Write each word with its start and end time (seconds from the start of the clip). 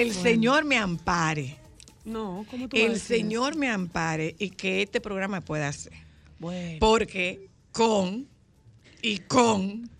El 0.00 0.12
Señor 0.12 0.64
me 0.64 0.76
ampare. 0.76 1.56
No, 2.04 2.46
¿cómo 2.50 2.68
tú 2.68 2.76
vas 2.76 2.84
a 2.84 2.92
El 2.92 3.00
Señor 3.00 3.56
me 3.56 3.68
ampare 3.68 4.36
y 4.38 4.50
que 4.50 4.82
este 4.82 5.00
programa 5.00 5.40
pueda 5.40 5.68
hacer. 5.68 5.92
Bueno. 6.38 6.78
Porque 6.78 7.48
con 7.72 8.28
y 9.02 9.18
con. 9.18 9.90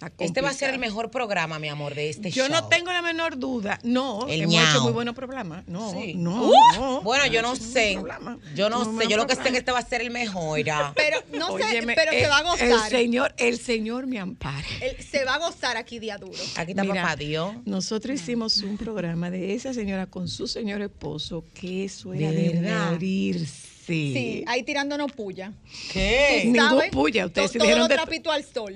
está 0.00 0.12
Este 0.18 0.40
va 0.40 0.50
a 0.50 0.51
ser 0.66 0.74
el 0.74 0.80
mejor 0.80 1.10
programa, 1.10 1.58
mi 1.58 1.68
amor, 1.68 1.94
de 1.94 2.10
este 2.10 2.30
Yo 2.30 2.44
show. 2.46 2.52
no 2.52 2.68
tengo 2.68 2.92
la 2.92 3.02
menor 3.02 3.38
duda. 3.38 3.78
No, 3.82 4.26
El 4.28 4.42
hemos 4.42 4.54
hecho 4.54 4.64
ñao. 4.64 4.82
muy 4.84 4.92
buenos 4.92 5.14
programas. 5.14 5.66
No, 5.66 5.92
Sí. 5.92 6.14
no, 6.14 6.48
Uh, 6.48 6.52
no. 6.74 7.00
Bueno, 7.02 7.26
yo 7.26 7.42
no 7.42 7.54
hecho 7.54 7.62
sé. 7.64 7.98
Yo 8.54 8.70
no 8.70 8.84
Muy 8.84 9.04
sé. 9.04 9.10
Yo 9.10 9.16
lo 9.16 9.26
que 9.26 9.34
sé 9.36 9.50
que 9.50 9.58
este 9.58 9.72
va 9.72 9.78
a 9.80 9.86
ser 9.86 10.00
el 10.00 10.10
mejor. 10.10 10.58
ah. 10.70 10.92
Pero 10.96 11.18
no 11.36 11.48
sé, 11.56 11.64
Óyeme, 11.64 11.94
pero 11.94 12.12
se 12.12 12.22
el- 12.24 12.30
va 12.30 12.38
a 12.38 12.40
El 12.40 12.70
gozar. 12.72 12.90
Señor, 12.90 13.34
el 13.38 13.58
Señor 13.58 14.06
me 14.06 14.18
ampare. 14.18 14.66
Él- 14.80 14.96
se 15.04 15.24
va 15.24 15.34
a 15.34 15.38
gozar 15.38 15.76
aquí 15.76 15.98
día 15.98 16.18
duro. 16.18 16.32
Aquí 16.56 16.72
está 16.72 16.82
Mira, 16.84 17.02
papá 17.02 17.16
Dios. 17.16 17.54
Nosotros 17.64 18.20
hicimos 18.20 18.58
un 18.58 18.76
programa 18.76 19.30
de 19.30 19.54
esa 19.54 19.72
señora 19.74 20.06
con 20.06 20.28
su 20.28 20.46
señor 20.46 20.82
esposo, 20.82 21.44
que 21.54 21.84
eso 21.84 22.12
era 22.14 22.30
¿De 22.30 22.50
de, 22.60 22.72
morirse. 22.72 23.71
Sí, 23.84 24.44
ahí 24.46 24.62
tirándonos 24.62 25.10
puya. 25.12 25.52
¿Qué? 25.92 26.42
Ningún 26.46 26.82
puya, 26.92 27.26
ustedes 27.26 27.50
to- 27.52 27.58
se 27.58 27.58
todo 27.58 27.88
de- 27.88 27.94
trapito 27.94 28.30
al 28.30 28.44
sol. 28.44 28.74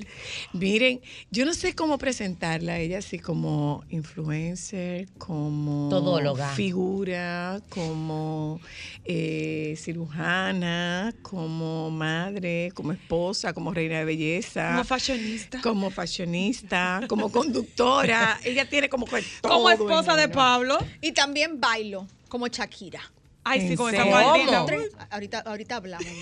Miren, 0.53 1.01
yo 1.31 1.45
no 1.45 1.55
sé 1.55 1.75
cómo 1.75 1.97
presentarla 1.97 2.73
a 2.73 2.79
ella, 2.81 2.99
así 2.99 3.19
como 3.21 3.85
influencer, 3.89 5.07
como 5.19 5.89
Todóloga. 5.91 6.49
figura, 6.55 7.61
como 7.69 8.61
eh, 9.05 9.75
cirujana, 9.77 11.15
como 11.23 11.91
madre, 11.91 12.73
como 12.75 12.93
esposa, 12.93 13.53
como 13.53 13.73
reina 13.73 13.99
de 13.99 14.05
belleza. 14.05 14.71
Como 14.73 14.85
fashionista. 14.85 15.61
Como 15.63 15.91
fashionista, 15.91 17.01
como 17.09 17.31
conductora. 17.31 18.39
ella 18.45 18.69
tiene 18.69 18.89
como 18.89 19.07
Como 19.43 19.71
esposa 19.71 20.17
de. 20.17 20.27
Pablo. 20.29 20.77
Y 21.01 21.13
también 21.13 21.61
bailo, 21.61 22.07
como 22.29 22.49
Shakira. 22.49 23.01
Ay, 23.49 23.61
sí, 23.61 23.67
¿En 23.69 23.77
con 23.77 23.95
esa 23.95 24.05
maldita. 24.05 24.67
Ahorita, 25.09 25.39
ahorita 25.39 25.77
hablamos. 25.77 26.05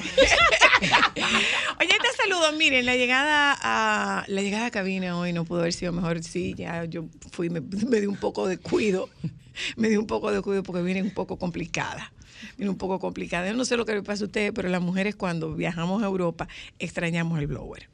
Oye, 1.81 1.89
te 1.89 2.23
saludo. 2.23 2.53
Miren, 2.59 2.85
la 2.85 2.97
llegada 2.97 3.57
a 3.63 4.25
la 4.29 4.43
llegada 4.43 4.67
a 4.67 4.71
cabina 4.71 5.19
hoy 5.19 5.33
no 5.33 5.47
pudo 5.47 5.61
haber 5.61 5.73
sido 5.73 5.91
mejor. 5.93 6.23
Sí, 6.23 6.53
ya 6.55 6.85
yo 6.85 7.07
fui, 7.33 7.49
me, 7.49 7.63
me 7.63 8.01
di 8.01 8.07
un 8.07 8.17
poco 8.17 8.47
de 8.47 8.59
cuido. 8.59 9.09
Me 9.77 9.89
di 9.89 9.97
un 9.97 10.09
poco 10.09 10.33
de 10.33 10.43
cuido 10.43 10.65
porque 10.65 10.83
viene 10.83 11.01
un 11.01 11.13
poco 11.13 11.39
complicada. 11.39 12.13
Viene 12.57 12.71
un 12.71 12.77
poco 12.77 12.99
complicada. 12.99 13.47
Yo 13.47 13.55
no 13.55 13.65
sé 13.65 13.77
lo 13.77 13.87
que 13.87 13.95
le 13.95 14.03
pasa 14.03 14.25
a 14.25 14.27
ustedes, 14.27 14.51
pero 14.53 14.69
las 14.69 14.83
mujeres 14.83 15.15
cuando 15.15 15.55
viajamos 15.55 16.03
a 16.03 16.07
Europa 16.07 16.49
extrañamos 16.81 17.39
el 17.39 17.47
blower. 17.47 17.89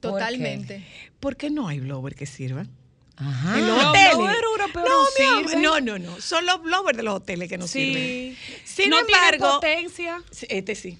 ¿Por 0.00 0.10
Totalmente. 0.10 0.84
¿Por 1.20 1.36
qué 1.36 1.50
no 1.50 1.68
hay 1.68 1.78
blower 1.78 2.16
que 2.16 2.26
sirvan? 2.26 2.68
Ajá. 3.16 3.58
En 3.58 3.66
los 3.66 3.84
hoteles. 3.84 4.12
europeos 4.12 4.74
no, 4.74 4.82
no 4.88 5.04
mi 5.18 5.24
amor, 5.26 5.44
sirven. 5.48 5.62
no, 5.62 5.80
no, 5.80 5.98
no. 5.98 6.20
Son 6.20 6.44
los 6.44 6.62
blowers 6.62 6.96
de 6.96 7.02
los 7.02 7.14
hoteles 7.16 7.48
que 7.48 7.56
no 7.58 7.66
sirven. 7.66 8.02
Sí. 8.04 8.36
Sin 8.64 8.90
no 8.90 9.04
tiene 9.04 9.20
embargo, 9.36 9.54
potencia. 9.60 10.22
Sí, 10.30 10.46
Este 10.50 10.74
sí. 10.74 10.98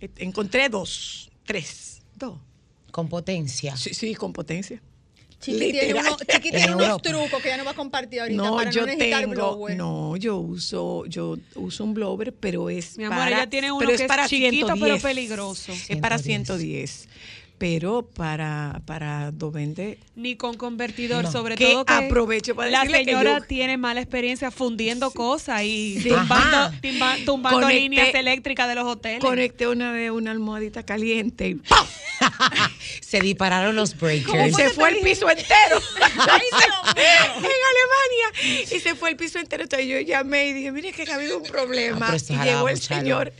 Este- 0.00 0.24
Encontré 0.24 0.68
dos, 0.68 1.30
tres, 1.46 2.02
dos. 2.16 2.38
Con 2.90 3.08
potencia. 3.08 3.76
Sí, 3.76 3.94
sí, 3.94 4.14
con 4.14 4.32
potencia. 4.32 4.80
Chiqui 5.40 5.72
tiene, 5.72 5.94
uno- 6.00 6.16
Chiqui 6.16 6.50
tiene 6.50 6.64
En 6.64 6.74
unos 6.74 6.86
Europa. 6.88 7.02
trucos 7.10 7.42
que 7.42 7.48
ya 7.48 7.56
no 7.58 7.64
va 7.66 7.72
a 7.72 7.74
compartir 7.74 8.20
ahorita 8.20 8.42
No, 8.42 8.56
para 8.56 8.70
yo 8.70 8.80
no 8.82 8.86
necesitar 8.86 9.20
tengo, 9.20 9.34
blower. 9.34 9.76
no, 9.76 10.16
yo 10.16 10.38
uso, 10.38 11.04
yo 11.06 11.36
uso 11.56 11.84
un 11.84 11.92
blower, 11.92 12.32
pero 12.32 12.70
es 12.70 12.96
Mi 12.96 13.04
amor, 13.04 13.18
para, 13.18 13.36
ella 13.36 13.50
tiene 13.50 13.70
uno 13.70 13.78
pero 13.80 13.90
que 13.96 14.02
es 14.04 14.08
para 14.08 14.26
chiquito, 14.26 14.66
pero 14.68 14.76
110. 14.98 15.02
peligroso. 15.02 15.72
Es 15.88 15.96
para 15.98 16.16
110. 16.18 17.08
110. 17.58 17.58
Pero 17.58 18.02
para, 18.02 18.80
para 18.84 19.30
Dovende, 19.30 19.98
Ni 20.16 20.36
con 20.36 20.56
convertidor, 20.56 21.24
No. 21.24 21.32
sobre 21.32 21.56
Que 21.56 21.66
todo 21.72 21.84
que 21.84 21.92
aprovecho 21.92 22.54
para 22.54 22.70
la 22.70 22.80
decirle 22.80 22.98
que 22.98 23.04
señora 23.12 23.38
yo- 23.38 23.44
tiene 23.46 23.76
mala 23.78 24.00
experiencia 24.00 24.50
fundiendo 24.50 25.10
cosas 25.10 25.62
y 25.62 25.98
Sí. 26.02 26.08
tumbando, 26.10 26.70
tumbando 27.24 27.60
Conecté- 27.60 27.80
líneas 27.80 28.14
eléctricas 28.14 28.68
de 28.68 28.74
los 28.74 28.84
hoteles. 28.84 29.20
conecté 29.20 29.66
una 29.68 29.92
vez 29.92 30.10
una 30.10 30.30
almohadita 30.32 30.84
caliente 30.84 31.48
y 31.48 31.54
¡pam! 31.68 31.86
Se 33.00 33.20
dispararon 33.20 33.74
los 33.76 33.92
Y 33.92 33.96
breakers. 33.96 34.56
se 34.56 34.70
fue 34.70 34.90
el 34.90 34.98
piso 34.98 35.28
entero. 35.30 35.80
en 36.96 37.44
Alemania. 37.44 38.66
Y 38.72 38.80
se 38.80 38.94
fue 38.94 39.10
el 39.10 39.16
piso 39.16 39.38
entero. 39.38 39.62
Entonces 39.64 39.88
yo 39.88 39.98
llamé 40.00 40.48
y 40.48 40.52
dije, 40.52 40.72
mire 40.72 40.92
que 40.92 41.10
ha 41.10 41.14
habido 41.14 41.38
un 41.38 41.46
Ah, 41.46 41.50
problema. 41.50 42.14
eso 42.14 42.32
y 42.34 42.36
llegó 42.38 42.68
el 42.68 42.80
señor. 42.80 43.32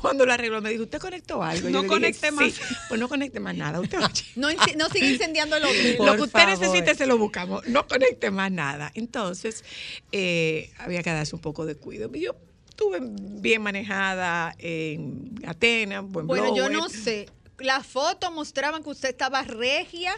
Cuando 0.00 0.26
lo 0.26 0.32
arregló, 0.32 0.60
me 0.60 0.70
dijo, 0.70 0.84
¿usted 0.84 0.98
conectó 1.00 1.42
algo? 1.42 1.68
No 1.68 1.82
Yo 1.84 1.98
le 1.98 2.08
dije, 2.08 2.20
conecte 2.20 2.30
más. 2.30 2.52
"Sí". 2.52 2.60
Pues 2.88 3.00
no 3.00 3.08
conecte 3.08 3.40
más 3.40 3.55
nada. 3.56 3.80
Usted. 3.80 3.98
No, 4.36 4.48
no 4.76 4.88
sigue 4.90 5.12
incendiando 5.12 5.56
el 5.56 5.64
hotel. 5.64 5.96
Por 5.96 6.06
lo 6.06 6.16
que 6.16 6.22
usted 6.22 6.40
favor. 6.40 6.58
necesite 6.58 6.94
se 6.94 7.06
lo 7.06 7.16
buscamos. 7.16 7.66
No 7.68 7.86
conecte 7.86 8.30
más 8.30 8.52
nada. 8.52 8.92
Entonces, 8.94 9.64
eh, 10.12 10.70
había 10.78 11.02
que 11.02 11.10
darse 11.10 11.34
un 11.34 11.40
poco 11.40 11.64
de 11.64 11.74
cuidado. 11.74 12.14
Yo 12.14 12.36
estuve 12.68 12.98
bien 13.00 13.62
manejada 13.62 14.54
en 14.58 15.34
Atenas, 15.46 16.04
buen 16.04 16.26
Bueno, 16.26 16.54
yo 16.54 16.68
no 16.68 16.88
sé. 16.88 17.28
Las 17.58 17.86
fotos 17.86 18.30
mostraban 18.32 18.82
que 18.82 18.90
usted 18.90 19.08
estaba 19.08 19.42
regia. 19.42 20.14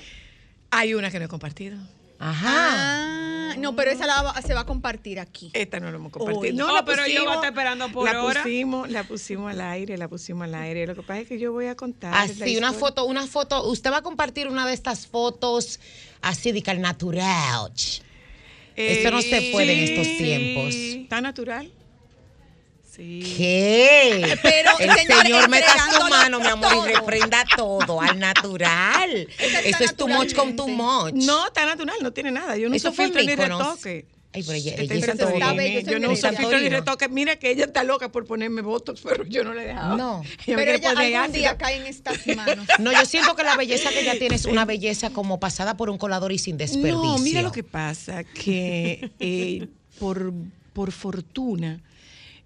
Hay 0.71 0.95
una 0.95 1.11
que 1.11 1.19
no 1.21 1.27
he 1.27 1.29
compartido. 1.29 1.79
Ajá. 2.19 3.51
Ah, 3.51 3.55
no, 3.59 3.75
pero 3.77 3.91
esa 3.91 4.07
la 4.07 4.23
va- 4.23 4.43
se 4.43 4.53
va 4.55 4.61
a 4.61 4.67
compartir 4.67 5.21
aquí. 5.21 5.51
Esta 5.55 5.81
no 5.81 5.91
la 5.91 5.97
hemos 5.97 6.13
compartido. 6.13 6.55
No, 6.57 6.71
Oh, 6.71 6.75
la 6.75 6.85
pero 6.85 7.07
yo 7.07 7.23
voy 7.25 7.33
a 7.33 7.35
estar 7.37 7.51
esperando 7.51 7.91
por 7.93 8.11
la 8.13 8.23
hora. 8.25 8.43
Pusimos, 8.43 8.91
la 8.91 9.05
pusimos 9.05 9.51
al 9.53 9.61
aire, 9.61 9.97
la 9.97 10.09
pusimos 10.09 10.45
al 10.45 10.55
aire. 10.55 10.87
Lo 10.87 10.95
que 10.95 11.03
pasa 11.03 11.21
es 11.21 11.29
que 11.29 11.39
yo 11.39 11.53
voy 11.53 11.67
a 11.67 11.75
contar. 11.77 12.13
Así, 12.15 12.57
una 12.57 12.73
foto, 12.73 13.05
una 13.05 13.27
foto. 13.27 13.69
Usted 13.69 13.91
va 13.93 13.99
a 13.99 14.03
compartir 14.03 14.49
una 14.49 14.67
de 14.67 14.75
estas 14.75 15.07
fotos 15.07 15.81
así 16.21 16.53
de 16.53 16.63
que 16.63 16.71
al 16.71 16.81
natural. 16.81 17.73
Esto 18.77 19.11
no 19.11 19.23
se 19.23 19.51
puede 19.53 19.73
en 19.73 19.81
estos 19.81 20.07
tiempos. 20.19 20.75
¿Está 20.75 21.21
natural? 21.21 21.73
Sí. 22.99 23.35
¿Qué? 23.37 24.39
Pero, 24.43 24.71
el 24.81 24.91
señor, 24.91 25.23
señor 25.23 25.49
meta 25.49 25.67
su 25.69 25.79
entregándolo 25.79 26.11
mano, 26.11 26.41
mi 26.41 26.47
amor, 26.49 26.71
todo. 26.73 26.91
y 26.91 26.93
reprenda 26.95 27.45
todo 27.57 28.01
al 28.01 28.19
natural. 28.19 29.29
Eso 29.65 29.85
es 29.85 29.95
too 29.95 30.09
much 30.09 30.35
con 30.35 30.57
too 30.57 30.67
much. 30.67 31.15
No, 31.15 31.47
está 31.47 31.65
natural, 31.65 31.97
no 32.03 32.13
tiene 32.13 32.33
nada. 32.33 32.57
Yo 32.57 32.69
no 32.69 32.75
Eso 32.75 32.89
uso 32.89 32.97
fue 32.97 33.11
ni 33.25 33.35
retoque. 33.37 34.07
Ay, 34.31 34.43
pero 34.43 34.55
ella, 34.59 34.73
Este 34.73 34.95
ella 34.97 35.15
todo- 35.17 35.29
está 35.31 35.53
bello, 35.55 35.79
eso 35.79 35.91
yo 35.91 35.99
no 36.01 36.11
uso 36.11 36.29
filtro 36.33 36.59
ni 36.61 36.69
retoque. 36.69 37.09
Mira 37.09 37.37
que 37.37 37.51
ella 37.51 37.65
está 37.67 37.83
loca 37.85 38.11
por 38.11 38.27
ponerme 38.27 38.61
botox, 38.63 39.01
pero 39.01 39.25
yo 39.25 39.43
no 39.45 39.55
le 39.55 39.63
he 39.63 39.67
dejado. 39.69 39.97
No. 39.97 40.23
Ella 40.47 40.57
Pero 40.57 40.73
ella 40.73 40.91
algún 41.21 41.33
día 41.33 41.57
cae 41.57 41.77
en 41.77 41.87
estas 41.87 42.27
manos. 42.37 42.67
No, 42.81 42.93
yo 42.93 43.07
siento 43.07 43.35
que 43.37 43.45
la 43.45 43.57
belleza 43.57 43.91
que 43.91 44.01
ella 44.01 44.19
tiene 44.19 44.35
es 44.35 44.45
una 44.45 44.65
belleza 44.65 45.11
como 45.11 45.39
pasada 45.41 45.77
por 45.77 45.89
un 45.89 45.99
colador 45.99 46.33
y 46.33 46.39
sin 46.39 46.59
desperdicio. 46.59 47.01
No, 47.03 47.19
mira 47.19 47.43
lo 47.43 47.53
que 47.53 47.63
pasa, 47.63 48.25
que 48.25 49.11
eh, 49.21 49.69
por, 50.01 50.33
por 50.73 50.93
fortuna 50.93 51.81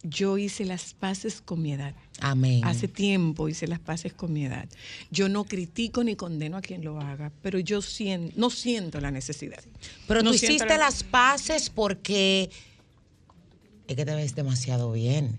yo 0.03 0.37
hice 0.39 0.65
las 0.65 0.95
paces 0.95 1.41
con 1.41 1.63
mi 1.63 1.73
edad. 1.73 1.95
Amén. 2.21 2.65
Hace 2.65 2.89
tiempo 2.89 3.49
hice 3.49 3.67
las 3.69 3.79
paces 3.79 4.13
con 4.13 4.33
mi 4.33 4.45
edad. 4.45 4.69
Yo 5.11 5.29
no 5.29 5.45
critico 5.45 6.03
ni 6.05 6.17
condeno 6.17 6.57
a 6.57 6.61
quien 6.63 6.85
lo 6.85 7.01
haga, 7.01 7.31
pero 7.43 7.59
yo 7.59 7.81
sien- 7.83 8.33
no 8.37 8.51
siento 8.51 9.01
la 9.01 9.11
necesidad. 9.11 9.63
Pero 10.09 10.23
No 10.23 10.33
tú 10.33 10.39
siento 10.39 10.55
hiciste 10.57 10.75
la- 10.79 10.85
las 10.87 11.05
paces 11.05 11.71
porque 11.71 12.51
es 13.87 13.97
que 13.97 14.05
te 14.05 14.15
ves 14.15 14.35
demasiado 14.35 14.93
bien. 14.93 15.39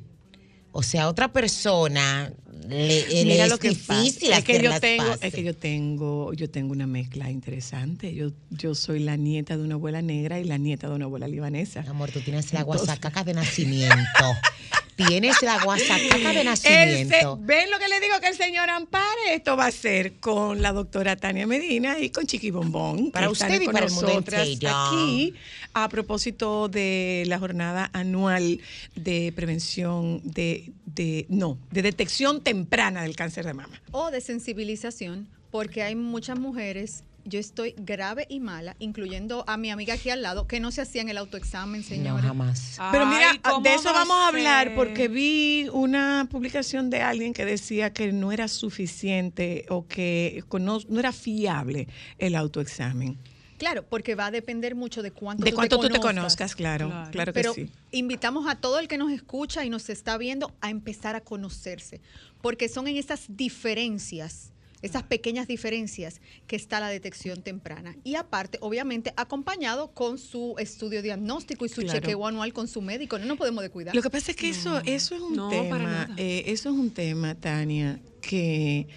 O 0.75 0.81
sea, 0.81 1.08
otra 1.08 1.31
persona 1.31 2.34
le, 2.68 3.08
le 3.08 3.25
Mira 3.25 3.46
es 3.46 3.52
lo 3.52 3.60
que 3.60 3.70
difícil 3.70 4.30
pasa. 4.30 4.40
es 4.40 4.44
que 4.44 4.62
yo 4.62 4.80
tengo, 4.80 5.14
es 5.22 5.34
que 5.34 5.44
yo 5.44 5.56
tengo, 5.56 6.34
yo 6.34 6.50
tengo 6.50 6.72
una 6.72 6.88
mezcla 6.88 7.30
interesante. 7.30 8.14
Yo, 8.16 8.31
yo 8.50 8.74
soy 8.74 9.00
la 9.00 9.16
nieta 9.16 9.56
de 9.56 9.64
una 9.64 9.75
abuela 9.75 10.02
negra 10.02 10.40
y 10.40 10.46
la 10.46 10.58
nieta 10.58 10.90
de 10.90 10.96
una 10.96 11.06
abuela 11.06 11.28
libanesa. 11.28 11.86
Amor, 11.88 12.12
tú 12.12 12.22
tienes 12.22 12.52
la 12.54 12.64
guasacaca 12.64 13.24
de 13.24 13.34
nacimiento. 13.34 13.96
tienes 15.08 15.42
la 15.42 15.64
guasacaca 15.64 16.34
de 16.34 16.44
nacimiento. 16.44 17.38
se- 17.38 17.46
¿Ven 17.46 17.70
lo 17.72 17.80
que 17.80 17.88
le 17.88 18.00
digo 18.00 18.20
que 18.22 18.28
el 18.28 18.36
señor 18.36 18.70
ampare? 18.70 19.34
Esto 19.34 19.56
va 19.58 19.68
a 19.68 19.72
ser 19.72 20.14
con 20.20 20.62
la 20.62 20.72
doctora 20.72 21.16
Tania 21.16 21.46
Medina 21.48 22.00
y 22.00 22.10
con 22.10 22.26
Chiqui 22.26 22.52
Bombón. 22.52 23.12
Para 23.12 23.30
usted 23.30 23.62
y 23.62 23.66
con 23.66 23.74
para 23.74 23.86
el 23.88 23.92
mundo 23.92 24.08
nosotras 24.08 24.48
entero. 24.48 24.74
Aquí, 24.76 25.34
a 25.74 25.90
propósito 25.90 26.68
de 26.70 27.24
la 27.28 27.40
jornada 27.40 27.90
anual 27.94 28.60
de 28.96 29.32
prevención 29.36 30.22
de, 30.24 30.72
de, 30.86 31.26
no, 31.30 31.58
de 31.72 31.82
detección 31.82 32.42
temprana 32.42 33.04
del 33.04 33.16
cáncer 33.16 33.46
de 33.46 33.54
mama. 33.54 33.82
o 33.92 34.12
de 34.12 34.22
sensibilización, 34.22 35.28
porque 35.52 35.84
hay 35.84 35.96
muchas 35.96 36.40
mujeres, 36.40 37.04
yo 37.25 37.40
estoy 37.40 37.74
grave 37.78 38.25
y 38.30 38.40
mala, 38.40 38.75
incluyendo 38.80 39.44
a 39.48 39.58
mi 39.58 39.70
amiga 39.72 39.94
aquí 39.94 40.10
al 40.10 40.22
lado, 40.22 40.48
que 40.48 40.60
no 40.60 40.72
se 40.72 40.81
hacían 40.81 41.10
el 41.10 41.18
autoexamen, 41.18 41.81
No, 41.81 41.88
señores. 41.88 42.25
jamás. 42.25 42.78
Pero 42.92 43.06
mira, 43.06 43.31
Ay, 43.31 43.40
¿cómo 43.40 43.62
de 43.62 43.74
eso 43.75 43.86
va 43.86 43.94
vamos 44.00 44.18
a 44.18 44.28
hablar 44.28 44.75
porque 44.75 45.08
vi 45.08 45.68
una 45.72 46.28
publicación 46.30 46.90
de 46.90 47.02
alguien 47.02 47.34
que 47.34 47.46
decía 47.46 47.94
que 47.94 48.12
no 48.12 48.31
era 48.31 48.48
suficiente 48.48 49.66
o 49.70 49.88
que 49.88 50.44
no, 50.60 50.80
no 50.90 51.00
era 51.00 51.12
fiable 51.12 51.88
el 52.18 52.36
autoexamen. 52.36 53.18
Claro, 53.58 53.86
porque 53.88 54.16
va 54.16 54.26
a 54.26 54.31
depender 54.31 54.76
mucho 54.76 55.02
de 55.02 55.12
cuánto, 55.12 55.46
De 55.46 55.52
tú, 55.52 55.56
cuánto 55.56 55.78
te 55.80 55.88
tú 55.88 55.94
te 55.94 56.00
conozcas. 56.00 56.16
conozcas, 56.36 56.56
claro, 56.56 56.90
claro, 56.90 57.12
Claro. 57.12 57.34
que 57.34 57.40
Pero 57.40 57.54
sí. 57.54 57.69
invitamos 57.92 58.46
a 58.50 58.56
todo 58.56 58.80
el 58.80 58.88
que 58.90 58.98
nos 58.98 59.12
escucha 59.12 59.64
y 59.64 59.69
nos 59.69 59.90
está 59.90 60.18
viendo 60.18 60.54
a 60.60 60.69
empezar 60.69 61.16
a 61.16 61.22
conocerse, 61.22 62.02
porque 62.42 62.68
son 62.68 62.88
en 62.88 62.98
esas 62.98 63.26
diferencias, 63.30 64.52
esas 64.83 65.01
pequeñas 65.03 65.47
diferencias 65.47 66.21
que 66.45 66.56
está 66.56 66.80
la 66.80 66.89
detección 66.89 67.41
temprana. 67.41 67.95
Y 68.03 68.15
aparte, 68.15 68.59
obviamente, 68.62 69.13
acompañado 69.18 69.91
con 69.94 70.19
su 70.19 70.56
estudio 70.59 71.01
diagnóstico 71.01 71.65
y 71.65 71.69
su 71.69 71.81
Claro. 71.81 72.00
chequeo 72.00 72.27
anual 72.27 72.53
con 72.53 72.68
su 72.68 72.81
médico. 72.81 73.18
No 73.18 73.25
nos 73.25 73.38
podemos 73.38 73.63
descuidar. 73.63 73.95
Lo 73.95 74.01
que 74.01 74.09
pasa 74.12 74.31
es 74.31 74.38
que 74.38 74.50
eso, 74.50 74.80
eso 74.85 75.15
es 75.15 75.21
un 75.21 75.35
no, 75.35 75.50
tema, 75.50 76.13
eh, 76.18 76.44
eso 76.47 76.69
es 76.69 76.75
un 76.75 76.91
tema, 76.91 77.33
Tania, 77.33 78.00
que, 78.21 78.88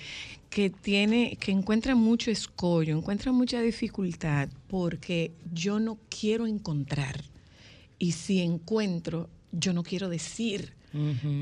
que 0.51 0.71
tiene, 0.71 1.37
que 1.41 1.53
encuentra 1.53 1.95
mucho 1.95 2.31
escollo, 2.31 2.97
encuentra 2.99 3.31
mucha 3.33 3.61
dificultad, 3.63 4.49
porque 4.69 5.33
yo 5.55 5.79
no 5.81 5.99
quiero 6.09 6.47
encontrar. 6.47 7.23
Y 7.99 8.13
si 8.13 8.41
encuentro, 8.41 9.31
yo 9.53 9.73
no 9.73 9.83
quiero 9.83 10.09
decir. 10.09 10.75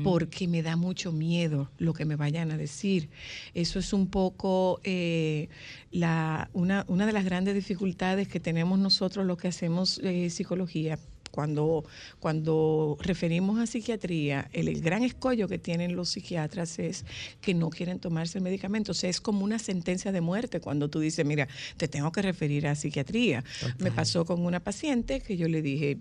Porque 0.03 0.47
me 0.47 0.61
da 0.61 0.75
mucho 0.75 1.11
miedo 1.11 1.69
lo 1.77 1.93
que 1.93 2.05
me 2.05 2.15
vayan 2.15 2.51
a 2.51 2.57
decir. 2.57 3.09
Eso 3.53 3.79
es 3.79 3.93
un 3.93 4.07
poco 4.07 4.79
eh, 4.83 5.49
la, 5.91 6.49
una, 6.53 6.85
una 6.87 7.05
de 7.05 7.13
las 7.13 7.25
grandes 7.25 7.55
dificultades 7.55 8.27
que 8.27 8.39
tenemos 8.39 8.79
nosotros 8.79 9.25
los 9.25 9.37
que 9.37 9.47
hacemos 9.47 9.99
eh, 10.03 10.29
psicología. 10.29 10.99
Cuando, 11.31 11.83
cuando 12.21 12.97
referimos 13.01 13.59
a 13.59 13.67
psiquiatría, 13.67 14.49
el, 14.53 14.69
el 14.69 14.79
gran 14.79 15.03
escollo 15.03 15.49
que 15.49 15.59
tienen 15.59 15.93
los 15.93 16.07
psiquiatras 16.07 16.79
es 16.79 17.03
que 17.41 17.53
no 17.53 17.69
quieren 17.69 17.99
tomarse 17.99 18.37
el 18.37 18.43
medicamento. 18.45 18.93
O 18.93 18.95
sea, 18.95 19.09
es 19.09 19.19
como 19.19 19.43
una 19.43 19.59
sentencia 19.59 20.13
de 20.13 20.21
muerte 20.21 20.61
cuando 20.61 20.89
tú 20.89 21.01
dices, 21.01 21.25
mira, 21.25 21.49
te 21.75 21.89
tengo 21.89 22.09
que 22.13 22.21
referir 22.21 22.67
a 22.67 22.75
psiquiatría. 22.75 23.43
Me 23.79 23.91
pasó 23.91 24.23
con 24.23 24.45
una 24.45 24.61
paciente 24.61 25.19
que 25.19 25.35
yo 25.35 25.49
le 25.49 25.61
dije, 25.61 25.97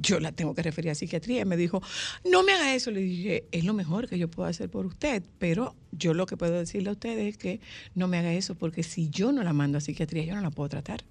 yo 0.00 0.20
la 0.20 0.32
tengo 0.32 0.54
que 0.54 0.62
referir 0.62 0.90
a 0.90 0.94
psiquiatría. 0.94 1.42
Y 1.42 1.44
me 1.44 1.56
dijo, 1.56 1.82
no 2.24 2.42
me 2.42 2.52
haga 2.52 2.74
eso. 2.74 2.90
Le 2.90 3.00
dije, 3.00 3.44
es 3.52 3.64
lo 3.64 3.74
mejor 3.74 4.08
que 4.08 4.18
yo 4.18 4.28
puedo 4.28 4.48
hacer 4.48 4.70
por 4.70 4.86
usted, 4.86 5.22
pero 5.38 5.74
yo 5.92 6.14
lo 6.14 6.26
que 6.26 6.36
puedo 6.36 6.52
decirle 6.52 6.90
a 6.90 6.92
usted 6.92 7.18
es 7.18 7.36
que 7.36 7.60
no 7.94 8.08
me 8.08 8.18
haga 8.18 8.32
eso, 8.32 8.54
porque 8.54 8.82
si 8.82 9.10
yo 9.10 9.32
no 9.32 9.42
la 9.42 9.52
mando 9.52 9.78
a 9.78 9.80
psiquiatría, 9.80 10.24
yo 10.24 10.34
no 10.34 10.40
la 10.40 10.50
puedo 10.50 10.68
tratar. 10.68 11.04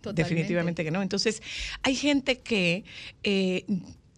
Totalmente. 0.00 0.22
Definitivamente 0.22 0.84
que 0.84 0.90
no. 0.90 1.02
Entonces, 1.02 1.42
hay 1.82 1.94
gente 1.94 2.40
que 2.40 2.84
eh, 3.22 3.64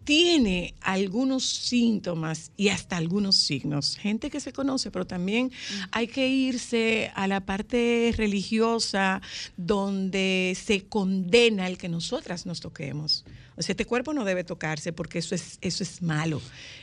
tiene 0.05 0.75
algunos 0.81 1.43
síntomas 1.43 2.51
y 2.55 2.69
hasta 2.69 2.95
algunos 2.95 3.35
signos. 3.35 3.97
Gente 3.97 4.29
que 4.29 4.39
se 4.39 4.53
conoce, 4.53 4.91
pero 4.91 5.05
también 5.05 5.51
hay 5.91 6.07
que 6.07 6.27
irse 6.27 7.11
a 7.15 7.27
la 7.27 7.45
parte 7.45 8.13
religiosa 8.15 9.21
donde 9.57 10.55
se 10.63 10.85
condena 10.87 11.67
el 11.67 11.77
que 11.77 11.89
nosotras 11.89 12.45
nos 12.45 12.61
toquemos. 12.61 13.25
O 13.57 13.61
sea, 13.61 13.73
este 13.73 13.85
cuerpo 13.85 14.13
no 14.13 14.25
debe 14.25 14.43
tocarse 14.43 14.91
porque 14.93 15.19
eso 15.19 15.33
es, 15.35 15.57
eso 15.61 15.83
es 15.83 16.01
malo. 16.01 16.41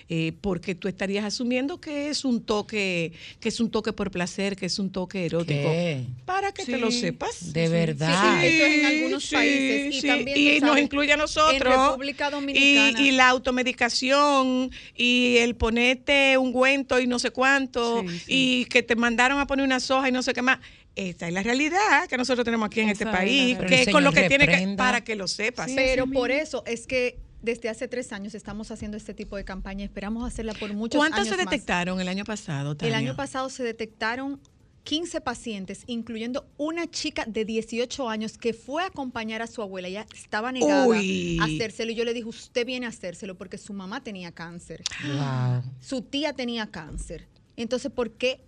Eh, 0.08 0.32
porque 0.40 0.74
tú 0.74 0.88
estarías 0.88 1.24
asumiendo 1.24 1.80
que 1.80 2.08
es 2.08 2.24
un 2.24 2.42
toque, 2.42 3.12
que 3.40 3.48
es 3.48 3.60
un 3.60 3.70
toque 3.70 3.92
por 3.92 4.10
placer, 4.10 4.56
que 4.56 4.66
es 4.66 4.78
un 4.78 4.90
toque 4.90 5.24
erótico. 5.26 5.60
¿Qué? 5.62 6.04
Para 6.24 6.52
que 6.52 6.64
te 6.64 6.76
lo 6.78 6.90
sepas. 6.90 7.52
De 7.52 7.68
verdad. 7.68 8.40
Sí, 8.40 8.46
eso 8.46 8.64
es 8.66 8.74
en 8.78 8.84
algunos 8.86 9.24
Sí, 9.24 9.34
países. 9.34 9.94
Y 9.94 10.00
sí, 10.00 10.06
también, 10.06 10.38
y 10.38 10.46
tú 10.58 10.60
nos 10.60 10.68
sabes, 10.70 10.84
incluye 10.84 11.12
a 11.12 11.16
nosotros. 11.16 11.54
En 11.54 11.60
República 11.62 12.30
Dominicana. 12.30 13.00
Y, 13.00 13.08
y 13.08 13.10
la 13.12 13.28
automedicación 13.28 14.70
y 14.96 15.36
el 15.38 15.54
ponerte 15.56 16.36
ungüento 16.38 17.00
y 17.00 17.06
no 17.06 17.18
sé 17.18 17.30
cuánto 17.30 18.02
Sí, 18.02 18.18
sí. 18.18 18.24
y 18.28 18.64
que 18.66 18.82
te 18.82 18.96
mandaron 18.96 19.38
a 19.38 19.46
poner 19.46 19.64
una 19.64 19.80
soja 19.80 20.08
y 20.08 20.12
no 20.12 20.22
sé 20.22 20.32
qué 20.34 20.42
más. 20.42 20.58
Esta 20.94 21.26
es 21.28 21.32
la 21.34 21.42
realidad 21.42 22.06
que 22.08 22.16
nosotros 22.18 22.44
tenemos 22.44 22.66
aquí 22.66 22.80
en 22.80 22.90
Esa 22.90 23.04
este 23.04 23.06
país, 23.06 23.56
que 23.58 23.74
es 23.80 23.80
Pero 23.86 23.92
con 23.92 24.00
el 24.00 24.04
lo 24.04 24.12
que 24.12 24.28
tiene 24.28 24.46
que, 24.46 24.74
para 24.76 25.02
que 25.02 25.16
lo 25.16 25.26
sepas. 25.26 25.70
Pero 25.74 26.06
por 26.06 26.30
eso 26.30 26.62
es 26.66 26.86
que 26.86 27.18
desde 27.40 27.68
hace 27.70 27.88
tres 27.88 28.12
años 28.12 28.34
estamos 28.34 28.70
haciendo 28.70 28.96
este 28.96 29.14
tipo 29.14 29.36
de 29.36 29.44
campaña. 29.44 29.84
Esperamos 29.84 30.24
hacerla 30.26 30.52
por 30.54 30.72
muchos 30.74 31.00
años 31.02 31.14
¿Cuántas 31.14 31.28
se 31.28 31.36
más. 31.42 31.50
detectaron 31.50 32.00
el 32.00 32.08
año 32.08 32.24
pasado? 32.24 32.72
El 32.72 32.76
Tania? 32.76 32.96
año 32.98 33.16
pasado 33.16 33.48
se 33.48 33.64
detectaron 33.64 34.38
15 34.84 35.20
pacientes, 35.20 35.84
incluyendo 35.86 36.46
una 36.56 36.90
chica 36.90 37.24
de 37.26 37.44
18 37.44 38.08
años 38.08 38.36
que 38.36 38.52
fue 38.52 38.82
a 38.82 38.86
acompañar 38.86 39.40
a 39.40 39.46
su 39.46 39.62
abuela. 39.62 39.88
Ella 39.88 40.06
estaba 40.14 40.52
negada 40.52 40.86
Uy. 40.86 41.38
a 41.40 41.44
hacérselo 41.44 41.92
y 41.92 41.94
yo 41.94 42.04
le 42.04 42.12
dije, 42.12 42.28
usted 42.28 42.66
viene 42.66 42.86
a 42.86 42.90
hacérselo 42.90 43.36
porque 43.36 43.58
su 43.58 43.72
mamá 43.72 44.02
tenía 44.02 44.32
cáncer, 44.32 44.82
Wow. 45.06 45.62
su 45.80 46.02
tía 46.02 46.32
tenía 46.32 46.66
cáncer. 46.66 47.28
Entonces, 47.56 47.90
¿por 47.92 48.10
qué 48.12 48.40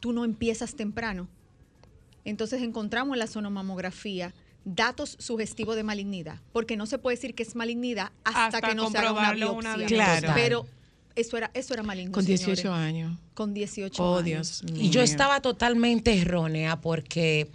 tú 0.00 0.12
no 0.12 0.24
empiezas 0.24 0.74
temprano? 0.76 1.28
Entonces 2.24 2.62
encontramos 2.62 3.14
en 3.14 3.18
la 3.20 3.26
sonomamografía 3.26 4.34
datos 4.64 5.16
sugestivos 5.18 5.74
de 5.76 5.82
malignidad, 5.82 6.38
porque 6.52 6.76
no 6.76 6.86
se 6.86 6.98
puede 6.98 7.16
decir 7.16 7.34
que 7.34 7.42
es 7.42 7.54
malignidad 7.56 8.12
hasta, 8.24 8.46
Hasta 8.46 8.60
que 8.60 8.74
no 8.74 8.90
se 8.90 8.98
haga 8.98 9.12
una 9.12 9.32
biopsia. 9.32 9.74
una 9.74 9.86
Claro. 9.86 10.32
Pero 10.34 10.66
eso 11.16 11.36
era, 11.38 11.50
eso 11.54 11.72
era 11.74 11.82
maligno. 11.82 12.12
Con 12.12 12.24
18 12.26 12.56
señores. 12.62 12.80
años. 12.82 13.18
Con 13.34 13.54
18 13.54 14.02
Oh, 14.04 14.18
años. 14.18 14.24
Dios 14.24 14.62
mío. 14.72 14.82
Y 14.84 14.90
yo 14.90 15.00
estaba 15.02 15.40
totalmente 15.40 16.16
errónea 16.18 16.80
porque 16.80 17.50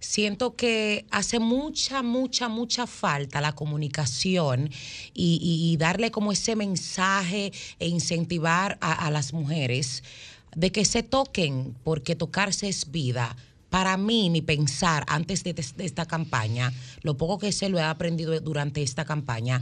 siento 0.00 0.56
que 0.56 1.04
hace 1.10 1.38
mucha, 1.38 2.02
mucha, 2.02 2.48
mucha 2.48 2.86
falta 2.86 3.40
la 3.42 3.52
comunicación 3.54 4.70
y, 5.14 5.38
y- 5.42 5.72
y 5.72 5.76
darle 5.76 6.10
como 6.10 6.32
ese 6.32 6.56
mensaje 6.56 7.52
e 7.78 7.88
incentivar 7.88 8.78
a, 8.80 8.92
a 9.06 9.10
las 9.10 9.32
mujeres 9.32 10.02
de 10.54 10.72
que 10.72 10.84
se 10.86 11.02
toquen, 11.02 11.74
porque 11.84 12.14
tocarse 12.16 12.68
es 12.68 12.90
vida. 12.90 13.36
Para 13.76 13.98
mí, 13.98 14.30
mi 14.30 14.40
pensar 14.40 15.04
antes 15.06 15.44
de, 15.44 15.52
de 15.52 15.84
esta 15.84 16.06
campaña, 16.06 16.72
lo 17.02 17.18
poco 17.18 17.36
que 17.38 17.52
sé 17.52 17.68
lo 17.68 17.78
he 17.78 17.82
aprendido 17.82 18.40
durante 18.40 18.82
esta 18.82 19.04
campaña, 19.04 19.60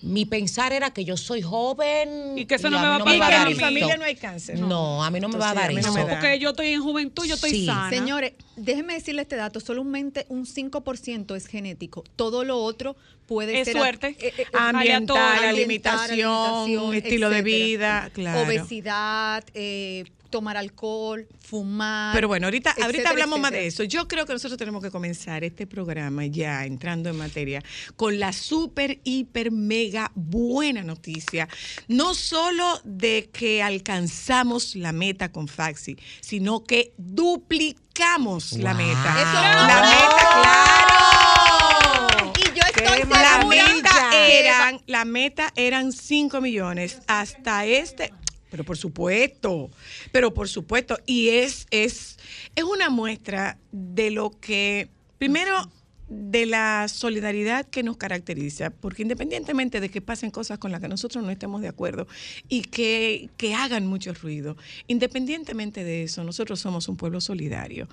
mi 0.00 0.24
pensar 0.24 0.72
era 0.72 0.90
que 0.94 1.04
yo 1.04 1.18
soy 1.18 1.42
joven 1.42 2.38
Y 2.38 2.46
que 2.46 2.54
eso 2.54 2.70
no 2.70 2.80
me 2.80 2.86
va 2.88 2.94
a 2.94 2.98
no 3.00 3.04
pasar 3.04 3.16
Y 3.16 3.20
va 3.20 3.26
a 3.26 3.28
que 3.28 3.36
dar 3.36 3.46
en 3.48 3.52
mi 3.54 3.60
familia 3.60 3.96
no 3.98 4.04
hay 4.04 4.16
cáncer. 4.16 4.58
No, 4.58 5.04
a 5.04 5.10
mí 5.10 5.20
no 5.20 5.28
me 5.28 5.36
va 5.36 5.50
a 5.50 5.54
dar 5.54 5.64
a 5.66 5.68
mí 5.68 5.74
no 5.74 5.80
eso. 5.80 5.92
da. 6.06 6.06
Porque 6.08 6.38
yo 6.38 6.48
estoy 6.50 6.68
en 6.68 6.82
juventud, 6.82 7.26
yo 7.26 7.34
estoy 7.34 7.50
Sí. 7.50 7.66
sana. 7.66 7.90
Señores, 7.90 8.32
déjenme 8.56 8.94
decirle 8.94 9.20
este 9.20 9.36
dato, 9.36 9.60
solamente 9.60 10.24
un 10.30 10.46
5% 10.46 11.36
es 11.36 11.46
genético. 11.46 12.04
Todo 12.16 12.44
lo 12.44 12.56
otro 12.56 12.96
puede 13.26 13.60
Es 13.60 13.66
ser 13.68 13.76
suerte. 13.76 14.16
eh, 14.18 14.32
eh, 14.38 14.46
Ambiental, 14.54 15.44
alimentación, 15.44 16.94
estilo 16.94 17.28
de 17.28 17.42
vida, 17.42 18.08
claro. 18.14 18.46
Obesidad, 18.48 19.44
eh, 19.52 20.04
tomar 20.32 20.56
alcohol, 20.56 21.28
fumar. 21.38 22.12
Pero 22.12 22.26
bueno, 22.26 22.48
ahorita, 22.48 22.70
ahorita 22.70 22.88
etcétera, 22.88 23.10
hablamos 23.10 23.38
más 23.38 23.52
de 23.52 23.68
eso. 23.68 23.84
Yo 23.84 24.08
creo 24.08 24.26
que 24.26 24.32
nosotros 24.32 24.58
tenemos 24.58 24.82
que 24.82 24.90
comenzar 24.90 25.44
este 25.44 25.68
programa 25.68 26.26
ya 26.26 26.64
entrando 26.64 27.08
en 27.08 27.16
materia 27.16 27.62
con 27.94 28.18
la 28.18 28.32
súper, 28.32 28.98
hiper, 29.04 29.52
mega 29.52 30.10
buena 30.16 30.82
noticia. 30.82 31.48
No 31.86 32.14
solo 32.14 32.80
de 32.82 33.30
que 33.32 33.62
alcanzamos 33.62 34.74
la 34.74 34.90
meta 34.90 35.30
con 35.30 35.46
Faxi, 35.46 35.96
sino 36.20 36.64
que 36.64 36.94
duplicamos 36.96 38.54
la 38.54 38.74
meta. 38.74 39.14
Eso 39.20 39.40
la 39.68 39.82
meta, 39.82 40.24
claro. 40.42 42.32
Y 42.38 42.44
yo 42.58 42.62
estoy 42.66 43.08
La 43.10 43.44
meta 43.46 43.92
eran, 44.28 44.80
la 44.86 45.04
meta 45.04 45.52
eran 45.56 45.92
5 45.92 46.40
millones. 46.40 47.00
Hasta 47.06 47.66
este, 47.66 48.12
pero 48.52 48.64
por 48.64 48.76
supuesto, 48.76 49.70
pero 50.12 50.34
por 50.34 50.46
supuesto, 50.46 50.98
y 51.06 51.30
es, 51.30 51.66
es, 51.70 52.18
es 52.54 52.64
una 52.64 52.90
muestra 52.90 53.58
de 53.72 54.10
lo 54.10 54.30
que, 54.30 54.90
primero, 55.16 55.72
de 56.12 56.46
la 56.46 56.88
solidaridad 56.88 57.66
que 57.66 57.82
nos 57.82 57.96
caracteriza, 57.96 58.70
porque 58.70 59.02
independientemente 59.02 59.80
de 59.80 59.88
que 59.88 60.00
pasen 60.00 60.30
cosas 60.30 60.58
con 60.58 60.70
las 60.70 60.80
que 60.80 60.88
nosotros 60.88 61.24
no 61.24 61.30
estemos 61.30 61.62
de 61.62 61.68
acuerdo 61.68 62.06
y 62.48 62.62
que, 62.62 63.30
que 63.36 63.54
hagan 63.54 63.86
mucho 63.86 64.12
ruido, 64.14 64.56
independientemente 64.88 65.84
de 65.84 66.02
eso, 66.04 66.22
nosotros 66.24 66.60
somos 66.60 66.88
un 66.88 66.96
pueblo 66.96 67.20
solidario. 67.20 67.88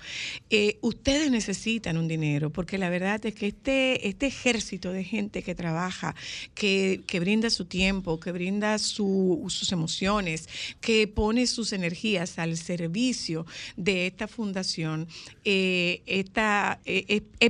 Eh, 0.49 0.77
ustedes 0.81 1.31
necesitan 1.31 1.97
un 1.97 2.07
dinero, 2.07 2.49
porque 2.49 2.77
la 2.77 2.89
verdad 2.89 3.25
es 3.25 3.33
que 3.35 3.47
este, 3.47 4.07
este 4.07 4.27
ejército 4.27 4.91
de 4.91 5.03
gente 5.03 5.41
que 5.43 5.55
trabaja, 5.55 6.15
que, 6.55 7.01
que 7.07 7.19
brinda 7.19 7.49
su 7.49 7.65
tiempo, 7.65 8.19
que 8.19 8.31
brinda 8.31 8.77
su- 8.79 9.45
sus 9.49 9.71
emociones, 9.71 10.49
que 10.81 11.07
pone 11.07 11.47
sus 11.47 11.73
energías 11.73 12.38
al 12.39 12.57
servicio 12.57 13.45
de 13.77 14.07
esta 14.07 14.27
fundación, 14.27 15.07
eh, 15.45 16.01
está 16.05 16.79
eh, 16.85 17.05
eh, 17.07 17.21
eh, 17.39 17.49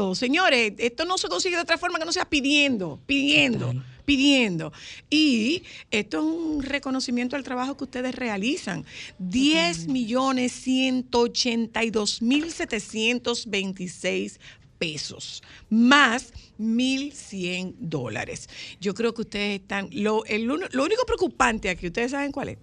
pidiendo, 0.00 0.14
señores, 0.14 0.72
esto 0.78 1.04
no 1.04 1.18
se 1.18 1.28
consigue 1.28 1.56
de 1.56 1.62
otra 1.62 1.78
forma 1.78 1.98
que 1.98 2.04
no 2.04 2.12
sea 2.12 2.24
pidiendo, 2.28 3.00
pidiendo. 3.06 3.72
pidiendo. 4.04 4.72
Y 5.10 5.62
esto 5.90 6.18
es 6.18 6.24
un 6.24 6.62
reconocimiento 6.62 7.36
al 7.36 7.42
trabajo 7.44 7.76
que 7.76 7.84
ustedes 7.84 8.14
realizan. 8.14 8.84
10 9.18 9.86
millones 9.88 10.52
182 10.52 12.22
mil 12.22 12.50
726 12.50 14.40
pesos, 14.78 15.42
más 15.68 16.32
1.100 16.58 17.74
dólares. 17.78 18.48
Yo 18.80 18.94
creo 18.94 19.12
que 19.14 19.22
ustedes 19.22 19.60
están, 19.60 19.88
lo, 19.92 20.24
el 20.24 20.50
uno- 20.50 20.66
lo 20.72 20.84
único 20.84 21.04
preocupante 21.04 21.68
aquí, 21.68 21.86
¿ustedes 21.88 22.12
saben 22.12 22.32
cuál 22.32 22.48
es? 22.50 22.58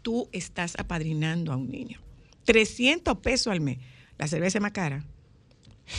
tú 0.02 0.28
estás 0.32 0.74
apadrinando 0.76 1.52
a 1.52 1.56
un 1.56 1.70
niño. 1.70 2.02
300 2.46 3.18
pesos 3.18 3.48
al 3.48 3.60
mes. 3.60 3.78
La 4.16 4.26
cerveza 4.26 4.56
es 4.58 4.62
más 4.62 4.72
cara. 4.72 5.04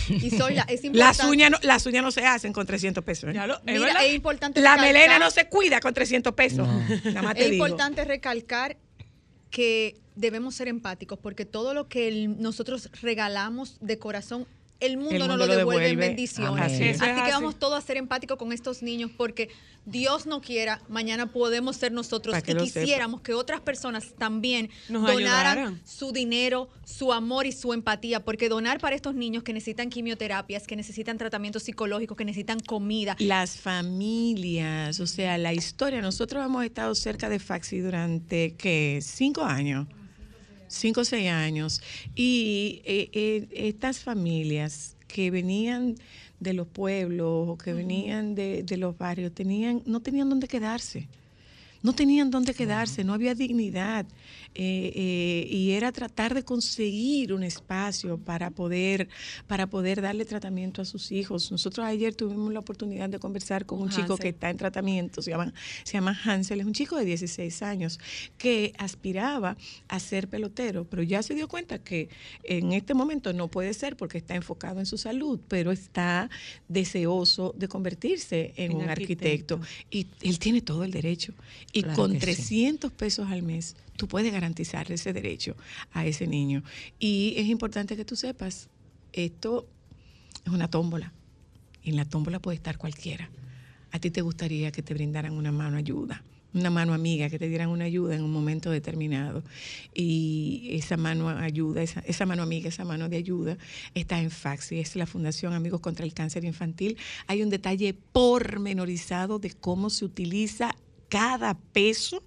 Y 0.09 0.31
Zoila, 0.31 0.63
es 0.63 0.83
importante. 0.83 0.97
Las 0.97 1.23
uñas, 1.23 1.51
no, 1.51 1.57
las 1.61 1.85
uñas 1.85 2.03
no 2.03 2.11
se 2.11 2.25
hacen 2.25 2.51
con 2.51 2.65
300 2.65 3.03
pesos. 3.03 3.29
¿eh? 3.29 3.33
Ya 3.33 3.45
lo- 3.47 3.55
es 3.57 3.63
Mira, 3.65 3.79
verdad. 3.81 4.05
es 4.05 4.15
importante 4.15 4.59
La 4.59 4.75
recalcar- 4.75 4.81
melena 4.93 5.19
no 5.19 5.29
se 5.31 5.47
cuida 5.47 5.79
con 5.79 5.93
300 5.93 6.33
pesos. 6.33 6.67
Nada 7.05 7.21
más 7.21 7.35
te 7.35 7.45
Es 7.45 7.51
digo. 7.51 7.67
importante 7.67 8.03
recalcar 8.03 8.77
que 9.49 9.95
debemos 10.15 10.55
ser 10.55 10.67
empáticos 10.67 11.19
porque 11.19 11.45
todo 11.45 11.73
lo 11.73 11.87
que 11.87 12.07
el- 12.07 12.41
nosotros 12.41 12.89
regalamos 13.01 13.77
de 13.79 13.97
corazón, 13.99 14.45
el 14.79 14.97
mundo, 14.97 15.11
El 15.11 15.19
nos 15.19 15.27
mundo 15.29 15.45
lo 15.45 15.53
lo 15.53 15.57
devuelve 15.57 15.89
en 15.89 15.99
bendiciones. 15.99 16.63
Así, 16.63 16.99
que 16.99 17.31
vamos 17.31 17.57
todos 17.57 17.77
a 17.77 17.85
ser 17.85 17.97
empáticos 17.97 18.37
con 18.37 18.53
estos 18.53 18.83
niños 18.83 19.11
porque 19.15 19.49
Dios 19.85 20.25
no 20.25 20.41
quiera, 20.41 20.81
mañana 20.89 21.31
podemos 21.31 21.77
ser 21.77 21.91
nosotros 21.93 22.35
que 22.43 22.51
y 22.51 22.55
quisiéramos 22.55 23.21
que 23.21 23.33
otras 23.33 23.61
personas 23.61 24.13
también 24.17 24.69
Nos 24.89 25.03
donaran 25.03 25.57
ayudaran. 25.57 25.81
su 25.85 26.11
dinero, 26.11 26.69
su 26.83 27.13
amor 27.13 27.45
y 27.45 27.53
su 27.53 27.73
empatía, 27.73 28.23
porque 28.23 28.49
donar 28.49 28.79
para 28.79 28.95
estos 28.95 29.15
niños 29.15 29.43
que 29.43 29.53
necesitan 29.53 29.89
quimioterapias, 29.89 30.67
que 30.67 30.75
necesitan 30.75 31.17
tratamientos 31.17 31.63
psicológicos, 31.63 32.17
que 32.17 32.25
necesitan 32.25 32.59
comida, 32.59 33.15
Las 33.19 33.57
familias, 33.57 34.99
o 34.99 35.07
sea, 35.07 35.37
la 35.37 35.53
historia. 35.53 36.01
Nosotros 36.01 36.45
hemos 36.45 36.65
estado 36.65 36.93
cerca 36.93 37.29
de 37.29 37.39
Faxi 37.39 37.79
durante, 37.79 38.55
¿qué? 38.57 38.99
Cinco 39.01 39.43
años. 39.43 39.87
Cinco 40.67 41.01
o 41.01 41.05
seis 41.05 41.29
años. 41.29 41.81
Y 42.15 42.81
eh, 42.85 43.09
eh, 43.13 43.47
estas 43.51 43.99
familias 43.99 44.95
que 45.07 45.31
venían 45.31 45.95
de 46.39 46.53
los 46.53 46.67
pueblos 46.67 47.49
o 47.49 47.57
que 47.57 47.73
venían 47.73 48.35
de, 48.35 48.63
de 48.63 48.77
los 48.77 48.97
barrios, 48.97 49.31
tenían, 49.33 49.81
no 49.85 50.01
tenían 50.01 50.29
dónde 50.29 50.47
quedarse. 50.47 51.07
no 51.83 51.93
tenían 51.93 52.29
dónde 52.31 52.53
quedarse, 52.53 53.03
no 53.03 53.13
había 53.13 53.33
dignidad. 53.33 54.05
Eh, 54.55 54.91
eh, 54.95 55.47
y 55.49 55.71
era 55.71 55.91
tratar 55.91 56.33
de 56.33 56.43
conseguir 56.43 57.33
un 57.33 57.43
espacio 57.43 58.17
para 58.17 58.49
poder, 58.49 59.09
para 59.47 59.67
poder 59.67 60.01
darle 60.01 60.25
tratamiento 60.25 60.81
a 60.81 60.85
sus 60.85 61.11
hijos. 61.11 61.51
Nosotros 61.51 61.85
ayer 61.85 62.15
tuvimos 62.15 62.51
la 62.53 62.59
oportunidad 62.59 63.09
de 63.09 63.19
conversar 63.19 63.65
con 63.65 63.81
un 63.81 63.89
chico 63.89 64.17
que 64.17 64.29
está 64.29 64.49
en 64.49 64.57
tratamiento, 64.57 65.21
se 65.21 65.31
llama, 65.31 65.53
se 65.83 65.93
llama 65.93 66.19
Hansel, 66.25 66.59
es 66.59 66.65
un 66.65 66.73
chico 66.73 66.95
de 66.95 67.05
16 67.05 67.61
años 67.61 67.99
que 68.37 68.73
aspiraba 68.77 69.57
a 69.87 69.99
ser 69.99 70.27
pelotero, 70.27 70.85
pero 70.85 71.03
ya 71.03 71.23
se 71.23 71.35
dio 71.35 71.47
cuenta 71.47 71.79
que 71.79 72.09
en 72.43 72.73
este 72.73 72.93
momento 72.93 73.33
no 73.33 73.47
puede 73.47 73.73
ser 73.73 73.95
porque 73.97 74.17
está 74.17 74.35
enfocado 74.35 74.79
en 74.79 74.85
su 74.85 74.97
salud, 74.97 75.39
pero 75.47 75.71
está 75.71 76.29
deseoso 76.67 77.53
de 77.57 77.67
convertirse 77.67 78.53
en, 78.55 78.71
En 78.71 78.77
un 78.77 78.89
arquitecto. 78.89 79.59
Y 79.89 80.07
él 80.21 80.39
tiene 80.39 80.61
todo 80.61 80.83
el 80.83 80.91
derecho. 80.91 81.33
Y 81.71 81.83
Claro 81.83 81.95
con 81.95 82.13
que 82.13 82.19
sí. 82.19 82.25
300 82.25 82.91
pesos 82.91 83.27
al 83.29 83.43
mes, 83.43 83.75
tú 83.97 84.07
puedes 84.07 84.31
garantizarle 84.31 84.95
ese 84.95 85.11
derecho 85.11 85.57
a 85.91 86.05
ese 86.05 86.27
niño. 86.27 86.63
Y 86.99 87.33
es 87.35 87.47
importante 87.47 87.97
que 87.97 88.05
tú 88.05 88.15
sepas, 88.15 88.69
esto 89.11 89.67
es 90.45 90.53
una 90.53 90.69
tómbola. 90.69 91.11
Y 91.83 91.89
en 91.89 91.97
la 91.97 92.05
tómbola 92.05 92.39
puede 92.39 92.55
estar 92.55 92.77
cualquiera. 92.77 93.29
A 93.91 93.99
ti 93.99 94.11
te 94.11 94.21
gustaría 94.21 94.71
que 94.71 94.81
te 94.81 94.93
brindaran 94.93 95.33
una 95.33 95.51
mano 95.51 95.77
ayuda, 95.77 96.23
una 96.53 96.69
mano 96.69 96.93
amiga, 96.93 97.29
que 97.29 97.39
te 97.39 97.47
dieran 97.47 97.69
una 97.69 97.85
ayuda 97.85 98.15
en 98.15 98.23
un 98.23 98.31
momento 98.31 98.69
determinado. 98.69 99.43
Y 99.93 100.69
esa 100.71 100.97
mano 100.97 101.29
ayuda, 101.29 101.81
esa, 101.81 102.25
mano 102.25 102.43
amiga, 102.43 102.69
esa 102.69 102.85
mano 102.85 103.09
de 103.09 103.17
ayuda 103.17 103.57
está 103.95 104.21
en 104.21 104.29
Faxi, 104.29 104.79
es 104.79 104.95
la 104.95 105.05
Fundación 105.05 105.53
Amigos 105.53 105.79
contra 105.79 106.05
el 106.05 106.13
Cáncer 106.13 106.43
Infantil. 106.43 106.97
Hay 107.25 107.41
un 107.41 107.49
detalle 107.49 107.93
pormenorizado 107.93 109.39
de 109.39 109.51
cómo 109.51 109.89
se 109.89 110.05
utiliza 110.05 110.75
cada 111.09 111.57
peso 111.57 112.21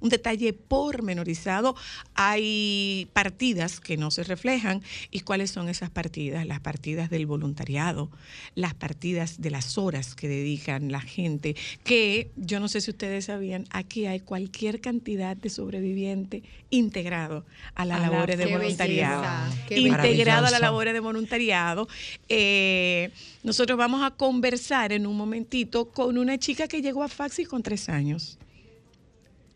un 0.00 0.08
detalle 0.08 0.52
pormenorizado. 0.52 1.76
Hay 2.14 3.08
partidas 3.12 3.80
que 3.80 3.96
no 3.96 4.10
se 4.10 4.24
reflejan. 4.24 4.82
¿Y 5.10 5.20
cuáles 5.20 5.50
son 5.50 5.68
esas 5.68 5.90
partidas? 5.90 6.46
Las 6.46 6.60
partidas 6.60 7.10
del 7.10 7.26
voluntariado, 7.26 8.10
las 8.54 8.74
partidas 8.74 9.40
de 9.40 9.50
las 9.50 9.78
horas 9.78 10.14
que 10.14 10.28
dedican 10.28 10.90
la 10.92 11.00
gente, 11.00 11.56
que 11.84 12.30
yo 12.36 12.60
no 12.60 12.68
sé 12.68 12.80
si 12.80 12.90
ustedes 12.90 13.26
sabían, 13.26 13.66
aquí 13.70 14.06
hay 14.06 14.20
cualquier 14.20 14.80
cantidad 14.80 15.36
de 15.36 15.50
sobreviviente 15.50 16.42
integrado 16.70 17.44
a 17.74 17.84
las 17.84 17.98
A 17.98 18.02
la- 18.02 18.10
labores 18.10 18.38
de 18.38 18.46
voluntariado. 18.46 19.22
belleza, 19.22 19.50
integrado 19.70 20.46
a 20.46 20.50
la 20.50 20.58
Maravilloso. 20.58 20.60
labores 20.62 20.92
de 20.94 21.00
voluntariado. 21.00 21.88
Eh, 22.28 23.10
nosotros 23.42 23.76
vamos 23.78 24.02
a 24.02 24.10
conversar 24.10 24.92
en 24.92 25.06
un 25.06 25.16
momentito 25.16 25.90
con 25.90 26.18
una 26.18 26.38
chica 26.38 26.68
que 26.68 26.82
llegó 26.82 27.02
a 27.02 27.08
Faxi 27.08 27.44
con 27.44 27.62
tres 27.62 27.88
años 27.88 28.38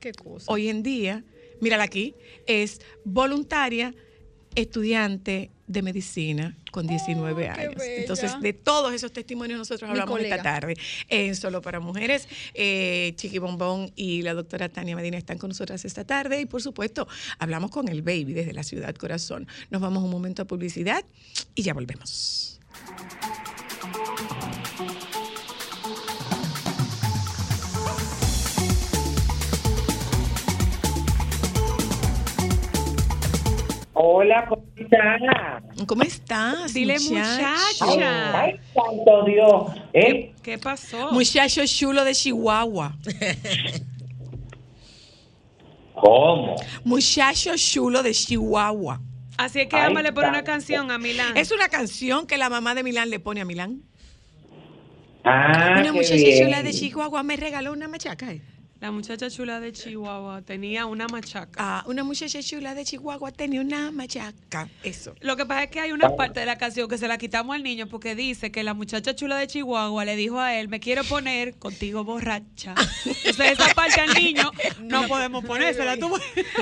Qué 0.04 0.12
cosa. 0.12 0.52
hoy 0.52 0.68
en 0.68 0.82
día, 0.82 1.24
mírala 1.62 1.84
aquí, 1.84 2.14
es 2.46 2.82
voluntaria, 3.04 3.94
estudiante 4.54 5.50
de 5.66 5.80
medicina 5.80 6.58
con 6.70 6.86
19 6.86 7.42
qué 7.42 7.48
años. 7.48 7.74
bella. 7.76 8.00
Entonces, 8.00 8.38
de 8.38 8.52
todos 8.52 8.92
esos 8.92 9.12
testimonios 9.14 9.58
nosotros 9.58 9.88
hablamos 9.88 10.20
esta 10.20 10.42
tarde 10.42 10.76
en 11.08 11.34
Solo 11.34 11.62
para 11.62 11.80
Mujeres. 11.80 12.28
Eh, 12.52 13.14
Chiqui 13.16 13.38
Bombón 13.38 13.92
y 13.96 14.20
la 14.20 14.34
doctora 14.34 14.68
Tania 14.68 14.94
Medina 14.94 15.16
están 15.16 15.38
con 15.38 15.48
nosotras 15.48 15.86
esta 15.86 16.04
tarde 16.04 16.38
y, 16.38 16.44
por 16.44 16.60
supuesto, 16.60 17.08
hablamos 17.38 17.70
con 17.70 17.88
el 17.88 18.02
baby 18.02 18.34
desde 18.34 18.52
la 18.52 18.62
ciudad 18.62 18.94
corazón. 18.96 19.48
Nos 19.70 19.80
vamos 19.80 20.04
un 20.04 20.10
momento 20.10 20.42
a 20.42 20.44
publicidad 20.44 21.02
y 21.54 21.62
ya 21.62 21.72
volvemos. 21.72 22.60
Hola, 33.96 34.46
¿cómo 34.48 34.64
estás? 34.76 35.20
¿Cómo 35.86 36.02
estás? 36.02 36.74
Dile 36.74 36.94
muchacho? 36.98 37.86
muchacha. 37.86 38.40
Ay, 38.40 38.56
santo 38.74 39.24
Dios. 39.24 39.72
¿Eh? 39.92 40.34
¿Qué 40.42 40.58
pasó? 40.58 41.12
Muchacho 41.12 41.64
chulo 41.66 42.02
de 42.04 42.12
Chihuahua. 42.12 42.96
¿Cómo? 45.94 46.56
Muchacho 46.84 47.52
chulo 47.56 48.02
de 48.02 48.12
Chihuahua. 48.12 49.00
Así 49.36 49.60
es 49.60 49.68
que 49.68 49.76
Ama 49.76 50.02
le 50.02 50.12
pone 50.12 50.28
una 50.28 50.42
canción 50.42 50.90
a 50.90 50.98
Milán. 50.98 51.36
Es 51.36 51.52
una 51.52 51.68
canción 51.68 52.26
que 52.26 52.36
la 52.36 52.48
mamá 52.48 52.74
de 52.74 52.82
Milán 52.82 53.10
le 53.10 53.20
pone 53.20 53.40
a 53.40 53.44
Milán. 53.44 53.82
Ah, 55.24 55.76
una 55.80 55.92
muchacha 55.92 56.16
chula 56.38 56.62
de 56.62 56.72
Chihuahua 56.72 57.22
me 57.22 57.36
regaló 57.36 57.72
una 57.72 57.88
machaca. 57.88 58.32
eh. 58.32 58.42
La 58.84 58.90
muchacha 58.90 59.30
chula 59.30 59.60
de 59.60 59.72
Chihuahua 59.72 60.42
tenía 60.42 60.84
una 60.84 61.08
machaca. 61.08 61.52
Ah, 61.56 61.84
una 61.86 62.04
muchacha 62.04 62.42
chula 62.42 62.74
de 62.74 62.84
Chihuahua 62.84 63.32
tenía 63.32 63.62
una 63.62 63.90
machaca. 63.90 64.68
Eso. 64.82 65.14
Lo 65.22 65.38
que 65.38 65.46
pasa 65.46 65.62
es 65.62 65.70
que 65.70 65.80
hay 65.80 65.92
una 65.92 66.14
parte 66.16 66.40
de 66.40 66.44
la 66.44 66.58
canción 66.58 66.86
que 66.86 66.98
se 66.98 67.08
la 67.08 67.16
quitamos 67.16 67.56
al 67.56 67.62
niño 67.62 67.86
porque 67.86 68.14
dice 68.14 68.52
que 68.52 68.62
la 68.62 68.74
muchacha 68.74 69.14
chula 69.14 69.38
de 69.38 69.46
Chihuahua 69.46 70.04
le 70.04 70.16
dijo 70.16 70.38
a 70.38 70.54
él, 70.54 70.68
me 70.68 70.80
quiero 70.80 71.02
poner 71.02 71.54
contigo 71.54 72.04
borracha. 72.04 72.74
Entonces 73.06 73.52
esa 73.52 73.72
parte 73.72 74.02
al 74.02 74.22
niño 74.22 74.50
no 74.82 75.08
podemos 75.08 75.42
ponérsela. 75.46 75.96
Tú. 75.96 76.14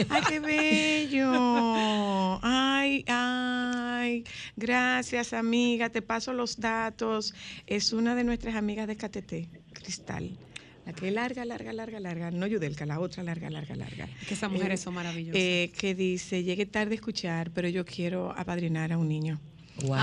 Ay, 0.09 0.23
qué 0.29 0.39
bello. 0.39 2.39
Ay, 2.41 3.05
ay. 3.09 4.23
Gracias, 4.55 5.33
amiga. 5.33 5.91
Te 5.91 6.03
paso 6.03 6.33
los 6.33 6.61
datos. 6.61 7.35
Es 7.67 7.93
una 7.93 8.15
de 8.15 8.23
nuestras 8.23 8.55
amigas 8.55 8.87
de 8.87 8.97
KTT, 8.97 9.73
Cristal. 9.73 10.39
La 10.85 10.93
que 10.93 11.11
larga, 11.11 11.45
larga, 11.45 11.73
larga, 11.73 12.01
larga. 12.01 12.31
No 12.31 12.47
Yudelka, 12.47 12.85
la 12.87 12.99
otra 12.99 13.23
larga, 13.23 13.49
larga, 13.51 13.77
larga. 13.77 14.09
Que 14.27 14.35
esas 14.35 14.51
mujeres 14.51 14.81
son 14.81 14.95
maravillosas. 14.95 15.41
Eh, 15.41 15.71
que 15.79 15.95
dice, 15.95 16.43
llegué 16.43 16.67
tarde 16.67 16.93
a 16.93 16.95
escuchar, 16.97 17.51
pero 17.53 17.69
yo 17.69 17.85
quiero 17.85 18.33
apadrinar 18.37 18.93
a 18.93 18.99
un 18.99 19.09
niño. 19.09 19.41
Wow. 19.81 19.97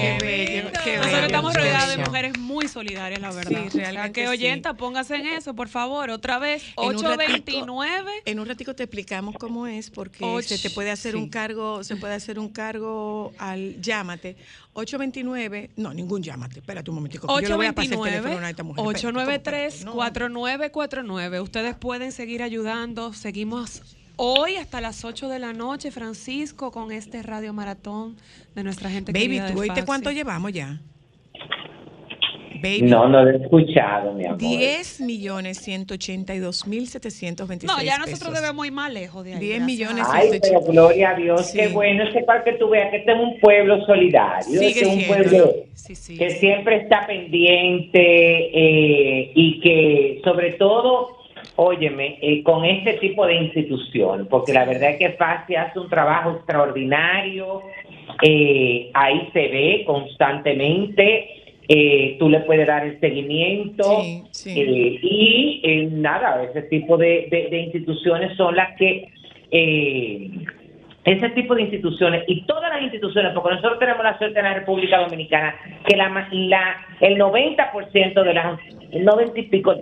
qué 0.00 0.18
bello, 0.20 0.70
qué 0.82 0.96
Nosotros 0.96 1.24
estamos 1.24 1.52
qué 1.52 1.58
rodeadas 1.58 1.96
de 1.96 2.04
mujeres 2.04 2.38
muy 2.38 2.68
solidarias, 2.68 3.20
la 3.20 3.30
verdad. 3.32 3.64
Sí, 3.70 3.78
realmente 3.78 4.12
que 4.12 4.26
sí. 4.26 4.28
oyenta, 4.32 4.74
póngase 4.74 5.16
en 5.16 5.26
eso, 5.26 5.54
por 5.54 5.68
favor. 5.68 6.08
Otra 6.10 6.38
vez, 6.38 6.62
En 6.76 6.96
un 6.96 7.02
ratico- 7.02 7.12
829. 7.12 8.10
En 8.24 8.40
un 8.40 8.46
ratico 8.46 8.74
te 8.74 8.84
explicamos 8.84 9.34
cómo 9.38 9.66
es, 9.66 9.90
porque 9.90 10.24
se 10.42 10.58
te 10.58 10.70
puede 10.70 10.90
hacer 10.90 11.16
un 11.16 11.28
cargo, 11.28 11.84
se 11.84 11.96
puede 11.96 12.14
hacer 12.14 12.38
un 12.38 12.48
cargo 12.48 13.32
al 13.38 13.80
llámate. 13.80 14.36
829, 14.78 15.70
no, 15.76 15.92
ningún 15.92 16.22
llámate. 16.22 16.60
Espérate 16.60 16.90
un 16.90 16.94
momentico. 16.96 17.26
que 17.26 17.42
yo 17.42 17.48
le 17.48 17.54
voy 17.56 17.66
a 17.66 17.72
pasar 17.72 17.94
el 17.94 18.00
teléfono 18.00 18.46
a 18.46 18.50
esta 18.50 18.62
mujer. 18.62 18.96
Espérate, 18.96 19.66
espérate, 19.66 19.84
no. 19.84 19.96
893-4949. 19.96 21.42
Ustedes 21.42 21.74
pueden 21.74 22.12
seguir 22.12 22.42
ayudando. 22.44 23.12
Seguimos 23.12 23.82
hoy 24.16 24.56
hasta 24.56 24.80
las 24.80 25.04
8 25.04 25.28
de 25.28 25.40
la 25.40 25.52
noche, 25.52 25.90
Francisco, 25.90 26.70
con 26.70 26.92
este 26.92 27.22
radio 27.22 27.52
maratón 27.52 28.16
de 28.54 28.62
nuestra 28.62 28.88
gente 28.88 29.12
Baby, 29.12 29.40
¿tú 29.52 29.60
oíste 29.60 29.84
cuánto 29.84 30.12
llevamos 30.12 30.52
ya? 30.52 30.80
Baby. 32.62 32.82
No, 32.82 33.08
no 33.08 33.22
lo 33.24 33.30
he 33.30 33.36
escuchado, 33.42 34.12
mi 34.14 34.24
amor. 34.26 34.38
10 34.38 35.00
millones 35.02 35.58
182 35.58 36.66
mil 36.66 36.86
726 36.88 37.70
No, 37.76 37.82
ya 37.84 37.98
nosotros 37.98 38.30
pesos. 38.30 38.40
debemos 38.42 38.66
ir 38.66 38.72
más 38.72 38.92
lejos 38.92 39.24
de 39.24 39.34
ahí. 39.34 39.40
10 39.40 39.50
gracias 39.60 39.66
millones 39.66 40.06
Ay, 40.10 40.28
pero 40.40 40.60
gloria 40.62 41.10
a 41.10 41.14
Dios, 41.14 41.46
Sí. 41.50 41.58
qué 41.58 41.68
bueno. 41.68 42.04
Ese 42.04 42.22
para 42.22 42.44
que 42.44 42.52
tú 42.54 42.68
veas 42.68 42.90
que 42.90 42.98
este 42.98 43.12
es 43.12 43.18
un 43.18 43.38
pueblo 43.40 43.84
solidario. 43.86 44.44
Sigue 44.44 44.68
este 44.68 44.80
es 44.82 44.86
un 44.88 44.94
siendo, 45.00 45.14
pueblo 45.14 45.52
Sí, 45.74 45.94
sí. 45.94 46.18
que 46.18 46.30
siempre 46.30 46.76
está 46.76 47.06
pendiente 47.06 48.00
eh, 48.02 49.32
y 49.34 49.60
que 49.60 50.20
sobre 50.24 50.52
todo, 50.52 51.16
óyeme, 51.56 52.18
eh, 52.20 52.42
con 52.42 52.64
este 52.64 52.94
tipo 52.94 53.26
de 53.26 53.34
institución, 53.36 54.26
porque 54.30 54.52
la 54.52 54.64
verdad 54.64 54.90
es 54.90 54.98
que 54.98 55.10
FASI 55.10 55.54
hace 55.56 55.78
un 55.78 55.88
trabajo 55.88 56.32
extraordinario, 56.32 57.62
eh, 58.22 58.90
ahí 58.94 59.28
se 59.32 59.48
ve 59.48 59.84
constantemente, 59.86 61.37
eh, 61.68 62.16
tú 62.18 62.28
le 62.30 62.40
puedes 62.40 62.66
dar 62.66 62.84
el 62.86 62.98
seguimiento 63.00 63.84
Sí, 64.00 64.22
sí. 64.30 64.60
eh, 64.60 64.98
y 65.02 65.60
eh, 65.62 65.88
nada, 65.92 66.42
ese 66.44 66.62
tipo 66.62 66.96
de, 66.96 67.28
de- 67.30 67.48
de 67.50 67.58
instituciones 67.60 68.36
son 68.36 68.56
las 68.56 68.76
que... 68.76 69.08
eh, 69.50 70.30
ese 71.04 71.30
tipo 71.30 71.54
de 71.54 71.62
instituciones 71.62 72.24
y 72.26 72.42
todas 72.44 72.70
las 72.70 72.82
instituciones, 72.82 73.32
porque 73.32 73.54
nosotros 73.54 73.78
tenemos 73.78 74.04
la 74.04 74.18
suerte 74.18 74.38
en 74.40 74.44
la 74.44 74.52
República 74.54 74.98
Dominicana 74.98 75.54
que 75.86 75.96
la, 75.96 76.28
la 76.32 76.76
el 77.00 77.16
90% 77.16 78.22
de 78.24 78.34
las 78.34 78.58
el 78.90 79.04
90 79.06 79.40
y 79.40 79.42
pico 79.44 79.74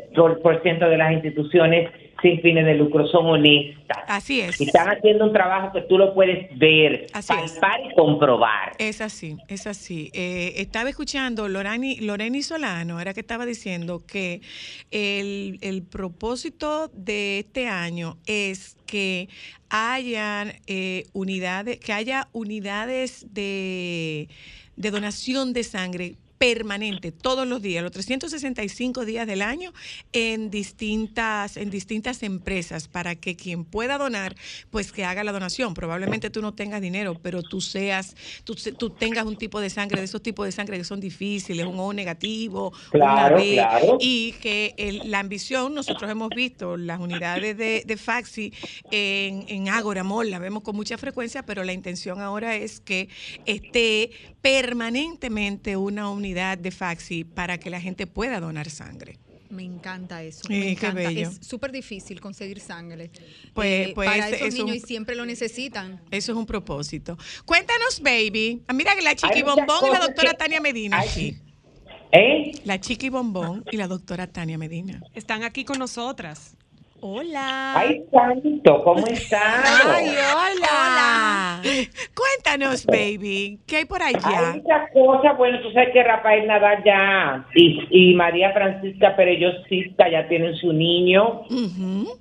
por 0.42 0.62
ciento 0.62 0.88
de 0.88 0.96
las 0.99 1.12
instituciones 1.12 1.90
sin 2.23 2.41
fines 2.41 2.65
de 2.65 2.75
lucro 2.75 3.07
son 3.09 3.27
honestas 3.27 3.99
Así 4.09 4.41
es. 4.41 4.61
y 4.61 4.65
están 4.65 4.89
haciendo 4.89 5.25
un 5.27 5.33
trabajo 5.33 5.73
que 5.73 5.83
tú 5.83 5.99
lo 5.99 6.15
puedes 6.15 6.57
ver, 6.59 7.07
Así 7.13 7.33
es. 7.45 7.53
palpar 7.53 7.81
y 7.91 7.95
comprobar. 7.95 8.73
Es 8.79 9.01
así, 9.01 9.37
es 9.49 9.67
así. 9.67 10.11
Eh, 10.15 10.55
estaba 10.57 10.89
escuchando 10.89 11.49
Lorani, 11.49 11.97
Loreni 12.01 12.43
Solano, 12.43 13.01
era 13.01 13.13
que 13.15 13.21
estaba 13.21 13.45
diciendo 13.47 14.03
que 14.07 14.41
el, 14.91 15.59
el 15.61 15.83
propósito 15.83 16.89
de 16.95 17.41
este 17.41 17.69
año 17.69 18.17
es 18.27 18.77
que 18.87 19.29
hayan 19.69 20.53
eh, 20.67 21.05
unidades, 21.13 21.79
que 21.81 21.93
haya 21.93 22.29
unidades 22.33 23.27
de, 23.35 24.29
de 24.77 24.91
donación 24.91 25.53
de 25.53 25.65
sangre 25.65 26.15
permanente, 26.38 27.12
todos 27.12 27.46
los 27.46 27.62
días, 27.62 27.83
los 27.83 27.92
365 27.92 29.05
días 29.07 29.27
del 29.27 29.40
año, 29.40 29.72
en 30.12 30.51
distintas, 30.51 31.57
en 31.57 31.70
distintas 31.70 32.22
empresas, 32.22 32.88
para 32.88 33.14
que 33.14 33.37
quien 33.37 33.64
pueda 33.64 33.96
donar, 33.96 34.37
pues 34.70 34.92
que 34.92 35.05
haga 35.05 35.25
la 35.25 35.33
donación. 35.33 35.72
Probablemente 35.72 36.29
tú 36.29 36.42
no 36.42 36.53
tengas 36.53 36.83
dinero, 36.83 37.14
pero 37.22 37.42
tú 37.42 37.61
seas, 37.62 38.14
tú, 38.44 38.55
tú 38.55 38.90
tengas 38.90 39.25
un 39.25 39.37
tipo 39.37 39.61
de 39.61 39.70
sangre, 39.70 40.01
de 40.01 40.05
esos 40.05 40.22
tipos 40.22 40.44
de 40.44 40.53
sangre 40.53 40.77
que 40.77 40.85
son 40.85 41.01
difíciles, 41.01 41.64
un 41.66 41.79
O 41.81 41.92
negativo, 41.94 42.68
una 42.92 43.07
Claro, 43.07 43.37
B, 43.38 43.53
claro. 43.55 43.99
y 44.01 44.33
que 44.42 44.75
el- 44.77 45.11
la 45.11 45.20
ambición, 45.20 45.75
nosotros 45.75 46.11
hemos 46.11 46.29
visto 46.31 46.77
las 46.77 47.01
unidades 47.01 47.57
de, 47.57 47.83
de 47.87 47.96
Faxi 47.96 48.53
en, 48.90 49.44
en 49.49 49.68
Ágora 49.70 50.05
Mall, 50.05 50.31
la 50.31 50.38
vemos 50.38 50.62
con 50.62 50.77
mucha 50.77 50.99
frecuencia, 50.99 51.44
pero 51.44 51.64
la 51.64 51.72
intención 51.72 52.20
ahora 52.20 52.57
es 52.57 52.81
que 52.81 53.09
esté 53.46 54.11
permanentemente 54.42 55.77
una 55.77 56.11
unidad 56.11 56.26
de 56.35 56.71
Faxi 56.71 57.25
para 57.25 57.59
que 57.59 57.71
la 57.71 57.81
gente 57.81 58.07
pueda 58.07 58.41
donar 58.41 58.69
sangre. 58.71 59.19
Me 59.49 59.62
encanta 59.62 60.23
eso. 60.25 60.43
Sí, 60.49 60.55
me 60.55 60.61
qué 60.61 60.71
encanta. 60.73 60.95
bello. 61.09 61.29
Es 61.31 61.39
súper 61.47 61.71
difícil 61.71 62.21
conseguir 62.21 62.59
sangre 62.59 63.11
Pues- 63.55 63.89
eh, 63.89 63.93
pues 63.95 64.09
para 64.11 64.27
ese 64.27 64.37
esos 64.37 64.49
es 64.49 64.55
niños 64.55 64.71
un- 64.71 64.77
y 64.77 64.81
siempre 64.81 65.15
lo 65.15 65.25
necesitan. 65.25 66.01
Eso 66.11 66.33
es 66.33 66.39
un 66.39 66.47
propósito. 66.47 67.17
Cuéntanos, 67.45 68.01
baby. 68.01 68.62
Ah, 68.67 68.73
mira, 68.73 68.93
la 69.01 69.15
Chiqui 69.15 69.43
Bombón 69.43 69.87
y 69.89 69.93
la 69.93 70.01
doctora 70.01 70.31
que- 70.33 70.37
Tania 70.37 70.61
Medina 70.61 70.99
Ay, 70.99 71.09
aquí. 71.09 71.37
¿Eh? 72.12 72.53
La 72.65 72.81
Chiqui 72.81 73.09
Bombón 73.09 73.65
y 73.71 73.77
la 73.77 73.87
doctora 73.87 74.27
Tania 74.27 74.59
Medina. 74.59 75.01
Están 75.15 75.45
aquí 75.45 75.65
con 75.65 75.79
nosotras. 75.79 76.57
Hola. 77.01 77.75
Ay, 77.79 78.03
santo, 78.11 78.83
¿cómo 78.83 79.07
estás? 79.07 79.85
hola. 79.85 81.61
Cuéntanos, 82.15 82.87
baby, 82.87 83.59
¿qué 83.67 83.77
hay 83.79 83.85
por 83.85 84.03
Hay 84.03 84.15
allá? 84.15 84.55
muchas 84.55 84.91
cosas, 84.93 85.37
bueno, 85.37 85.61
tú 85.61 85.71
sabes 85.73 85.91
que 85.93 86.03
Rafael 86.03 86.47
Nadal 86.47 86.83
ya 86.85 87.45
y, 87.55 87.87
y 87.91 88.15
María 88.15 88.53
Francisca 88.53 89.15
Perellosista 89.15 90.09
ya 90.09 90.27
tienen 90.29 90.55
su 90.57 90.73
niño, 90.73 91.43
Ujú. 91.51 92.19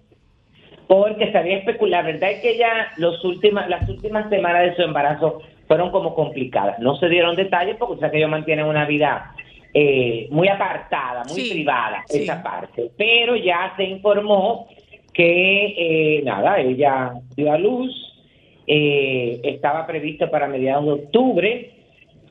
porque 0.88 1.32
se 1.32 1.38
había 1.38 1.58
especulado, 1.58 2.04
la 2.04 2.12
verdad 2.12 2.32
es 2.32 2.42
que 2.42 2.52
ella 2.56 2.92
los 2.98 3.24
últimas, 3.24 3.70
las 3.70 3.88
últimas 3.90 4.30
semanas 4.30 4.64
de 4.64 4.76
su 4.76 4.82
embarazo 4.82 5.42
fueron 5.68 5.90
como 5.92 6.14
complicadas, 6.16 6.80
no 6.80 6.96
se 6.98 7.08
dieron 7.08 7.36
detalles 7.36 7.78
porque 7.78 7.96
sabes 8.00 8.12
que 8.12 8.18
ellos 8.18 8.30
mantienen 8.30 8.66
una 8.66 8.86
vida 8.86 9.34
eh, 9.78 10.28
muy 10.32 10.48
apartada, 10.48 11.24
muy 11.26 11.42
Sí, 11.42 11.52
privada, 11.52 12.04
sí. 12.08 12.24
esa 12.24 12.42
parte, 12.42 12.92
pero 12.98 13.36
ya 13.36 13.74
se 13.76 13.84
informó 13.84 14.70
que, 15.14 15.76
eh, 15.78 16.22
nada, 16.24 16.62
ella 16.62 17.12
dio 17.36 17.52
a 17.52 17.58
luz, 17.58 17.92
eh, 18.68 19.42
estaba 19.44 19.86
previsto 19.86 20.32
para 20.32 20.48
mediados 20.48 20.86
de 20.86 20.92
octubre, 20.94 21.72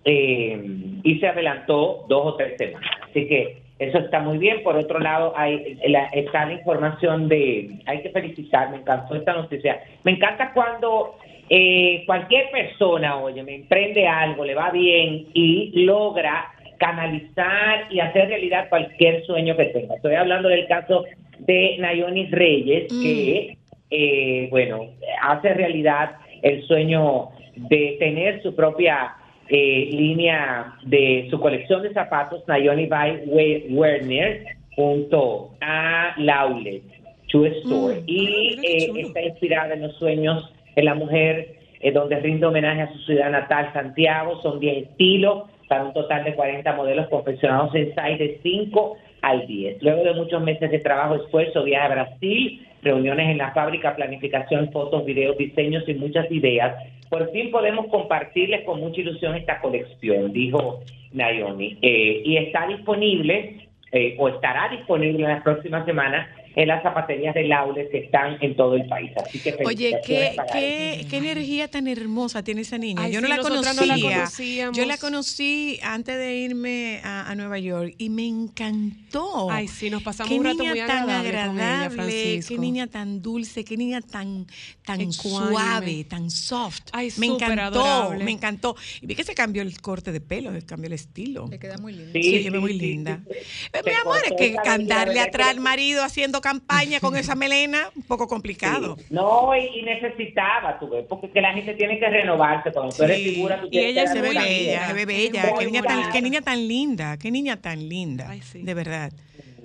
eh, 0.07 0.63
y 1.03 1.19
se 1.19 1.27
adelantó 1.27 2.07
dos 2.09 2.27
o 2.33 2.37
tres 2.37 2.57
semanas. 2.57 2.91
Así 3.11 3.27
que 3.27 3.59
eso 3.79 3.99
está 3.99 4.21
muy 4.21 4.39
bien. 4.39 4.63
Por 4.63 4.77
otro 4.77 4.99
lado, 4.99 5.33
hay 5.37 5.79
la, 5.87 6.05
está 6.07 6.47
la 6.47 6.55
información 6.55 7.29
de, 7.29 7.79
hay 7.87 8.03
que 8.03 8.11
felicitar, 8.11 8.71
me 8.71 8.79
encantó 8.79 9.17
esta 9.17 9.35
noticia. 9.35 9.83
Me 10.03 10.13
encanta 10.13 10.53
cuando 10.55 11.17
eh, 11.51 12.05
cualquier 12.07 12.51
persona, 12.51 13.17
oye, 13.19 13.43
me 13.43 13.55
emprende 13.55 14.07
algo, 14.07 14.45
le 14.45 14.55
va 14.55 14.71
bien 14.71 15.27
y 15.35 15.73
logra 15.85 16.54
canalizar 16.85 17.87
y 17.91 18.01
hacer 18.01 18.29
realidad 18.29 18.69
cualquier 18.69 19.25
sueño 19.25 19.57
que 19.57 19.65
tenga. 19.67 19.95
Estoy 19.97 20.15
hablando 20.15 20.49
del 20.49 20.67
caso 20.67 21.05
de 21.39 21.77
Nayonis 21.79 22.31
Reyes, 22.31 22.93
Mm. 22.93 23.03
que, 23.03 23.57
eh, 23.91 24.49
bueno, 24.51 24.87
hace 25.23 25.55
realidad 25.55 26.17
el 26.43 26.63
sueño 26.65 27.29
de 27.57 27.97
tener 27.99 28.43
su 28.43 28.55
propia 28.55 29.15
eh, 29.51 29.91
línea 29.93 30.73
de 30.85 31.27
su 31.31 31.39
colección 31.39 31.83
de 31.83 31.93
zapatos, 31.93 32.43
Nayoni 32.49 32.87
by 32.87 33.25
We- 33.27 33.67
Werner, 33.69 34.43
junto 34.75 35.51
a 35.61 36.15
Laulet, 36.17 36.81
Shoe 37.29 37.49
Store. 37.59 37.97
Mm. 37.97 38.05
Y 38.07 38.57
Ah, 38.57 38.61
eh, 38.65 38.91
está 39.07 39.21
inspirada 39.21 39.75
en 39.75 39.83
los 39.83 39.95
sueños 39.99 40.51
de 40.75 40.83
la 40.83 40.95
mujer, 40.95 41.57
eh, 41.83 41.93
donde 41.93 42.19
rinde 42.21 42.47
homenaje 42.47 42.81
a 42.83 42.93
su 42.95 42.99
ciudad 43.01 43.31
natal, 43.31 43.69
Santiago. 43.75 44.41
Son 44.41 44.59
10 44.61 44.85
estilos, 44.89 45.43
para 45.75 45.87
un 45.87 45.93
total 45.93 46.23
de 46.23 46.37
40 46.37 46.73
modelos 46.75 47.09
confeccionados 47.09 47.75
en 47.75 47.87
size 47.87 48.17
de 48.17 48.39
5 48.45 48.97
al 49.23 49.45
10. 49.45 49.83
Luego 49.83 50.05
de 50.05 50.15
muchos 50.15 50.41
meses 50.41 50.71
de 50.71 50.79
trabajo, 50.79 51.17
esfuerzo, 51.17 51.65
viaje 51.65 51.85
a 51.85 51.89
Brasil, 51.89 52.65
reuniones 52.81 53.29
en 53.29 53.39
la 53.39 53.51
fábrica, 53.51 53.97
planificación, 53.97 54.71
fotos, 54.71 55.05
videos, 55.05 55.37
diseños 55.37 55.83
y 55.89 55.95
muchas 55.95 56.31
ideas. 56.31 56.77
Por 57.11 57.29
fin 57.33 57.51
podemos 57.51 57.89
compartirles 57.89 58.65
con 58.65 58.79
mucha 58.79 59.01
ilusión 59.01 59.35
esta 59.35 59.61
colección, 59.61 60.33
dijo 60.33 60.79
Naomi. 61.13 61.77
Eh, 61.83 62.23
y 62.25 62.37
está 62.37 62.69
disponible, 62.69 63.67
eh, 63.91 64.15
o 64.17 64.29
estará 64.29 64.69
disponible 64.69 65.25
en 65.25 65.31
las 65.31 65.43
próximas 65.43 65.85
semanas, 65.87 66.29
en 66.57 66.69
las 66.69 66.83
zapaterías 66.83 67.35
de 67.35 67.45
Laules 67.45 67.89
que 67.91 67.99
están 67.99 68.37
en 68.41 68.57
todo 68.57 68.77
el 68.77 68.87
país. 68.87 69.11
Así 69.17 69.41
que 69.41 69.57
Oye, 69.65 70.01
qué, 70.07 70.29
ella. 70.29 70.47
qué, 70.53 71.07
qué 71.11 71.17
energía 71.17 71.69
tan 71.69 71.89
hermosa 71.89 72.43
tiene 72.45 72.61
esa 72.63 72.79
niña. 72.79 73.03
Ay, 73.03 73.13
Yo 73.13 73.21
no 73.21 73.27
sí, 73.27 73.33
la 73.33 73.43
conocía. 73.43 73.73
no 73.75 73.87
la 73.87 73.99
conocíamos. 74.01 74.77
Yo 74.79 74.85
la 74.87 74.97
conocí 74.99 75.81
antes 75.83 76.17
de 76.17 76.37
irme 76.37 77.01
a, 77.03 77.29
a 77.31 77.35
Nueva 77.35 77.59
York 77.59 77.95
y 77.99 78.09
me 78.11 78.27
encantó. 78.27 79.51
Ay, 79.51 79.69
sí, 79.69 79.91
nos 79.91 80.03
pasamos 80.03 80.31
qué 80.33 80.39
un 80.39 80.45
rato 80.45 80.59
niña 80.59 80.71
muy 80.71 80.81
tan 80.81 81.11
agradable 81.11 81.31
con 81.31 81.57
ella, 81.57 81.83
agradable, 81.85 81.95
Francisco. 81.97 82.55
qué 82.55 82.61
niña 82.61 82.87
tan 82.87 83.23
dulce, 83.23 83.65
qué 83.65 83.77
niña 83.77 84.01
tan, 84.01 84.47
tan 84.85 85.01
Ecuánime. 85.01 85.13
suave, 85.13 86.05
tan 86.05 86.31
soft. 86.31 86.83
Ay, 86.93 87.07
me 87.19 87.27
súper 87.27 87.51
encantó, 87.53 87.83
adorable. 87.85 88.25
me 88.25 88.31
encantó. 88.31 88.77
Y 89.01 89.07
vi 89.07 89.15
que 89.15 89.25
se 89.25 89.35
cambió 89.35 89.63
el 89.63 89.81
corte 89.81 90.13
de 90.13 90.21
pelo, 90.21 90.53
se 90.53 90.63
cambió 90.63 90.87
el 90.87 90.93
estilo. 90.95 91.47
Le 91.49 91.59
queda 91.59 91.79
muy 91.79 91.93
lindo. 91.93 92.13
Sí, 92.13 92.23
Sí, 92.23 92.37
ella 92.37 92.51
sí, 92.51 92.59
muy 92.59 92.73
linda. 92.75 93.21
sí, 93.29 93.35
sí. 93.41 93.71
Se 93.73 93.83
Mi 93.91 93.97
amor, 93.97 94.17
es 94.25 94.33
que 94.39 94.57
melena, 94.79 95.23
atrás 95.25 95.49
al 95.49 95.61
marido 95.61 96.03
haciendo 96.03 96.41
campaña 96.45 97.01
con 97.01 97.17
esa 97.17 97.35
melena, 97.43 97.89
un 97.97 98.03
poco 98.03 98.29
complicado. 98.29 98.97
Sí. 98.99 99.07
No, 99.11 99.51
y, 99.57 99.83
necesitaba, 99.83 100.79
tú 100.79 100.91
ves, 100.91 101.07
porque 101.09 101.31
que 101.31 101.41
la 101.41 101.55
gente 101.55 101.73
tiene 101.75 101.99
que 101.99 102.09
renovarse. 102.09 102.71
Cuando 102.71 102.95
tú 102.95 103.03
eres 103.03 103.17
Sí, 103.17 103.31
figura, 103.31 103.61
tú 103.61 103.69
y 103.71 103.79
ella 103.79 104.07
se 104.07 104.21
ve 104.21 104.29
bella, 104.29 104.87
se 104.89 104.93
ve 104.93 105.07
bella. 105.07 105.55
Qué 105.59 105.65
niña, 105.67 105.83
tan, 105.83 106.13
qué 106.13 106.21
niña 106.23 106.43
tan 106.43 106.69
linda, 106.69 107.17
qué 107.17 107.31
niña 107.31 107.57
tan 107.61 107.89
linda. 107.89 108.27
Ay, 108.29 108.43
sí. 108.43 108.63
De 108.63 108.75
verdad. 108.75 109.11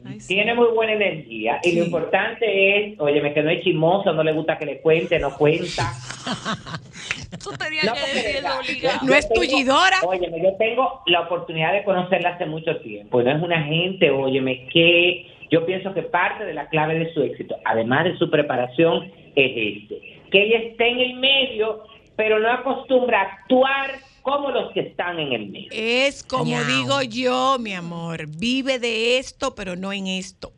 Ay, 0.06 0.22
sí. 0.22 0.30
Tiene 0.30 0.56
muy 0.56 0.68
buena 0.74 0.94
energía. 0.94 1.60
Y 1.63 1.72
Sí. 1.72 1.76
lo 1.78 1.84
importante 1.86 2.46
es, 2.94 3.00
oye, 3.00 3.34
que 3.34 3.44
no 3.44 3.50
es 3.50 3.62
chismoso, 3.63 4.13
no 4.13 4.24
le 4.24 4.32
gusta 4.32 4.58
que 4.58 4.65
le 4.65 4.80
cuente, 4.80 5.20
no 5.20 5.36
cuenta. 5.36 5.92
Tú 7.44 7.52
tenías 7.52 7.86
No, 7.86 7.94
que 7.94 9.06
No 9.06 9.13
es 9.13 9.30
tullidora. 9.30 9.98
Óyeme, 10.06 10.42
yo 10.42 10.54
tengo 10.58 11.02
la 11.08 11.22
oportunidad 11.22 11.74
de 11.74 11.84
conocerla 11.84 12.30
hace 12.30 12.46
mucho 12.46 12.78
tiempo. 12.80 13.22
No 13.22 13.32
es 13.36 13.42
una 13.44 13.63
gente, 13.63 14.10
óyeme, 14.10 14.68
que 14.72 15.28
yo 15.52 15.66
pienso 15.66 15.94
que 15.94 16.04
parte 16.04 16.46
de 16.46 16.54
la 16.54 16.68
clave 16.70 17.00
de 17.00 17.14
su 17.14 17.22
éxito, 17.22 17.56
además 17.66 18.06
de 18.06 18.18
su 18.18 18.30
preparación, 18.30 19.12
es 19.36 19.82
este. 19.84 20.20
Que 20.32 20.44
ella 20.44 20.60
esté 20.70 20.90
en 20.90 21.00
el 21.00 21.14
medio, 21.16 21.84
pero 22.16 22.40
no 22.40 22.50
acostumbra 22.52 23.22
a 23.22 23.24
actuar 23.24 23.92
como 24.22 24.52
los 24.52 24.72
que 24.74 24.82
están 24.82 25.20
en 25.20 25.34
el 25.34 25.48
medio. 25.50 25.70
Es 25.72 26.24
como 26.24 26.64
digo 26.64 27.02
yo, 27.02 27.58
mi 27.60 27.74
amor, 27.74 28.26
vive 28.28 28.78
de 28.80 29.18
esto, 29.18 29.56
pero 29.56 29.76
no 29.76 29.92
en 29.92 30.08
esto. 30.08 30.52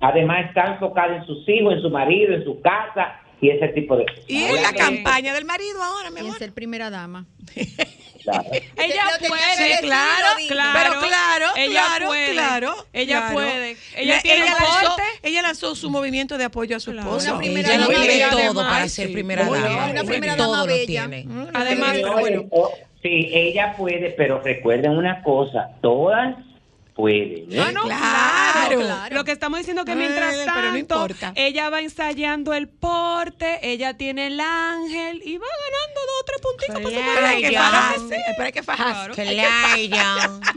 Además 0.00 0.46
está 0.48 0.74
enfocada 0.74 1.16
en 1.16 1.26
sus 1.26 1.48
hijos, 1.48 1.74
en 1.74 1.82
su 1.82 1.90
marido, 1.90 2.34
en 2.34 2.44
su 2.44 2.60
casa 2.60 3.20
y 3.40 3.50
ese 3.50 3.68
tipo 3.68 3.96
de 3.96 4.06
cosas. 4.06 4.24
Y 4.28 4.42
es 4.42 4.60
la 4.62 4.72
campaña 4.72 5.32
del 5.34 5.44
marido 5.44 5.82
ahora, 5.82 6.10
mi 6.10 6.16
Y 6.20 6.24
amor. 6.24 6.38
ser 6.38 6.52
primera 6.52 6.90
dama. 6.90 7.26
Claro. 8.26 8.48
Ella 8.76 9.04
Lo 9.20 9.28
puede, 9.28 9.80
claro, 9.80 10.26
lo 10.32 10.36
dije. 10.36 10.48
Pero 10.54 11.00
claro, 11.00 11.46
ella 11.56 11.70
claro, 11.86 12.06
puede, 12.08 12.32
claro. 12.32 12.86
ella 12.92 13.18
claro. 13.18 13.34
puede. 13.34 13.76
Ella 13.96 14.20
tiene 14.20 14.46
lanzó, 14.46 14.64
porte. 14.88 15.02
ella 15.22 15.42
lanzó 15.42 15.74
su 15.74 15.90
movimiento 15.90 16.36
de 16.38 16.44
apoyo 16.44 16.76
a 16.76 16.80
su 16.80 16.92
Claro. 16.92 17.08
esposo. 17.08 17.30
Una 17.30 17.38
primera 17.38 17.68
Ella 17.74 17.78
lo 17.78 17.88
tiene 17.88 18.24
todo 18.30 18.40
además, 18.60 18.64
para 18.66 18.88
ser 18.88 19.12
primera 19.12 19.44
dama. 19.44 19.86
una 19.90 20.04
primera 20.04 20.36
todo 20.36 20.50
dama 20.52 20.64
lo 20.64 20.66
bella. 20.66 20.86
tiene. 20.86 21.26
Además, 21.54 21.90
pero 21.94 22.12
bueno. 22.18 22.44
oh, 22.50 22.70
sí, 23.02 23.30
ella 23.32 23.74
puede, 23.76 24.10
pero 24.10 24.40
recuerden 24.40 24.92
una 24.92 25.22
cosa, 25.22 25.70
todas 25.80 26.36
pueden. 26.96 27.52
¿eh? 27.52 27.60
Ah, 27.60 27.70
no, 27.72 27.82
Claro. 27.82 28.80
claro. 28.80 29.14
Lo 29.14 29.24
que 29.24 29.32
estamos 29.32 29.58
diciendo 29.58 29.84
que 29.84 29.92
Ay, 29.92 29.98
mientras 29.98 30.34
pero 30.34 30.44
tanto, 30.46 30.70
no 30.72 30.78
importa. 30.78 31.32
ella 31.36 31.70
va 31.70 31.80
ensayando 31.82 32.54
el 32.54 32.68
porte, 32.68 33.58
ella 33.62 33.96
tiene 33.96 34.26
el 34.28 34.40
ángel 34.40 35.22
y 35.24 35.36
va 35.36 35.46
ganando 35.46 36.00
dos 36.00 36.20
o 36.20 36.24
tres 36.24 36.40
puntitos 36.40 36.74
para 36.80 36.88
su 36.88 36.96
Claro. 36.96 37.12
Pero 37.14 37.26
hay 37.26 37.42
que 37.42 37.52
fajarse, 37.56 38.16
pero 38.36 38.46
hay 38.46 38.52
que 38.52 38.62
fajarse. 38.62 39.88
Claro. 39.88 40.40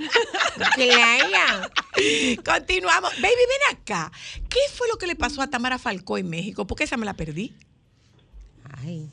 Claro. 0.76 1.68
Continuamos. 2.46 3.12
Baby, 3.22 3.34
ven 3.36 3.78
acá. 3.78 4.12
¿Qué 4.50 4.60
fue 4.74 4.88
lo 4.88 4.98
que 4.98 5.08
le 5.08 5.16
pasó 5.16 5.42
a 5.42 5.48
Tamara 5.50 5.78
Falcó 5.78 6.18
en 6.18 6.30
México? 6.30 6.66
Porque 6.66 6.84
esa 6.86 6.98
me 6.98 7.06
la 7.06 7.14
perdí. 7.14 7.54
Ay. 8.84 9.06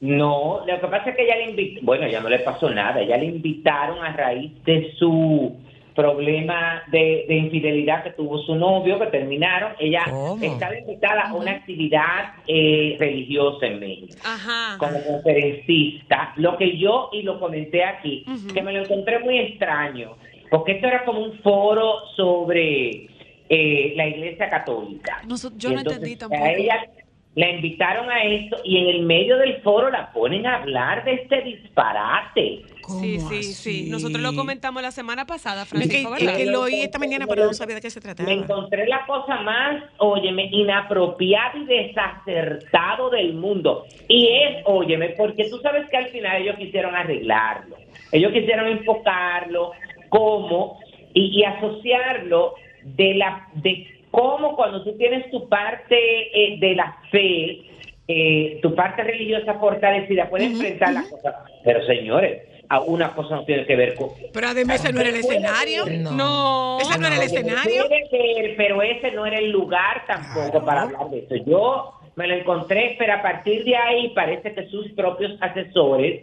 No, 0.00 0.64
lo 0.66 0.80
que 0.80 0.86
pasa 0.86 1.10
es 1.10 1.16
que 1.16 1.24
ella 1.24 1.36
le 1.36 1.50
invitó, 1.50 1.80
bueno, 1.82 2.08
ya 2.08 2.20
no 2.20 2.28
le 2.30 2.38
pasó 2.38 2.70
nada, 2.70 3.00
ella 3.00 3.18
le 3.18 3.26
invitaron 3.26 4.02
a 4.02 4.12
raíz 4.14 4.50
de 4.64 4.94
su 4.98 5.54
problema 5.94 6.82
de, 6.90 7.24
de 7.28 7.36
infidelidad 7.36 8.02
que 8.04 8.10
tuvo 8.10 8.38
su 8.38 8.54
novio, 8.54 8.98
que 8.98 9.06
terminaron, 9.06 9.72
ella 9.78 10.04
¿Cómo? 10.08 10.42
estaba 10.42 10.78
invitada 10.78 11.28
a 11.28 11.34
una 11.34 11.52
actividad 11.52 12.34
eh, 12.46 12.96
religiosa 12.98 13.66
en 13.66 13.80
México. 13.80 14.14
Ajá. 14.24 14.76
como 14.78 15.02
conferencista, 15.04 16.32
lo 16.36 16.56
que 16.56 16.76
yo 16.78 17.10
y 17.12 17.22
lo 17.22 17.38
comenté 17.38 17.84
aquí, 17.84 18.24
que 18.52 18.62
me 18.62 18.72
lo 18.72 18.82
encontré 18.82 19.18
muy 19.20 19.38
extraño. 19.38 20.16
porque 20.50 20.72
esto 20.72 20.88
era 20.88 21.04
como 21.04 21.20
un 21.20 21.38
foro 21.40 22.06
sobre 22.16 23.06
eh, 23.48 23.92
la 23.96 24.06
Iglesia 24.06 24.48
Católica. 24.48 25.22
Yo 25.56 25.70
no 25.70 25.80
entendí 25.80 26.16
tampoco. 26.16 26.42
A 26.42 26.52
ella 26.52 26.86
la 27.34 27.48
invitaron 27.50 28.10
a 28.10 28.24
esto 28.24 28.56
y 28.64 28.78
en 28.78 28.88
el 28.88 29.02
medio 29.02 29.36
del 29.38 29.60
foro 29.62 29.90
la 29.90 30.12
ponen 30.12 30.46
a 30.46 30.56
hablar 30.56 31.04
de 31.04 31.14
este 31.14 31.42
disparate. 31.42 32.62
Sí, 32.98 33.20
sí, 33.20 33.42
sí. 33.42 33.88
Nosotros 33.90 34.20
lo 34.22 34.34
comentamos 34.34 34.82
la 34.82 34.90
semana 34.90 35.26
pasada, 35.26 35.62
Es 35.62 35.68
que, 35.68 36.02
Francisco, 36.02 36.16
es 36.16 36.48
lo 36.48 36.62
oí 36.62 36.80
esta 36.80 36.98
mañana, 36.98 37.26
pero 37.26 37.46
no 37.46 37.52
sabía 37.52 37.76
de 37.76 37.80
qué 37.80 37.90
se 37.90 38.00
trataba. 38.00 38.28
Me 38.28 38.34
encontré 38.34 38.86
la 38.86 39.04
cosa 39.06 39.40
más, 39.42 39.84
óyeme, 39.98 40.48
inapropiada 40.50 41.52
y 41.56 41.64
desacertado 41.64 43.10
del 43.10 43.34
mundo. 43.34 43.84
Y 44.08 44.28
es, 44.28 44.62
óyeme, 44.64 45.10
porque 45.10 45.48
tú 45.48 45.58
sabes 45.58 45.88
que 45.90 45.96
al 45.96 46.08
final 46.08 46.42
ellos 46.42 46.56
quisieron 46.56 46.94
arreglarlo. 46.94 47.76
Ellos 48.12 48.32
quisieron 48.32 48.66
enfocarlo 48.66 49.72
como 50.08 50.78
y, 51.14 51.40
y 51.40 51.44
asociarlo 51.44 52.54
de 52.82 53.14
la 53.14 53.46
de 53.54 53.86
cómo 54.10 54.56
cuando 54.56 54.82
tú 54.82 54.96
tienes 54.96 55.30
tu 55.30 55.48
parte 55.48 55.94
eh, 55.96 56.58
de 56.58 56.74
la 56.74 56.96
fe, 57.10 57.62
eh, 58.08 58.58
tu 58.62 58.74
parte 58.74 59.04
religiosa 59.04 59.54
fortalecida, 59.54 60.28
puedes 60.28 60.50
enfrentar 60.50 60.92
las 60.92 61.08
cosas. 61.08 61.34
Pero 61.64 61.84
señores, 61.86 62.42
a 62.70 62.80
una 62.80 63.12
cosa 63.14 63.34
no 63.34 63.44
tiene 63.44 63.66
que 63.66 63.74
ver 63.74 63.96
con 63.96 64.10
Pero 64.32 64.46
además 64.46 64.76
ese 64.76 64.92
no 64.92 65.00
era 65.00 65.10
el 65.10 65.16
escenario. 65.16 65.86
No. 65.86 66.78
Ese 66.80 66.98
no 67.00 67.06
era 67.08 67.16
el 67.16 67.22
escenario. 67.22 67.88
Puede 67.88 68.08
ser, 68.08 68.54
pero 68.56 68.80
ese 68.80 69.10
no 69.10 69.26
era 69.26 69.38
el 69.38 69.50
lugar 69.50 70.04
tampoco 70.06 70.64
para 70.64 70.82
hablar 70.82 71.10
de 71.10 71.18
eso. 71.18 71.34
Yo 71.44 72.00
me 72.14 72.28
lo 72.28 72.34
encontré, 72.34 72.94
pero 72.96 73.14
a 73.14 73.22
partir 73.22 73.64
de 73.64 73.74
ahí 73.74 74.10
parece 74.10 74.54
que 74.54 74.68
sus 74.68 74.88
propios 74.92 75.32
asesores 75.40 76.22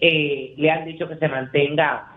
eh, 0.00 0.54
le 0.56 0.70
han 0.70 0.84
dicho 0.84 1.08
que 1.08 1.14
se 1.14 1.28
mantenga 1.28 2.12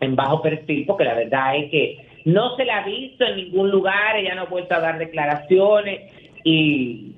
en 0.00 0.14
bajo 0.14 0.40
perfil, 0.40 0.84
porque 0.86 1.04
la 1.04 1.14
verdad 1.14 1.56
es 1.56 1.70
que 1.72 2.06
no 2.24 2.54
se 2.54 2.64
la 2.64 2.78
ha 2.78 2.84
visto 2.84 3.24
en 3.24 3.36
ningún 3.36 3.70
lugar, 3.72 4.14
ella 4.16 4.36
no 4.36 4.42
ha 4.42 4.46
vuelto 4.46 4.76
a 4.76 4.80
dar 4.80 4.98
declaraciones 4.98 6.02
y, 6.44 7.16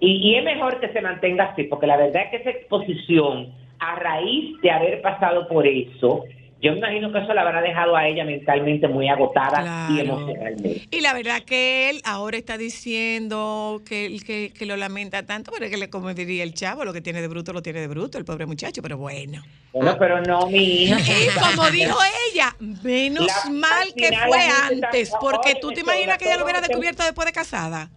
y, 0.00 0.10
y 0.10 0.34
es 0.36 0.44
mejor 0.44 0.80
que 0.80 0.88
se 0.88 1.02
mantenga 1.02 1.44
así, 1.44 1.64
porque 1.64 1.86
la 1.86 1.98
verdad 1.98 2.22
es 2.22 2.30
que 2.30 2.36
esa 2.36 2.50
exposición, 2.50 3.52
a 3.82 3.96
raíz 3.96 4.60
de 4.62 4.70
haber 4.70 5.02
pasado 5.02 5.48
por 5.48 5.66
eso, 5.66 6.24
yo 6.60 6.70
me 6.72 6.78
imagino 6.78 7.10
que 7.12 7.18
eso 7.18 7.34
la 7.34 7.42
habrá 7.42 7.60
dejado 7.60 7.96
a 7.96 8.06
ella 8.06 8.24
mentalmente 8.24 8.86
muy 8.86 9.08
agotada 9.08 9.88
y 9.90 9.98
emocionalmente. 9.98 10.86
Y 10.92 11.00
la 11.00 11.12
verdad 11.12 11.42
que 11.44 11.90
él 11.90 12.00
ahora 12.04 12.36
está 12.36 12.56
diciendo 12.56 13.82
que, 13.84 14.16
que, 14.24 14.52
que 14.56 14.66
lo 14.66 14.76
lamenta 14.76 15.24
tanto, 15.26 15.50
pero 15.58 15.68
que 15.68 15.76
le 15.76 15.90
como 15.90 16.14
diría 16.14 16.44
el 16.44 16.54
chavo, 16.54 16.84
lo 16.84 16.92
que 16.92 17.00
tiene 17.00 17.20
de 17.20 17.26
bruto 17.26 17.52
lo 17.52 17.62
tiene 17.62 17.80
de 17.80 17.88
bruto, 17.88 18.16
el 18.16 18.24
pobre 18.24 18.46
muchacho, 18.46 18.80
pero 18.80 18.96
bueno. 18.96 19.42
Bueno, 19.72 19.96
pero 19.98 20.20
no, 20.20 20.46
mi 20.46 20.84
hija. 20.84 21.00
Y 21.00 21.40
como 21.40 21.68
dijo 21.70 21.98
ella, 22.32 22.54
menos 22.60 23.26
La- 23.26 23.50
mal 23.50 23.82
al 23.88 23.94
que 23.94 24.12
fue 24.28 24.38
antes, 24.70 25.12
porque 25.20 25.56
tú 25.60 25.72
te 25.72 25.80
imaginas 25.80 26.16
que 26.18 26.26
ella 26.26 26.36
lo 26.36 26.44
hubiera 26.44 26.60
descubierto 26.60 27.02
después 27.02 27.26
de 27.26 27.32
casada. 27.32 27.90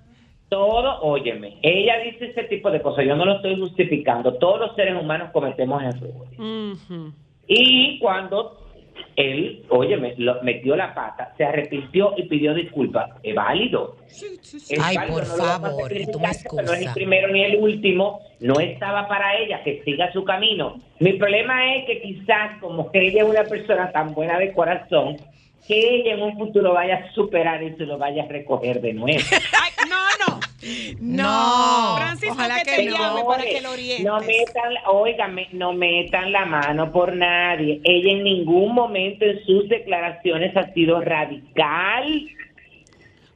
Todo, 0.55 1.01
óyeme, 1.01 1.57
ella 1.61 1.99
dice 1.99 2.27
ese 2.27 2.45
tipo 2.45 2.71
de 2.71 2.81
cosas, 2.81 3.03
yo 3.03 3.13
no 3.13 3.25
lo 3.25 3.35
estoy 3.35 3.59
justificando, 3.59 4.35
todos 4.35 4.57
los 4.61 4.75
seres 4.77 4.95
humanos 4.97 5.31
cometemos 5.33 5.83
errores. 5.83 6.39
Y 7.45 7.99
cuando 7.99 8.65
él, 9.17 9.65
óyeme, 9.67 10.13
lo, 10.17 10.41
metió 10.43 10.77
la 10.77 10.95
pata, 10.95 11.33
se 11.35 11.43
arrepintió 11.43 12.13
y 12.15 12.23
pidió 12.23 12.53
disculpas, 12.53 13.09
es 13.21 13.35
válido. 13.35 13.97
Es 14.07 14.79
Ay, 14.81 14.95
válido, 14.95 15.17
por 15.17 15.27
no 15.27 15.35
favor, 15.35 15.91
tú 16.13 16.19
me 16.21 16.63
No 16.63 16.73
es 16.73 16.85
el 16.87 16.93
primero 16.93 17.27
ni 17.33 17.43
el 17.43 17.57
último, 17.57 18.21
no 18.39 18.57
estaba 18.57 19.09
para 19.09 19.37
ella 19.37 19.61
que 19.61 19.83
siga 19.83 20.09
su 20.13 20.23
camino. 20.23 20.79
Mi 21.01 21.11
problema 21.13 21.75
es 21.75 21.85
que 21.85 22.01
quizás 22.01 22.61
como 22.61 22.89
que 22.93 23.09
ella 23.09 23.23
es 23.23 23.29
una 23.29 23.43
persona 23.43 23.91
tan 23.91 24.13
buena 24.13 24.39
de 24.39 24.53
corazón, 24.53 25.17
que 25.67 25.95
ella 25.95 26.13
en 26.13 26.21
un 26.21 26.37
futuro 26.37 26.71
vaya 26.71 26.95
a 26.95 27.13
superar 27.13 27.61
eso 27.61 27.83
y 27.83 27.87
lo 27.87 27.97
vaya 27.97 28.23
a 28.23 28.27
recoger 28.27 28.79
de 28.79 28.93
nuevo. 28.93 29.19
Ay, 29.31 29.89
no, 29.89 29.95
no. 30.27 30.44
No, 30.99 31.95
Francisco, 31.97 32.33
ojalá 32.33 32.59
que 32.59 32.71
que 32.71 32.75
te 32.77 32.85
no. 32.85 32.97
llame 32.97 33.23
para 33.25 33.43
que 33.43 33.61
lo 33.61 33.71
orientes. 33.71 34.05
No 34.05 34.19
metan, 34.19 34.73
óigame, 34.87 35.47
no 35.51 35.73
metan 35.73 36.31
la 36.31 36.45
mano 36.45 36.91
por 36.91 37.15
nadie. 37.15 37.81
Ella 37.83 38.11
en 38.11 38.23
ningún 38.23 38.73
momento 38.73 39.25
en 39.25 39.43
sus 39.45 39.67
declaraciones 39.69 40.55
ha 40.57 40.71
sido 40.73 41.01
radical. 41.01 42.27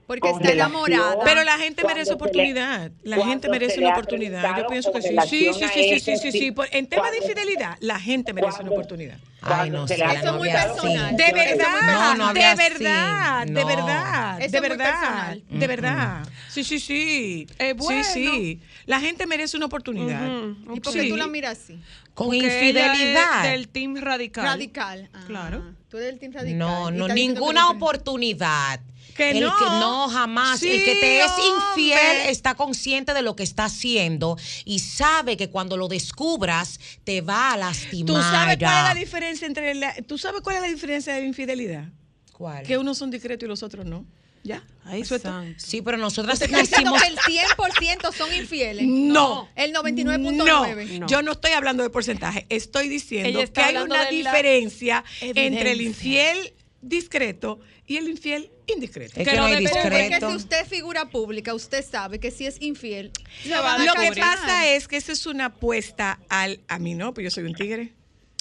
Porque 0.09 0.27
está 0.27 0.51
enamorada. 0.53 1.19
Pero 1.23 1.43
la 1.43 1.59
gente 1.59 1.83
merece 1.85 2.13
oportunidad. 2.13 2.89
La 3.03 3.23
gente 3.23 3.47
merece 3.47 3.79
una 3.79 3.89
oportunidad. 3.91 4.57
Yo 4.57 4.65
pienso 4.65 4.91
que 4.91 5.03
sí. 5.03 5.15
Sí, 5.27 5.51
sí, 5.53 5.65
sí, 5.71 5.99
sí, 5.99 6.17
sí, 6.17 6.31
sí, 6.31 6.55
En 6.71 6.87
tema 6.87 7.11
de 7.11 7.17
infidelidad, 7.17 7.77
la 7.79 7.99
gente 7.99 8.33
merece 8.33 8.63
una 8.63 8.71
oportunidad. 8.71 9.19
Ay, 9.39 9.69
no 9.69 9.87
sé, 9.87 9.93
Eso 9.93 10.29
es 10.29 10.33
muy 10.33 10.49
personal. 10.49 11.15
De 11.15 11.31
verdad, 11.31 12.15
No, 12.15 12.15
no 12.15 12.33
de 12.33 12.39
verdad, 12.39 13.45
de 13.45 13.63
verdad, 13.63 14.39
de 14.39 14.59
verdad, 14.59 15.37
de 15.47 15.67
verdad. 15.67 16.27
Sí, 16.47 16.63
sí, 16.63 16.79
sí. 16.79 17.47
Bueno. 17.77 18.03
Sí, 18.03 18.11
sí. 18.11 18.59
La 18.87 18.99
gente 18.99 19.27
merece 19.27 19.57
una 19.57 19.67
oportunidad. 19.67 20.27
¿Y 20.73 20.79
por 20.79 20.91
qué 20.91 21.07
tú 21.07 21.17
la 21.17 21.27
miras 21.27 21.59
así? 21.59 21.79
Con 22.15 22.33
infidelidad. 22.33 23.43
del 23.43 23.67
team 23.67 23.95
radical. 23.95 24.43
Radical. 24.43 25.07
Ah, 25.13 25.23
Claro. 25.27 25.63
Tú 25.87 25.97
eres 25.97 26.09
del 26.09 26.19
team 26.19 26.33
radical. 26.33 26.57
No, 26.57 26.89
no, 26.89 27.07
ninguna 27.07 27.69
oportunidad. 27.69 28.79
Que 29.19 29.31
el 29.31 29.41
no. 29.41 29.57
que 29.57 29.65
no, 29.65 30.07
jamás. 30.07 30.63
el 30.63 30.81
que 30.81 30.95
te 30.95 31.19
es 31.19 31.31
infiel 31.37 31.99
hombre. 31.99 32.31
está 32.31 32.55
consciente 32.55 33.13
de 33.13 33.21
lo 33.21 33.35
que 33.35 33.43
está 33.43 33.65
haciendo 33.65 34.37
y 34.63 34.79
sabe 34.79 35.35
que 35.35 35.49
cuando 35.49 35.75
lo 35.75 35.89
descubras 35.89 36.79
te 37.03 37.19
va 37.19 37.51
a 37.51 37.57
lastimar. 37.57 38.05
¿Tú 38.05 38.21
sabes 38.21 38.57
cuál 38.57 38.77
es 38.77 38.83
la 38.83 38.95
diferencia 38.95 39.45
entre 39.45 39.75
la, 39.75 39.93
¿Tú 40.07 40.17
sabes 40.17 40.39
cuál 40.39 40.55
es 40.55 40.61
la 40.61 40.67
diferencia 40.69 41.15
de 41.15 41.25
infidelidad? 41.25 41.89
¿Cuál? 42.31 42.63
Que 42.63 42.77
unos 42.77 42.97
son 42.97 43.11
discretos 43.11 43.45
y 43.45 43.49
los 43.49 43.61
otros 43.61 43.85
no. 43.85 44.05
¿Ya? 44.41 44.63
Ahí 44.85 45.03
suelta. 45.03 45.43
Sí, 45.57 45.81
pero 45.81 45.97
nosotras 45.97 46.39
nacimos... 46.49 47.01
que 47.01 47.07
el 47.09 47.17
100% 47.17 48.13
son 48.13 48.33
infieles. 48.33 48.87
No. 48.87 49.49
El 49.55 49.73
99.9. 49.73 50.99
No, 50.99 51.07
yo 51.07 51.21
no 51.21 51.33
estoy 51.33 51.51
hablando 51.51 51.83
de 51.83 51.89
porcentaje. 51.89 52.45
Estoy 52.47 52.87
diciendo 52.87 53.41
que 53.51 53.61
hay 53.61 53.75
una 53.75 54.05
diferencia 54.05 55.03
entre 55.19 55.73
el 55.73 55.81
infiel 55.81 56.53
discreto 56.81 57.59
y 57.87 57.97
el 57.97 58.07
infiel 58.09 58.51
indiscreto. 58.67 59.13
Es 59.19 59.25
Que 59.25 59.31
que 59.31 59.37
no 59.37 59.45
hay 59.45 59.57
discreto. 59.57 60.29
si 60.29 60.35
usted 60.35 60.61
es 60.61 60.67
figura 60.67 61.09
pública, 61.09 61.53
usted 61.53 61.83
sabe 61.85 62.19
que 62.19 62.31
si 62.31 62.45
es 62.45 62.61
infiel, 62.61 63.11
Se 63.43 63.49
va 63.51 63.75
a 63.75 63.77
Lo 63.79 63.93
que 63.93 64.11
pasa 64.19 64.67
es 64.69 64.87
que 64.87 64.97
eso 64.97 65.11
es 65.11 65.25
una 65.25 65.45
apuesta 65.45 66.19
al. 66.29 66.59
A 66.67 66.79
mí 66.79 66.95
no, 66.95 67.13
pues 67.13 67.23
yo 67.25 67.31
soy 67.31 67.43
un 67.45 67.53
tigre. 67.55 67.93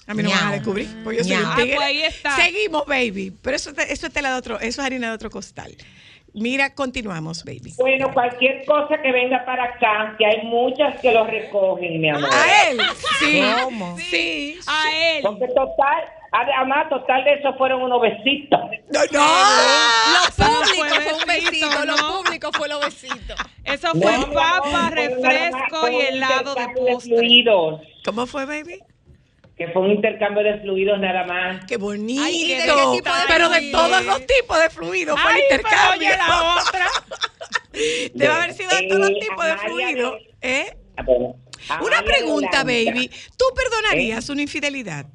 A 0.06 0.14
mí 0.14 0.22
no 0.22 0.30
me 0.30 0.34
van 0.36 0.48
a 0.48 0.52
descubrir, 0.52 0.88
porque 1.04 1.18
yo 1.18 1.24
soy 1.24 1.34
un 1.36 1.44
Ah, 1.44 1.56
tigre. 1.56 1.74
pues 1.76 1.86
ahí 1.86 2.02
está. 2.02 2.34
Seguimos, 2.36 2.86
baby. 2.86 3.30
Pero 3.42 3.56
eso, 3.56 3.74
te- 3.74 3.92
eso 3.92 4.06
es 4.06 4.12
tela 4.12 4.30
de 4.32 4.38
otro, 4.38 4.56
eso 4.58 4.80
es 4.80 4.86
harina 4.86 5.08
de 5.08 5.14
otro 5.14 5.28
costal. 5.30 5.76
Mira, 6.40 6.74
continuamos, 6.74 7.44
baby. 7.44 7.74
Bueno, 7.76 8.12
cualquier 8.12 8.64
cosa 8.64 9.00
que 9.02 9.12
venga 9.12 9.44
para 9.44 9.64
acá, 9.64 10.14
que 10.18 10.26
hay 10.26 10.42
muchas 10.44 11.00
que 11.00 11.12
lo 11.12 11.24
recogen, 11.26 12.00
mi 12.00 12.10
amor. 12.10 12.30
A 12.32 12.70
él, 12.70 12.80
sí. 13.18 13.42
¿Cómo? 13.62 13.96
Sí. 13.98 14.58
A 14.66 14.92
él. 14.92 15.22
Porque 15.22 15.48
total, 15.48 16.04
además, 16.32 16.88
total 16.88 17.24
de 17.24 17.34
eso 17.34 17.54
fueron 17.54 17.82
unos 17.82 18.00
besitos. 18.00 18.60
No, 18.90 19.00
no. 19.12 19.20
lo 20.12 20.44
no 20.48 20.60
público 20.60 20.94
fue 20.94 21.02
fue 21.02 21.12
un 21.12 21.26
besito, 21.26 21.68
besito, 21.68 21.84
lo 21.84 21.96
público 21.96 22.50
fue 22.52 22.68
los 22.68 22.80
besitos. 22.84 23.36
Eso 23.64 23.90
fue 23.92 24.18
No, 24.18 24.32
papa, 24.32 24.90
refresco 24.90 25.88
y 25.90 25.96
helado 25.96 26.54
de 26.54 26.68
postre. 26.68 27.44
¿Cómo 28.04 28.26
fue, 28.26 28.46
baby? 28.46 28.80
Que 29.58 29.68
fue 29.68 29.82
un 29.82 29.90
intercambio 29.90 30.42
de 30.44 30.60
fluidos 30.60 30.98
nada 31.00 31.24
más. 31.24 31.64
Qué 31.66 31.76
bonito. 31.76 32.22
Ay, 32.24 32.44
¿y 32.44 32.48
de 32.54 32.62
qué 32.64 32.70
tipo 32.96 33.10
de 33.10 33.22
pero 33.26 33.48
de 33.48 33.70
todos 33.72 34.04
los 34.04 34.26
tipos 34.26 34.60
de 34.62 34.70
fluidos 34.70 35.20
fue 35.20 35.32
el 35.32 35.42
pero 35.48 35.60
intercambio. 35.62 36.08
oye 36.08 36.16
la 36.16 36.54
otra. 36.62 36.86
Debe 38.14 38.32
haber 38.32 38.52
sido 38.54 38.70
de 38.70 38.82
todos 38.88 39.00
los 39.00 39.10
Eh, 39.10 39.20
tipos 39.20 39.44
de 39.44 39.56
fluidos. 39.58 40.14
¿Eh? 40.40 40.76
Ah, 41.68 41.80
Una 41.84 42.02
pregunta, 42.02 42.62
baby. 42.64 43.10
¿Tú 43.36 43.44
perdonarías 43.54 44.28
una 44.30 44.42
infidelidad? 44.42 45.06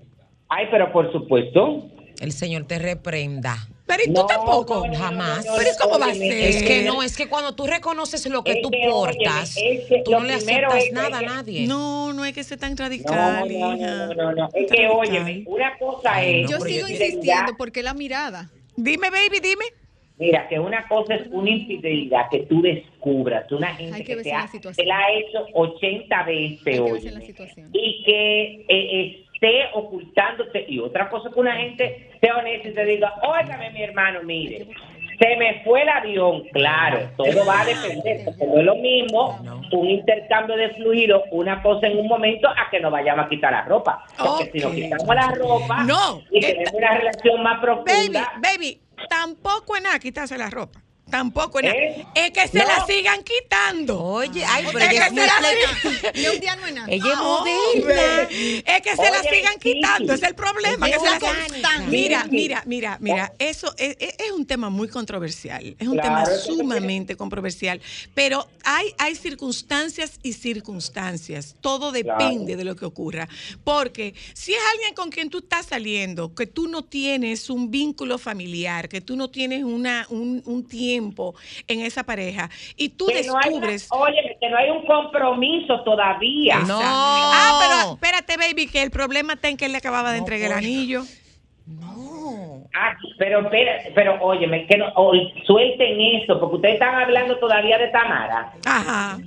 Ay, 0.49 0.67
pero 0.69 0.91
por 0.91 1.11
supuesto. 1.11 1.89
El 2.19 2.31
Señor 2.31 2.65
te 2.65 2.79
reprenda. 2.79 3.57
Pero 3.85 4.03
¿y 4.03 4.07
tú 4.07 4.13
No, 4.13 4.25
tampoco? 4.25 4.87
no, 4.87 4.93
Jamás. 4.95 5.45
no, 5.45 5.51
no, 5.51 5.57
Pero 5.57 5.69
¿y 5.69 5.77
cómo 5.81 5.99
va 5.99 6.05
a 6.07 6.13
ser? 6.13 6.31
Es 6.31 6.63
que 6.63 6.83
no, 6.83 7.03
es 7.03 7.17
que 7.17 7.27
cuando 7.27 7.53
tú 7.53 7.67
reconoces 7.67 8.25
lo 8.29 8.43
que 8.43 8.53
Es 8.53 8.61
tú 8.61 8.69
que, 8.71 8.87
portas, 8.89 9.57
óyeme, 9.57 9.73
es 9.81 9.85
que 9.87 10.01
tú 10.05 10.11
no 10.11 10.19
le 10.23 10.33
aceptas 10.35 10.83
es- 10.85 10.91
nada 10.93 11.07
a 11.07 11.09
es 11.11 11.19
que- 11.19 11.25
nadie. 11.25 11.67
No, 11.67 12.13
no 12.13 12.23
hay 12.23 12.31
que 12.33 12.43
ser 12.45 12.59
tan 12.59 12.77
radical, 12.77 13.49
no, 13.49 13.75
no, 13.75 14.13
no, 14.15 14.31
no. 14.31 14.49
Es 14.53 14.71
que, 14.71 14.87
óyeme, 14.87 15.43
una 15.45 15.77
cosa 15.77 16.13
Ay, 16.15 16.41
es... 16.43 16.51
no, 16.51 16.57
Yo 16.57 16.65
sigo 16.65 16.87
yo- 16.87 16.93
insistiendo 16.93 17.53
porque 17.57 17.83
la 17.83 17.93
mirada. 17.93 18.49
Dime, 18.77 19.09
baby, 19.09 19.39
dime. 19.41 19.65
Mira, 20.17 20.47
que 20.47 20.59
una 20.59 20.87
cosa 20.87 21.15
es 21.15 21.27
una 21.31 21.49
infidelidad 21.49 22.29
que 22.31 22.39
tú 22.41 22.61
descubras, 22.61 23.51
una 23.51 23.75
gente 23.75 24.03
que 24.05 24.15
te, 24.17 24.29
la 24.29 24.43
ha, 24.43 24.47
situación. 24.47 24.85
te 24.85 24.87
la 24.87 24.99
ha 24.99 25.11
hecho 25.11 25.45
80 25.53 26.23
veces, 26.23 26.59
Hay 26.67 26.73
que 26.73 26.79
verse 26.79 26.91
óyeme, 26.93 27.11
la 27.19 27.25
situación. 27.25 27.69
y 27.73 28.03
que 28.05 28.65
eh, 28.69 29.22
esté 29.43 29.69
ocultándote. 29.73 30.65
Y 30.67 30.79
otra 30.79 31.09
cosa 31.09 31.29
que 31.29 31.39
una 31.39 31.55
gente 31.55 32.11
sea 32.21 32.37
honesta 32.37 32.69
y 32.69 32.73
te 32.73 32.85
diga, 32.85 33.13
óigame 33.21 33.71
mi 33.71 33.83
hermano, 33.83 34.21
mire, 34.23 34.67
se 35.19 35.35
me 35.37 35.63
fue 35.63 35.81
el 35.83 35.89
avión. 35.89 36.43
Claro, 36.51 37.09
todo 37.17 37.45
va 37.45 37.61
a 37.61 37.65
depender, 37.65 38.25
porque 38.25 38.45
no 38.45 38.59
es 38.59 38.65
lo 38.65 38.75
mismo 38.75 39.39
un 39.71 39.89
intercambio 39.89 40.55
de 40.55 40.69
fluido, 40.69 41.23
una 41.31 41.61
cosa 41.61 41.87
en 41.87 41.99
un 41.99 42.07
momento, 42.07 42.47
a 42.47 42.69
que 42.69 42.79
nos 42.79 42.91
vayamos 42.91 43.25
a 43.25 43.29
quitar 43.29 43.51
la 43.51 43.63
ropa. 43.63 44.03
Porque 44.17 44.51
si 44.51 44.59
nos 44.59 44.73
quitamos 44.73 45.15
la 45.15 45.31
ropa 45.31 45.83
No, 45.83 46.21
y 46.31 46.39
tenemos 46.39 46.73
una 46.73 46.97
relación 46.97 47.43
más 47.43 47.61
Baby, 47.61 47.83
profunda, 47.85 48.33
baby, 48.41 48.81
tampoco 49.09 49.75
es 49.75 49.83
nada 49.83 49.99
quitarse 49.99 50.37
la 50.37 50.49
ropa. 50.49 50.82
Tampoco. 51.13 51.59
¿Eh? 51.59 52.07
Es 52.15 52.31
que 52.31 52.47
se 52.47 52.57
No. 52.57 52.65
la 52.65 52.85
sigan 52.87 53.21
quitando. 53.23 54.01
Oye, 54.01 54.43
ay, 54.45 54.65
pero 54.65 54.79
Es 54.79 54.89
ella 54.89 54.91
que 54.91 54.97
es 54.97 55.03
se 55.05 55.11
muy 55.11 55.25
la 55.27 55.33
fle- 55.33 55.53
sigan- 55.53 56.13
De 56.23 56.29
un 56.31 56.39
día 56.39 56.55
no 56.55 56.65
es 56.65 56.73
nada. 56.73 56.87
Ella 56.89 57.11
es 57.13 57.17
moderna. 57.19 58.29
Es 58.65 58.81
que 58.81 58.95
se 58.95 59.11
la 59.11 59.21
sigan 59.21 59.59
quitando, 59.59 60.13
es 60.13 60.23
el 60.23 60.33
problema. 60.33 60.87
Que 60.87 60.95
es 60.95 61.01
se 61.01 61.09
la 61.09 61.19
sigan-. 61.19 61.89
Mira, 61.91 62.25
mira, 62.31 62.63
mira, 62.65 62.97
mira, 62.99 63.31
eso 63.37 63.71
es, 63.77 63.95
un 64.35 64.47
tema 64.47 64.71
muy 64.71 64.87
controversial, 64.87 65.75
es 65.77 65.87
un 65.87 65.93
Claro, 65.93 66.25
tema 66.25 66.37
sumamente 66.39 67.15
controversial, 67.15 67.79
pero 68.15 68.47
hay, 68.63 68.87
hay 68.97 69.13
circunstancias 69.15 70.13
y 70.23 70.33
circunstancias, 70.33 71.55
todo 71.61 71.91
depende 71.91 72.55
de 72.55 72.63
lo 72.63 72.75
que 72.75 72.85
ocurra, 72.85 73.29
porque 73.63 74.15
si 74.33 74.53
es 74.53 74.59
alguien 74.73 74.95
con 74.95 75.11
quien 75.11 75.29
tú 75.29 75.37
estás 75.39 75.67
saliendo, 75.67 76.33
que 76.33 76.47
tú 76.47 76.67
no 76.67 76.83
tienes 76.83 77.51
un 77.51 77.69
vínculo 77.69 78.17
familiar, 78.17 78.89
que 78.89 79.01
tú 79.01 79.15
no 79.15 79.29
tienes 79.29 79.63
una, 79.63 80.07
un, 80.09 80.41
un 80.45 80.63
tiempo 80.67 81.02
en 81.67 81.81
esa 81.81 82.03
pareja, 82.03 82.49
y 82.77 82.89
tú 82.89 83.07
que 83.07 83.23
no 83.23 83.37
hay 83.37 83.53
una- 83.53 83.67
descubres... 83.67 83.87
oye, 83.91 84.37
que 84.39 84.49
no 84.49 84.57
hay 84.57 84.69
un 84.69 84.85
compromiso 84.85 85.81
todavía. 85.83 86.59
No. 86.59 86.79
Ah, 86.81 87.59
pero 87.61 87.93
espérate, 87.93 88.37
baby, 88.37 88.67
que 88.67 88.81
el 88.81 88.91
problema 88.91 89.33
está 89.33 89.49
en 89.49 89.57
que 89.57 89.65
él 89.65 89.71
le 89.71 89.79
acababa 89.79 90.11
de 90.11 90.19
No 90.19 90.23
entregar 90.25 90.51
el 90.51 90.57
anillo. 90.57 91.03
No. 91.65 92.63
Ah, 92.75 92.95
pero 93.17 93.39
espera, 93.41 93.71
pero 93.95 94.17
óyeme, 94.21 94.65
que 94.67 94.77
no, 94.77 94.87
o- 94.95 95.13
suelten 95.45 95.99
eso, 96.21 96.39
porque 96.39 96.55
ustedes 96.55 96.73
están 96.75 96.95
hablando 96.95 97.37
todavía 97.37 97.77
de 97.77 97.87
Tamara. 97.89 98.53
Ajá. 98.65 99.19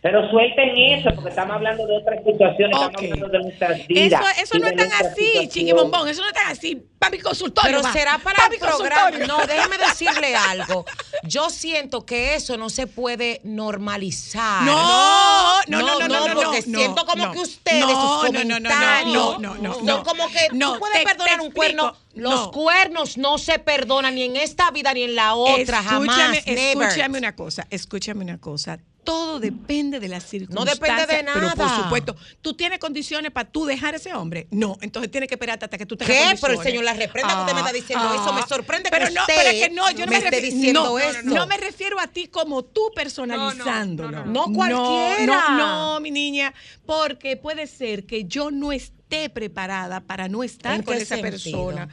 Pero 0.00 0.30
suelten 0.30 0.76
eso, 0.76 1.10
porque 1.12 1.30
estamos 1.30 1.56
hablando 1.56 1.84
de 1.84 1.96
otras 1.96 2.18
situaciones, 2.24 2.76
Ok. 2.76 2.82
estamos 2.86 3.02
hablando 3.12 3.28
de 3.28 3.38
nuestras 3.44 3.78
Eso, 3.80 3.86
vidas. 3.88 4.38
eso 4.40 4.56
y 4.56 4.60
no 4.60 4.68
es 4.68 4.76
tan 4.76 4.92
así, 4.92 5.48
chiquibombón, 5.48 6.08
eso 6.08 6.22
no 6.22 6.28
es 6.28 6.34
tan 6.34 6.46
así. 6.52 6.80
Para 7.00 7.10
mi 7.10 7.18
consultorio. 7.18 7.68
Pero 7.70 7.82
va. 7.82 7.92
será 7.92 8.18
para 8.18 8.36
Pa' 8.36 8.44
el 8.46 8.50
mi 8.52 8.58
programa. 8.58 9.10
No, 9.26 9.38
déjeme 9.46 9.76
decirle 9.78 10.36
algo. 10.36 10.84
Yo 11.24 11.50
siento 11.50 12.06
que 12.06 12.34
eso 12.36 12.56
no 12.56 12.70
se 12.70 12.86
puede 12.86 13.40
normalizar. 13.44 14.62
No, 14.64 15.60
no, 15.66 15.80
no, 15.80 15.98
no, 15.98 16.08
no, 16.08 16.28
no, 16.28 16.34
porque 16.42 16.62
no, 16.66 16.78
siento 16.78 17.04
como 17.04 17.26
no. 17.26 17.32
que 17.32 17.38
ustedes, 17.40 17.80
No, 17.80 17.88
sus 18.22 18.32
no, 18.32 18.44
no, 18.44 18.44
no, 18.44 18.60
no, 18.60 18.68
comentarios, 18.68 19.14
no, 19.14 19.38
no, 19.38 19.54
no, 19.56 19.80
no. 19.82 20.02
como 20.04 20.28
que 20.28 20.48
No, 20.52 20.74
tú 20.74 20.78
puedes 20.80 20.98
te- 20.98 21.04
perdonar 21.04 21.38
te 21.38 21.44
un 21.44 21.50
cuerno. 21.52 21.96
Los 22.14 22.34
No. 22.46 22.50
cuernos 22.52 23.16
no 23.18 23.38
se 23.38 23.58
perdonan 23.58 24.14
ni 24.14 24.22
en 24.24 24.36
esta 24.36 24.70
vida 24.70 24.92
ni 24.94 25.02
en 25.04 25.14
la 25.14 25.34
otra, 25.34 25.82
jamás, 25.82 26.16
Escúchame, 26.36 26.42
never. 26.54 26.86
escúchame 26.88 27.18
una 27.18 27.34
cosa, 27.36 27.66
escúchame 27.70 28.24
una 28.24 28.38
cosa. 28.38 28.78
Todo 29.08 29.40
depende 29.40 30.00
de 30.00 30.08
las 30.08 30.24
circunstancias. 30.24 30.78
depende 30.78 31.06
de 31.06 31.24
Pero 31.32 31.48
por 31.50 31.58
nada. 31.66 31.82
supuesto, 31.84 32.16
¿tú 32.42 32.54
tienes 32.54 32.78
condiciones 32.78 33.30
para 33.32 33.48
tú 33.50 33.64
dejar 33.64 33.94
a 33.94 33.96
ese 33.96 34.12
hombre? 34.14 34.46
No, 34.50 34.76
entonces 34.82 35.10
tienes 35.10 35.28
que 35.28 35.34
esperarte 35.36 35.64
hasta 35.64 35.78
que 35.78 35.86
tú 35.86 35.96
tengas 35.96 36.14
¿Qué? 36.14 36.22
condiciones. 36.24 36.40
Pero 36.40 36.60
el 36.62 36.66
señor 36.68 36.84
la 36.84 36.92
reprenda 36.94 37.34
que 37.34 37.40
usted 37.40 37.54
me 37.54 37.60
está 37.60 37.72
diciendo 37.72 38.14
eso. 38.14 38.32
Me 38.34 38.42
sorprende 38.42 38.90
que 38.90 38.96
pero 38.98 39.10
no, 39.10 39.20
usted 39.22 39.34
pero 39.36 39.48
es 39.48 39.66
que 39.68 39.74
no, 39.74 39.90
yo 39.92 40.06
no 40.06 40.12
me 40.12 40.18
me, 40.20 40.24
esté 40.26 40.38
refi- 40.38 40.52
diciendo 40.52 40.84
no, 40.84 40.98
eso. 40.98 41.18
No, 41.22 41.46
me 41.46 41.56
refiero 41.56 41.98
a 41.98 42.06
ti 42.06 42.26
como 42.28 42.64
tú 42.64 42.90
personalizándolo. 42.94 44.10
no, 44.10 44.24
no. 44.26 44.48
No 44.48 44.52
cualquiera. 44.54 45.26
No, 45.26 45.94
no, 45.94 46.00
mi 46.00 46.10
niña, 46.10 46.52
porque 46.86 47.36
puede 47.36 47.66
ser 47.66 48.04
que 48.04 48.24
yo 48.24 48.50
no 48.50 48.72
esté 48.72 49.30
preparada 49.30 50.00
para 50.00 50.28
no 50.28 50.44
estar 50.44 50.74
¿En 50.76 50.82
con 50.82 50.94
esa 50.96 51.16
sentido? 51.16 51.30
persona. 51.30 51.88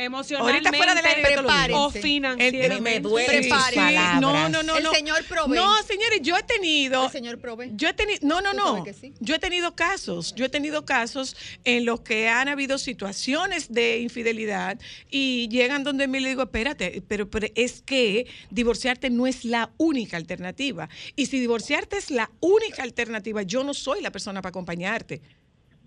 Emocionalmente 0.00 0.68
Ahorita 0.68 0.76
fuera 0.76 0.94
del 0.94 1.06
aire 1.50 1.74
o 1.74 1.90
financieramente. 1.90 2.80
Me 2.80 3.00
Prepárense. 3.00 3.48
palabras. 3.50 4.20
No, 4.20 4.48
no, 4.48 4.62
no, 4.62 4.76
El 4.78 4.84
no. 4.84 4.92
señor 4.94 5.24
provee. 5.24 5.54
No, 5.56 5.82
señores, 5.82 6.20
yo 6.22 6.36
he 6.38 6.42
tenido. 6.42 7.04
El 7.04 7.10
señor 7.10 7.38
provee. 7.38 7.70
Yo 7.74 7.88
he 7.88 7.92
tenido, 7.92 8.20
no, 8.22 8.40
no, 8.40 8.54
no. 8.54 8.82
sí. 8.98 9.12
Yo 9.20 9.34
he 9.34 9.38
tenido 9.38 9.74
casos, 9.76 10.34
yo 10.34 10.46
he 10.46 10.48
tenido 10.48 10.86
casos 10.86 11.36
en 11.64 11.84
los 11.84 12.00
que 12.00 12.28
han 12.28 12.48
habido 12.48 12.78
situaciones 12.78 13.72
de 13.72 13.98
infidelidad 13.98 14.78
y 15.10 15.48
llegan 15.48 15.84
donde 15.84 16.08
mí 16.08 16.20
le 16.20 16.30
digo, 16.30 16.44
espérate, 16.44 17.02
pero, 17.06 17.28
pero 17.28 17.48
es 17.54 17.82
que 17.82 18.26
divorciarte 18.50 19.10
no 19.10 19.26
es 19.26 19.44
la 19.44 19.70
única 19.76 20.16
alternativa. 20.16 20.88
Y 21.14 21.26
si 21.26 21.38
divorciarte 21.38 21.98
es 21.98 22.10
la 22.10 22.30
única 22.40 22.82
alternativa, 22.82 23.42
yo 23.42 23.64
no 23.64 23.74
soy 23.74 24.00
la 24.00 24.10
persona 24.10 24.40
para 24.40 24.50
acompañarte. 24.50 25.20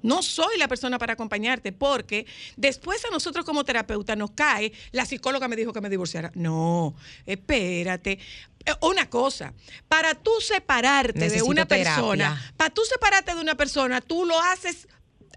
No 0.03 0.21
soy 0.21 0.57
la 0.57 0.67
persona 0.67 0.99
para 0.99 1.13
acompañarte 1.13 1.71
porque 1.71 2.27
después 2.55 3.03
a 3.05 3.09
nosotros 3.09 3.43
como 3.45 3.63
terapeuta 3.63 4.15
nos 4.15 4.31
cae, 4.31 4.71
la 4.91 5.05
psicóloga 5.05 5.47
me 5.47 5.55
dijo 5.55 5.73
que 5.73 5.81
me 5.81 5.89
divorciara. 5.89 6.31
No, 6.35 6.93
espérate. 7.25 8.19
Eh, 8.65 8.71
Una 8.81 9.09
cosa, 9.09 9.53
para 9.87 10.13
tú 10.13 10.31
separarte 10.39 11.29
de 11.29 11.41
una 11.41 11.65
terapia. 11.65 11.95
persona, 11.95 12.53
para 12.55 12.69
tú 12.69 12.81
separarte 12.85 13.33
de 13.33 13.41
una 13.41 13.55
persona, 13.55 13.99
tú 14.01 14.25
lo 14.25 14.39
haces 14.39 14.87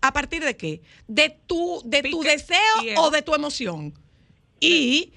a 0.02 0.12
partir 0.12 0.44
de 0.44 0.56
qué? 0.56 0.82
De 1.08 1.30
tu, 1.46 1.80
de 1.84 2.02
tu 2.02 2.20
Pique 2.20 2.30
deseo 2.32 2.98
o 2.98 3.10
de 3.10 3.22
tu 3.22 3.34
emoción. 3.34 3.94
Y 4.60 5.12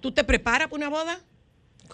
tú 0.00 0.12
te 0.12 0.24
preparas 0.24 0.68
para 0.68 0.76
una 0.76 0.88
boda. 0.88 1.20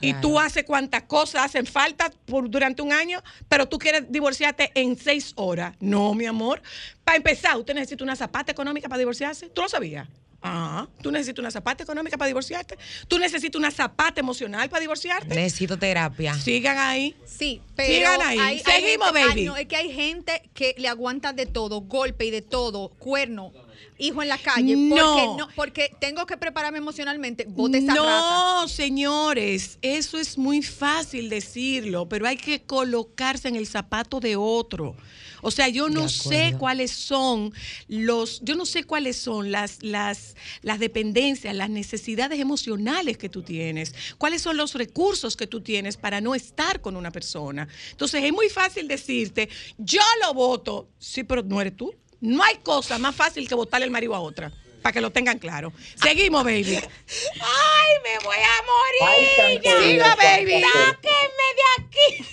Y 0.01 0.15
tú 0.15 0.39
haces 0.39 0.65
cuantas 0.65 1.03
cosas 1.05 1.45
hacen 1.47 1.67
falta 1.67 2.11
por, 2.27 2.49
durante 2.51 2.83
un 2.83 2.93
año, 2.93 3.23
pero 3.49 3.67
tú 3.69 3.79
quieres 3.79 4.05
divorciarte 4.11 4.71
en 4.75 4.97
seis 4.99 5.33
horas. 5.37 5.75
No, 5.81 6.15
mi 6.15 6.27
amor. 6.27 6.63
Para 7.05 7.17
empezar, 7.17 7.57
usted 7.57 7.75
necesita 7.75 8.05
una 8.05 8.17
zapata 8.17 8.53
económica 8.53 8.89
para 8.89 8.99
divorciarse. 8.99 9.49
¿Tú 9.51 9.63
lo 9.63 9.69
sabías? 9.69 10.09
Ah, 10.43 10.87
tú 11.03 11.11
necesitas 11.11 11.41
una 11.41 11.51
zapata 11.51 11.83
económica 11.83 12.17
para 12.17 12.29
divorciarte. 12.29 12.77
Tú 13.09 13.19
necesitas 13.19 13.59
una 13.59 13.71
zapata 13.73 14.21
emocional 14.21 14.69
para 14.69 14.81
divorciarte. 14.81 15.35
Necesito 15.35 15.77
terapia. 15.79 16.35
Sigan 16.35 16.79
ahí. 16.79 17.17
Sí, 17.25 17.61
pero 17.75 17.93
Sigan 17.93 18.21
ahí. 18.23 18.39
hay- 18.39 18.63
hay 18.65 18.83
Seguimos, 18.83 19.09
gente- 19.13 19.27
baby. 19.27 19.41
ay, 19.41 19.45
no, 19.47 19.57
es 19.57 19.67
que 19.67 19.77
hay 19.77 19.93
gente 19.93 20.43
que 20.55 20.75
le 20.79 20.87
aguanta 20.89 21.33
de 21.33 21.47
todo, 21.47 21.81
golpe 21.81 22.27
y 22.27 22.31
de 22.31 22.43
todo, 22.43 22.91
cuerno, 22.91 23.51
hijo 23.99 24.23
en 24.23 24.29
la 24.29 24.39
calle, 24.39 24.77
No. 24.77 24.97
porque 24.97 25.27
no, 25.39 25.49
porque 25.55 25.91
tengo 26.01 26.27
que 26.27 26.37
prepararme 26.37 26.79
emocionalmente, 26.79 27.47
bote 27.49 27.79
esa 27.79 27.95
rata. 27.95 28.61
no, 28.63 28.69
señores, 28.69 29.79
eso 29.83 30.19
es 30.19 30.39
muy 30.39 30.63
fácil 30.63 31.29
decirlo, 31.29 32.09
pero 32.09 32.27
hay 32.27 32.37
que 32.37 32.63
colocarse 32.63 33.49
en 33.49 33.57
el 33.57 33.67
zapato 33.67 34.21
de 34.21 34.37
otro. 34.37 34.97
O 35.43 35.51
sea, 35.51 35.69
yo 35.69 35.89
no 35.89 36.09
sé 36.09 36.57
cuáles 36.59 36.91
son 36.91 37.53
los, 37.89 38.41
yo 38.43 38.57
no 38.57 38.67
sé 38.67 38.83
cuáles 38.85 39.17
son 39.17 39.53
las, 39.53 39.83
las, 39.83 40.35
las 40.63 40.79
dependencias, 40.81 41.55
las 41.55 41.71
necesidades 41.71 42.41
emocionales 42.41 43.17
que 43.17 43.29
tú 43.29 43.43
tienes, 43.43 43.95
cuáles 44.19 44.43
son 44.43 44.57
los 44.57 44.75
recursos 44.75 45.37
que 45.37 45.47
tú 45.47 45.61
tienes 45.61 45.97
para 45.97 46.21
no 46.21 46.35
estar 46.35 46.81
con 46.81 46.97
una 46.97 47.13
persona. 47.13 47.69
Entonces 47.91 48.25
es 48.25 48.33
muy 48.33 48.49
fácil 48.49 48.89
decirte, 48.89 49.49
yo 49.79 50.01
lo 50.27 50.35
voto, 50.35 50.89
sí, 50.99 51.23
pero 51.23 51.43
no 51.43 51.61
eres 51.61 51.77
tú. 51.77 51.95
No 52.21 52.43
hay 52.43 52.57
cosa 52.57 52.99
más 52.99 53.15
fácil 53.15 53.49
que 53.49 53.55
votarle 53.55 53.87
el 53.87 53.93
marido 53.93 54.15
a 54.15 54.21
otra. 54.21 54.51
Para 54.83 54.93
que 54.93 55.01
lo 55.01 55.11
tengan 55.11 55.39
claro. 55.39 55.73
Seguimos, 55.97 56.45
baby. 56.45 56.77
¡Ay, 56.77 57.93
me 58.05 58.25
voy 58.25 58.37
a 58.37 58.57
morir! 58.71 59.03
Ay, 59.03 59.61
santo 59.61 59.83
Siga, 59.83 60.15
baby. 60.15 60.63
¡Sáquenme 60.63 61.47
de 61.57 61.65
aquí! 61.83 62.25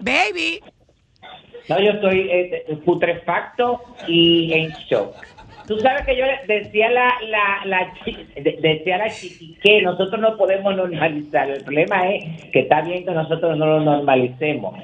Baby. 0.00 0.62
No, 1.68 1.80
yo 1.80 1.90
estoy 1.90 2.30
eh, 2.30 2.78
putrefacto 2.84 3.82
y 4.06 4.52
en 4.54 4.70
shock. 4.88 5.14
Tú 5.66 5.78
sabes 5.80 6.06
que 6.06 6.16
yo 6.16 6.24
decía 6.46 6.88
la, 6.90 7.14
la, 7.28 7.66
la 7.66 7.92
decía 8.62 8.96
la 8.96 9.10
chiqui 9.10 9.54
que 9.62 9.82
nosotros 9.82 10.18
no 10.18 10.38
podemos 10.38 10.74
normalizar. 10.74 11.50
El 11.50 11.62
problema 11.62 12.08
es 12.10 12.50
que 12.52 12.60
está 12.60 12.80
bien 12.80 13.04
que 13.04 13.10
nosotros 13.10 13.54
no 13.58 13.66
lo 13.66 13.80
normalicemos. 13.80 14.80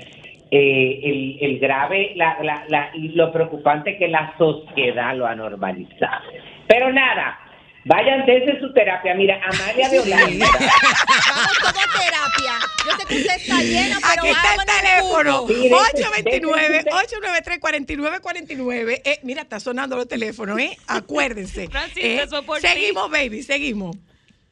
Eh, 0.56 1.00
el, 1.02 1.38
el 1.40 1.58
grave, 1.58 2.12
la, 2.14 2.38
la, 2.42 2.64
la, 2.68 2.90
y 2.94 3.08
lo 3.08 3.32
preocupante 3.32 3.90
es 3.90 3.98
que 3.98 4.06
la 4.06 4.32
sociedad 4.38 5.16
lo 5.16 5.26
ha 5.26 5.34
normalizado. 5.34 6.22
Pero 6.68 6.92
nada, 6.92 7.36
vayan 7.84 8.24
desde 8.24 8.60
su 8.60 8.72
terapia. 8.72 9.14
Mira, 9.14 9.40
Amalia 9.42 9.88
de 9.88 9.98
Holanda. 9.98 10.46
Vamos 10.58 11.58
todo 11.58 11.70
a 11.70 11.88
terapia. 11.98 12.52
Yo 12.86 12.90
sé 12.92 13.06
que 13.08 13.14
usted 13.16 13.34
está 13.36 13.60
lleno, 13.62 13.96
pero 14.00 14.22
Aquí 14.22 14.28
está 14.28 14.54
el 14.54 14.64
teléfono. 14.80 15.38
juntos. 15.38 15.56
Mire, 15.58 15.74
829-893-4949. 17.62 19.00
Eh, 19.04 19.18
mira, 19.22 19.42
está 19.42 19.58
sonando 19.60 19.96
los 19.96 20.06
teléfonos, 20.08 20.58
¿eh? 20.60 20.76
Acuérdense. 20.86 21.68
Francis, 21.72 22.04
Eh, 22.04 22.26
seguimos, 22.60 23.10
baby, 23.10 23.42
seguimos. 23.42 23.96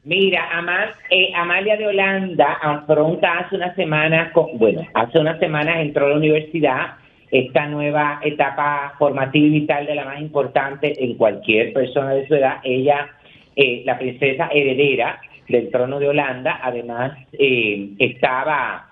Mira, 0.05 0.49
Ama- 0.51 0.91
eh, 1.09 1.31
Amalia 1.33 1.77
de 1.77 1.87
Holanda 1.87 2.57
afronta 2.61 3.39
hace 3.39 3.55
unas 3.55 3.73
semanas, 3.75 4.33
bueno, 4.55 4.85
hace 4.93 5.17
unas 5.17 5.39
semanas 5.39 5.77
entró 5.77 6.07
a 6.07 6.09
la 6.09 6.15
universidad 6.17 6.95
esta 7.31 7.67
nueva 7.67 8.19
etapa 8.21 8.93
formativa 8.99 9.47
y 9.47 9.61
vital 9.61 9.85
de 9.85 9.95
la 9.95 10.03
más 10.05 10.19
importante 10.19 10.93
en 11.01 11.15
cualquier 11.15 11.71
persona 11.71 12.11
de 12.15 12.27
su 12.27 12.35
edad. 12.35 12.57
Ella, 12.63 13.07
eh, 13.55 13.83
la 13.85 13.97
princesa 13.97 14.49
heredera 14.53 15.19
del 15.47 15.71
trono 15.71 15.99
de 15.99 16.09
Holanda, 16.09 16.59
además 16.61 17.13
eh, 17.31 17.89
estaba 17.97 18.89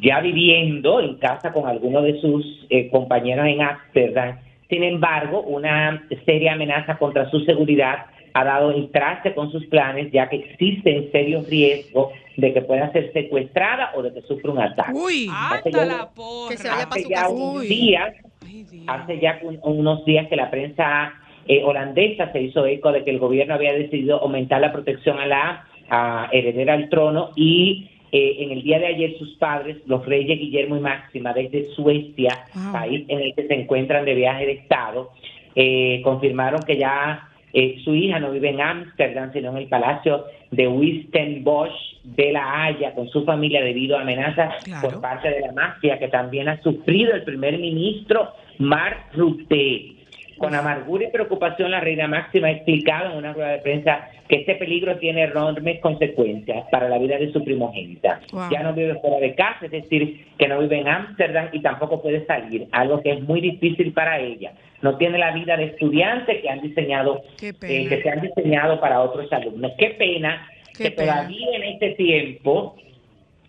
ya 0.00 0.20
viviendo 0.20 0.98
en 1.00 1.16
casa 1.18 1.52
con 1.52 1.68
algunos 1.68 2.04
de 2.04 2.18
sus 2.20 2.66
eh, 2.70 2.88
compañeros 2.88 3.46
en 3.46 3.60
Ámsterdam. 3.60 4.38
Sin 4.70 4.82
embargo, 4.82 5.42
una 5.42 6.02
seria 6.24 6.54
amenaza 6.54 6.96
contra 6.96 7.28
su 7.30 7.40
seguridad 7.40 8.06
ha 8.34 8.44
dado 8.44 8.72
el 8.72 8.90
traste 8.90 9.32
con 9.34 9.50
sus 9.52 9.64
planes, 9.66 10.10
ya 10.12 10.28
que 10.28 10.36
existe 10.36 10.98
un 10.98 11.10
serio 11.12 11.42
riesgo 11.48 12.10
de 12.36 12.52
que 12.52 12.62
pueda 12.62 12.90
ser 12.92 13.12
secuestrada 13.12 13.92
o 13.94 14.02
de 14.02 14.12
que 14.12 14.22
sufra 14.22 14.50
un 14.50 14.58
ataque. 14.58 14.92
Uy, 14.92 15.28
Hace 15.32 15.56
Hasta 15.68 15.70
ya- 15.70 15.84
la 15.86 16.10
porra. 16.10 16.50
Que 16.50 16.56
se 16.56 16.68
vaya 16.68 16.82
hace 16.90 17.08
ya 17.08 17.28
unos 17.28 17.60
Uy. 17.62 17.66
días, 17.68 18.14
Ay, 18.44 18.66
hace 18.88 19.20
ya 19.20 19.38
un- 19.42 19.60
unos 19.62 20.04
días 20.04 20.26
que 20.28 20.36
la 20.36 20.50
prensa 20.50 21.12
eh, 21.46 21.62
holandesa 21.62 22.32
se 22.32 22.40
hizo 22.40 22.64
eco 22.66 22.90
de 22.90 23.04
que 23.04 23.10
el 23.10 23.18
gobierno 23.18 23.52
había 23.54 23.74
decidido 23.74 24.18
aumentar 24.22 24.60
la 24.62 24.72
protección 24.72 25.18
a 25.20 25.26
la 25.26 25.64
a 25.90 26.28
heredera 26.32 26.72
al 26.72 26.88
trono 26.88 27.30
y 27.36 27.90
eh, 28.10 28.36
en 28.38 28.50
el 28.52 28.62
día 28.62 28.78
de 28.78 28.86
ayer 28.86 29.18
sus 29.18 29.34
padres, 29.36 29.76
los 29.86 30.06
reyes 30.06 30.38
Guillermo 30.38 30.76
y 30.76 30.80
Máxima, 30.80 31.32
desde 31.34 31.64
Suecia, 31.74 32.46
Wow. 32.54 32.72
país 32.72 33.04
en 33.08 33.20
el 33.20 33.34
que 33.34 33.46
se 33.46 33.54
encuentran 33.54 34.04
de 34.06 34.14
viaje 34.14 34.46
de 34.46 34.52
Estado, 34.52 35.10
eh, 35.54 36.00
confirmaron 36.02 36.62
que 36.62 36.78
ya 36.78 37.28
eh, 37.54 37.76
su 37.84 37.94
hija 37.94 38.18
no 38.18 38.32
vive 38.32 38.50
en 38.50 38.60
Ámsterdam, 38.60 39.32
sino 39.32 39.50
en 39.52 39.56
el 39.58 39.68
palacio 39.68 40.24
de 40.50 40.66
Wistenbosch 40.68 41.72
de 42.02 42.32
La 42.32 42.64
Haya 42.64 42.92
con 42.94 43.08
su 43.08 43.24
familia 43.24 43.62
debido 43.62 43.96
a 43.96 44.02
amenazas 44.02 44.62
Claro. 44.64 44.90
por 44.90 45.00
parte 45.00 45.30
de 45.30 45.40
la 45.40 45.52
mafia 45.52 45.98
que 45.98 46.08
también 46.08 46.48
ha 46.48 46.60
sufrido 46.62 47.14
el 47.14 47.22
primer 47.22 47.58
ministro 47.58 48.28
Mark 48.58 49.06
Rutte. 49.14 49.93
Con 50.38 50.54
amargura 50.54 51.04
y 51.06 51.10
preocupación, 51.10 51.70
la 51.70 51.80
reina 51.80 52.08
máxima 52.08 52.48
ha 52.48 52.52
explicado 52.52 53.12
en 53.12 53.18
una 53.18 53.32
rueda 53.32 53.50
de 53.52 53.58
prensa 53.58 54.08
que 54.28 54.36
este 54.36 54.54
peligro 54.56 54.96
tiene 54.98 55.22
enormes 55.24 55.80
consecuencias 55.80 56.64
para 56.70 56.88
la 56.88 56.98
vida 56.98 57.18
de 57.18 57.30
su 57.32 57.44
primogénita. 57.44 58.20
Wow. 58.32 58.50
Ya 58.50 58.62
no 58.62 58.72
vive 58.72 58.94
fuera 59.00 59.18
de 59.18 59.34
casa, 59.34 59.66
es 59.66 59.70
decir, 59.70 60.26
que 60.38 60.48
no 60.48 60.58
vive 60.60 60.78
en 60.80 60.88
Ámsterdam 60.88 61.48
y 61.52 61.60
tampoco 61.60 62.02
puede 62.02 62.24
salir, 62.26 62.66
algo 62.72 63.00
que 63.02 63.12
es 63.12 63.20
muy 63.22 63.40
difícil 63.40 63.92
para 63.92 64.18
ella. 64.18 64.52
No 64.82 64.96
tiene 64.96 65.18
la 65.18 65.32
vida 65.32 65.56
de 65.56 65.64
estudiante 65.64 66.40
que 66.40 66.48
han 66.50 66.60
diseñado, 66.62 67.22
eh, 67.40 67.52
que 67.60 68.00
se 68.02 68.10
han 68.10 68.20
diseñado 68.22 68.80
para 68.80 69.00
otros 69.00 69.32
alumnos. 69.32 69.72
Qué 69.78 69.90
pena 69.90 70.48
Qué 70.76 70.84
que 70.84 70.90
pena. 70.90 71.12
todavía 71.16 71.56
en 71.56 71.62
este 71.64 71.90
tiempo 71.90 72.76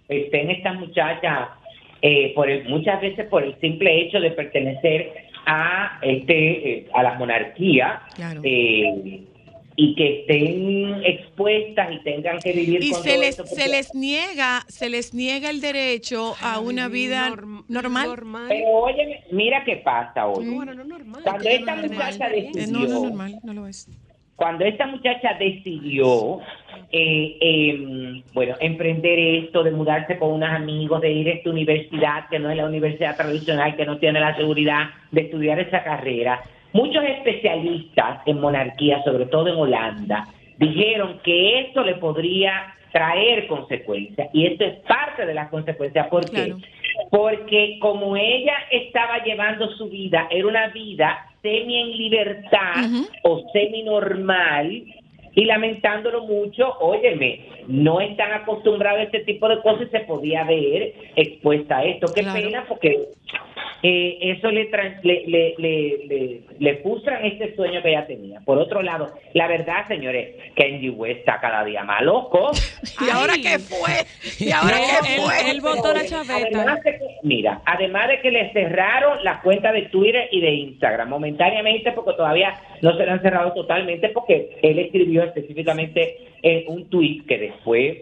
estén 0.08 0.52
estas 0.52 0.76
muchachas 0.76 1.50
eh, 2.02 2.34
por 2.36 2.50
el- 2.50 2.66
muchas 2.70 3.02
veces 3.02 3.26
por 3.28 3.44
el 3.44 3.56
simple 3.60 4.02
hecho 4.02 4.20
de 4.20 4.30
pertenecer 4.32 5.12
a 5.46 6.00
este 6.02 6.72
eh, 6.80 6.88
a 6.94 7.04
la 7.04 7.14
monarquía 7.16 8.02
Claro. 8.16 8.42
eh, 8.44 9.22
y 9.78 9.94
que 9.96 10.22
estén 10.22 11.04
expuestas 11.04 11.92
y 11.92 12.00
tengan 12.04 12.40
que 12.40 12.54
vivir 12.54 12.82
y 12.82 12.92
con 12.92 13.04
se 13.04 13.10
todo 13.10 13.20
les, 13.22 13.30
esto 13.40 13.46
se 13.46 13.68
les 13.68 13.94
niega, 13.94 14.64
se 14.70 14.90
les 14.90 15.14
niega 15.14 15.50
el 15.50 15.60
derecho 15.60 16.34
a 16.42 16.60
una 16.62 16.88
vida 16.88 17.28
norm- 17.30 17.66
normal. 17.68 18.08
normal. 18.08 18.46
pero 18.48 18.70
oye 18.70 19.24
mira 19.32 19.64
qué 19.66 19.76
pasa 19.78 20.28
hoy 20.28 20.46
Bueno, 20.50 20.74
no 20.74 20.86
normal. 20.86 21.22
cuando 21.24 21.50
esta 21.50 21.76
muchacha 21.76 22.30
decidió 22.30 22.68
no, 22.72 22.88
no, 22.88 23.02
normal, 23.04 23.40
no 23.44 23.54
lo 23.54 23.68
es. 23.68 23.90
Cuando 24.36 24.66
esta 24.66 24.86
muchacha 24.88 25.36
decidió, 25.40 26.40
eh, 26.92 27.38
eh, 27.40 28.24
bueno, 28.34 28.56
emprender 28.60 29.18
esto 29.18 29.64
de 29.64 29.72
mudarse 29.72 30.18
con 30.18 30.34
unos 30.34 30.50
amigos, 30.50 31.00
de 31.02 31.12
ir 31.12 31.30
a 31.30 31.34
esta 31.34 31.50
universidad 31.50 32.28
que 32.30 32.40
no 32.40 32.50
es 32.50 32.58
la 32.58 32.66
universidad 32.66 33.16
tradicional, 33.16 33.76
que 33.78 33.86
no 33.86 33.98
tiene 33.98 34.20
la 34.20 34.36
seguridad 34.36 34.90
de 35.12 35.22
estudiar 35.22 35.60
esa 35.60 35.84
carrera, 35.84 36.42
muchos 36.74 37.04
especialistas 37.06 38.22
en 38.26 38.42
monarquía, 38.42 39.02
sobre 39.04 39.28
todo 39.28 39.48
en 39.48 39.56
Holanda, 39.56 40.28
dijeron 40.58 41.20
que 41.24 41.62
esto 41.62 41.84
le 41.84 41.96
podría 41.96 42.74
traer 42.92 43.48
consecuencias 43.48 44.30
y 44.34 44.48
esto 44.48 44.66
es 44.66 44.76
parte 44.82 45.26
de 45.26 45.34
las 45.34 45.50
consecuencias. 45.50 46.08
¿Por 46.08 46.30
qué? 46.30 46.54
Porque 47.10 47.78
como 47.80 48.16
ella 48.16 48.56
estaba 48.72 49.24
llevando 49.24 49.70
su 49.76 49.90
vida, 49.90 50.28
era 50.30 50.48
una 50.48 50.68
vida 50.68 51.26
semi 51.42 51.80
en 51.80 51.98
libertad 51.98 52.86
o 53.24 53.44
semi 53.54 53.84
normal 53.84 54.84
y 55.36 55.44
lamentándolo 55.44 56.24
mucho, 56.24 56.78
óyeme, 56.80 57.42
no 57.68 58.00
están 58.00 58.32
acostumbrados 58.32 59.02
a 59.02 59.04
este 59.04 59.20
tipo 59.26 59.50
de 59.50 59.62
cosas 59.62 59.88
y 59.88 59.92
se 59.92 60.00
podía 60.02 60.46
ver 60.46 60.94
expuesta 61.18 61.78
a 61.78 61.86
esto. 61.86 62.08
Qué 62.14 62.22
Claro. 62.22 62.42
pena 62.42 62.66
porque 62.68 63.10
eh, 63.88 64.18
eso 64.36 64.50
le, 64.50 64.64
le, 65.04 65.26
le, 65.28 65.54
le, 65.60 65.98
le- 66.08 66.42
le 66.58 66.76
frustran 66.78 67.24
este 67.24 67.56
sueño 67.56 67.84
que 67.84 67.90
ella 67.90 68.08
tenía. 68.08 68.40
Por 68.40 68.58
otro 68.58 68.82
lado, 68.82 69.14
la 69.34 69.48
verdad, 69.48 69.88
señores, 69.88 70.36
Kenji 70.56 70.90
West 70.90 71.20
está 71.20 71.40
cada 71.40 71.64
día 71.66 71.84
más 71.84 72.02
loco. 72.02 72.50
¿Y 73.06 73.10
ahora 73.12 73.34
qué 73.36 73.60
fue? 73.60 73.94
¿Y 74.40 74.52
ahora 74.52 74.78
No, 74.78 74.84
qué 75.06 75.16
él- 75.16 75.22
fue? 75.22 75.52
él 75.52 75.62
votó 75.62 75.94
la 75.94 76.06
chaveta. 76.06 76.48
Además 76.58 76.82
de 76.84 76.92
que- 76.94 77.00
mira, 77.22 77.62
además 77.66 78.08
de 78.08 78.22
que 78.22 78.32
le 78.32 78.52
cerraron 78.54 79.24
la 79.24 79.42
cuenta 79.42 79.72
de 79.72 79.84
Twitter 79.84 80.30
y 80.32 80.42
de 80.42 80.52
Instagram 80.52 81.10
momentáneamente 81.10 81.92
porque 81.92 82.14
todavía 82.14 82.56
no 82.82 82.98
se 82.98 83.06
le 83.06 83.12
han 83.12 83.22
cerrado 83.22 83.54
totalmente 83.54 84.10
porque 84.10 84.58
él 84.64 84.80
escribió 84.80 85.24
específicamente 85.24 86.18
en 86.42 86.64
un 86.70 86.90
tweet 86.90 87.22
que 87.28 87.38
después 87.38 87.98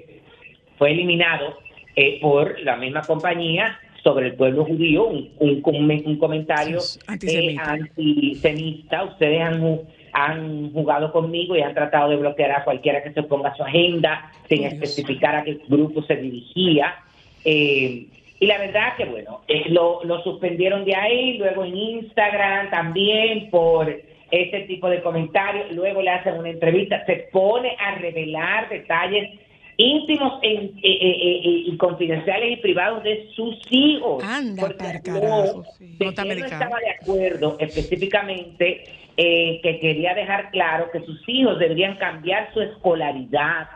fue 0.78 0.92
eliminado 0.92 1.58
eh, 1.96 2.20
por 2.22 2.60
la 2.62 2.76
misma 2.78 3.02
compañía 3.02 3.80
sobre 4.04 4.28
el 4.28 4.36
pueblo 4.36 4.66
judío, 4.66 5.06
un, 5.06 5.30
un, 5.40 6.04
un 6.06 6.18
comentario 6.18 6.80
antisemita. 7.08 7.76
eh, 7.76 7.80
antisemita. 7.82 9.04
Ustedes 9.06 9.42
han, 9.42 9.80
han 10.12 10.72
jugado 10.74 11.12
conmigo 11.12 11.56
y 11.56 11.62
han 11.62 11.74
tratado 11.74 12.10
de 12.10 12.18
bloquear 12.18 12.52
a 12.52 12.64
cualquiera 12.64 13.02
que 13.02 13.14
se 13.14 13.22
oponga 13.22 13.50
a 13.50 13.56
su 13.56 13.64
agenda, 13.64 14.32
sin 14.50 14.60
Dios. 14.60 14.74
especificar 14.74 15.36
a 15.36 15.44
qué 15.44 15.60
grupo 15.68 16.04
se 16.04 16.18
dirigía. 16.18 16.96
Eh, 17.46 18.08
y 18.40 18.46
la 18.46 18.58
verdad 18.58 18.98
que, 18.98 19.06
bueno, 19.06 19.42
eh, 19.48 19.70
lo, 19.70 20.04
lo 20.04 20.22
suspendieron 20.24 20.84
de 20.84 20.96
ahí, 20.96 21.38
luego 21.38 21.64
en 21.64 21.78
Instagram 21.78 22.70
también 22.72 23.50
por 23.50 23.90
ese 24.32 24.62
tipo 24.62 24.90
de 24.90 25.02
comentarios, 25.02 25.72
luego 25.72 26.02
le 26.02 26.10
hacen 26.10 26.36
una 26.36 26.50
entrevista, 26.50 27.06
se 27.06 27.30
pone 27.32 27.76
a 27.80 27.96
revelar 27.96 28.68
detalles 28.68 29.30
íntimos 29.78 30.40
en- 30.44 30.78
eh, 30.78 30.82
eh, 30.84 31.42
eh, 31.44 31.64
y 31.68 31.78
confidenciales 31.78 32.54
y 32.54 32.62
privados 32.62 33.04
de 33.04 33.30
sus 33.36 33.58
hijos. 33.70 34.24
Anda 34.24 34.62
Porque 34.68 34.86
habló 34.86 35.02
carajo, 35.22 35.66
sí. 35.78 35.98
No 36.00 36.10
estaba 36.10 36.80
de 36.80 36.90
acuerdo 37.02 37.58
específicamente 37.60 38.84
eh, 39.18 39.60
que 39.62 39.80
quería 39.80 40.14
dejar 40.16 40.50
claro 40.52 40.90
que 40.92 41.00
sus 41.02 41.22
hijos 41.28 41.60
deberían 41.60 41.98
cambiar 41.98 42.52
su 42.54 42.62
escolaridad 42.62 43.68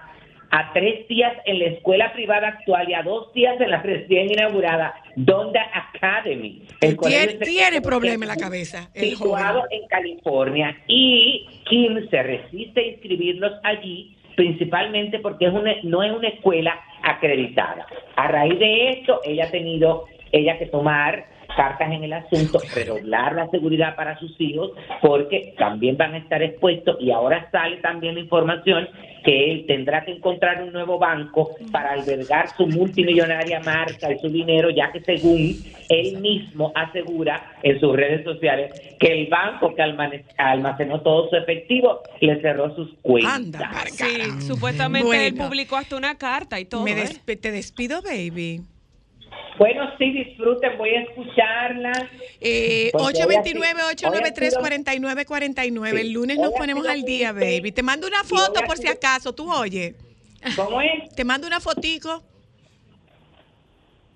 a 0.49 0.71
tres 0.73 1.07
días 1.09 1.33
en 1.45 1.59
la 1.59 1.65
escuela 1.65 2.13
privada 2.13 2.47
actual 2.47 2.89
y 2.89 2.93
a 2.93 3.03
dos 3.03 3.33
días 3.33 3.59
en 3.59 3.69
la 3.69 3.81
recién 3.81 4.31
inaugurada 4.31 4.95
Donda 5.15 5.61
Academy. 5.73 6.63
el 6.81 6.97
Tiene, 6.97 7.33
tiene 7.35 7.81
problema 7.81 8.23
en 8.25 8.29
la 8.29 8.35
cabeza. 8.37 8.89
El 8.93 9.09
situado 9.09 9.61
joven. 9.61 9.81
en 9.81 9.87
California 9.89 10.77
y 10.87 11.45
Kim 11.69 12.09
se 12.09 12.23
resiste 12.23 12.79
a 12.79 12.87
inscribirlos 12.87 13.51
allí 13.63 14.16
principalmente 14.37 15.17
porque 15.17 15.47
es 15.47 15.53
una, 15.53 15.73
no 15.83 16.03
es 16.03 16.11
una 16.11 16.27
escuela 16.29 16.79
acreditada. 17.01 17.87
A 18.15 18.27
raíz 18.27 18.57
de 18.59 18.91
esto, 18.91 19.19
ella 19.25 19.45
ha 19.45 19.51
tenido 19.51 20.05
ella 20.31 20.59
que 20.59 20.67
tomar 20.67 21.25
cartas 21.57 21.91
en 21.91 22.03
el 22.03 22.13
asunto, 22.13 22.59
redoblar 22.73 23.33
la 23.35 23.49
seguridad 23.49 23.95
para 23.97 24.17
sus 24.19 24.39
hijos, 24.39 24.71
porque 25.01 25.53
también 25.57 25.97
van 25.97 26.13
a 26.13 26.19
estar 26.19 26.41
expuestos 26.41 26.95
y 27.01 27.11
ahora 27.11 27.49
sale 27.51 27.77
también 27.77 28.13
la 28.15 28.21
información 28.21 28.87
que 29.25 29.51
él 29.51 29.65
tendrá 29.67 30.05
que 30.05 30.11
encontrar 30.11 30.63
un 30.63 30.71
nuevo 30.71 30.97
banco 30.99 31.49
para 31.71 31.91
albergar 31.91 32.47
su 32.55 32.65
multimillonaria 32.67 33.59
marca 33.59 34.13
y 34.13 34.19
su 34.19 34.29
dinero, 34.29 34.69
ya 34.69 34.91
que 34.93 35.01
según 35.01 35.53
él 35.89 36.19
mismo 36.21 36.71
asegura 36.75 37.51
en 37.63 37.79
sus 37.79 37.93
redes 37.95 38.23
sociales 38.23 38.71
que 38.99 39.07
el 39.07 39.27
banco 39.27 39.73
que 39.75 39.81
almacenó 40.37 41.01
todo 41.01 41.29
su 41.29 41.35
efectivo 41.35 42.01
le 42.21 42.39
cerró 42.41 42.73
sus 42.75 42.93
cuentas. 43.01 43.61
Anda, 43.61 43.71
Sí, 43.87 44.21
supuestamente 44.45 45.27
él 45.27 45.33
publicó 45.35 45.75
hasta 45.75 45.97
una 45.97 46.15
carta 46.17 46.59
y 46.59 46.65
todo. 46.65 46.83
Me 46.83 46.91
¿eh? 46.91 47.03
despe- 47.03 47.39
te 47.41 47.51
despido, 47.51 48.01
baby. 48.01 48.61
Bueno, 49.57 49.89
sí, 49.97 50.11
disfruten, 50.11 50.77
voy 50.77 50.95
a 50.95 51.01
escucharla. 51.01 51.91
Eh, 52.39 52.89
Porque 52.91 53.23
hoy 53.25 53.35
ha 53.35 53.43
sido- 53.43 53.61
829-893-4949. 53.61 56.01
El 56.01 56.11
lunes 56.11 56.37
nos 56.37 56.51
ponemos 56.53 56.87
al 56.87 57.03
día, 57.03 57.31
baby. 57.31 57.71
Te 57.71 57.83
mando 57.83 58.07
una 58.07 58.23
foto 58.23 58.61
por 58.65 58.77
si 58.77 58.87
acaso, 58.87 59.33
tú 59.33 59.51
oyes. 59.51 59.95
¿Cómo 60.55 60.81
es? 60.81 61.09
Te 61.15 61.23
mando 61.23 61.47
una 61.47 61.59
fotico. 61.59 62.23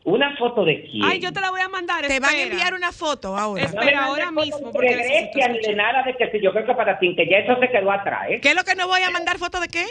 ¿Una 0.03 0.35
foto 0.37 0.65
de 0.65 0.81
quién? 0.89 1.03
Ay, 1.03 1.19
yo 1.19 1.31
te 1.31 1.39
la 1.41 1.51
voy 1.51 1.61
a 1.61 1.69
mandar. 1.69 2.07
Te 2.07 2.19
van 2.19 2.33
a 2.35 2.41
enviar 2.41 2.73
una 2.73 2.91
foto 2.91 3.37
ahora. 3.37 3.69
No 3.71 3.81
Espera, 3.81 4.05
ahora 4.05 4.31
mismo, 4.31 4.57
de 4.57 4.71
porque 4.71 4.93
Grecia 4.95 5.47
ni 5.49 5.59
de 5.59 5.75
nada 5.75 6.01
de 6.03 6.15
que 6.17 6.31
si 6.31 6.41
yo 6.43 6.51
creo 6.53 6.65
que 6.65 6.73
para 6.73 6.97
ti, 6.97 7.15
que 7.15 7.27
ya 7.29 7.37
eso 7.37 7.55
se 7.59 7.69
quedó 7.69 7.91
atrás, 7.91 8.23
¿eh? 8.29 8.39
¿Qué 8.41 8.49
es 8.49 8.55
lo 8.55 8.63
que 8.63 8.73
no 8.75 8.87
voy 8.87 9.01
a 9.03 9.11
mandar 9.11 9.37
foto 9.37 9.59
de 9.59 9.67
qué? 9.67 9.85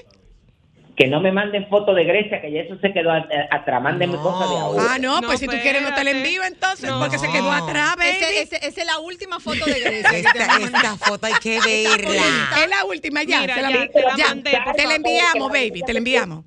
Que 0.97 1.07
no 1.07 1.20
me 1.20 1.32
manden 1.32 1.66
fotos 1.68 1.95
de 1.97 2.05
Grecia, 2.05 2.41
que 2.43 2.53
ya 2.53 2.61
eso 2.61 2.76
se 2.78 2.93
quedó 2.93 3.11
atrás. 3.12 3.82
Mándenme 3.82 4.16
No. 4.16 4.22
cosas 4.22 4.51
de 4.51 4.57
ahora. 4.57 4.82
Ah, 4.91 4.99
no, 4.99 5.20
No, 5.20 5.26
pues 5.28 5.41
si 5.41 5.47
tú 5.47 5.57
quieres 5.62 5.82
no 5.82 5.95
te 5.95 6.05
la 6.05 6.11
envío 6.11 6.43
entonces, 6.45 6.91
No. 6.91 7.01
porque 7.01 7.18
se 7.18 7.30
quedó 7.30 7.51
atrás, 7.51 7.97
Esa 8.03 8.66
es 8.80 8.86
la 8.86 8.99
última 8.99 9.41
foto 9.41 9.64
de 9.64 9.80
Grecia. 9.80 10.18
Esta, 10.18 10.97
foto 10.97 11.26
hay 11.26 11.34
que 11.34 11.59
verla. 11.61 12.22
Es 12.62 12.68
la 12.68 12.84
última 12.84 13.22
ya. 13.22 13.41
Mira, 13.41 13.55
se 13.55 13.62
la, 13.62 13.70
ya, 13.70 13.88
te 13.88 14.01
la 14.03 14.16
ya, 14.16 14.28
mandé, 14.28 14.51
te 14.51 14.57
por 14.59 14.66
la 14.66 14.72
favor, 14.82 14.93
enviamos, 14.95 15.53
baby, 15.53 15.82
te 15.86 15.93
la 15.93 15.99
enviamos. 15.99 16.45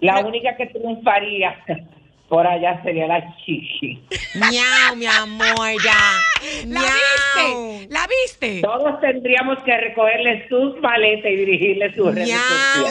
La 0.00 0.20
única 0.20 0.56
que 0.56 0.66
triunfaría 0.66 1.56
por 2.28 2.46
allá 2.46 2.78
sería 2.82 3.06
la 3.06 3.34
chichi. 3.38 3.98
Miau, 4.34 4.96
mi 4.96 5.06
amor, 5.06 5.82
ya. 5.82 6.20
¿La 6.66 6.80
Miau. 6.80 6.92
viste? 6.92 7.86
¿La 7.90 8.06
viste? 8.06 8.60
Todos 8.62 9.00
tendríamos 9.00 9.58
que 9.64 9.74
recogerle 9.76 10.46
sus 10.48 10.78
maletas 10.80 11.30
y 11.32 11.36
dirigirle 11.36 11.92
sus 11.94 12.14
redes 12.14 12.28
Miau, 12.28 12.40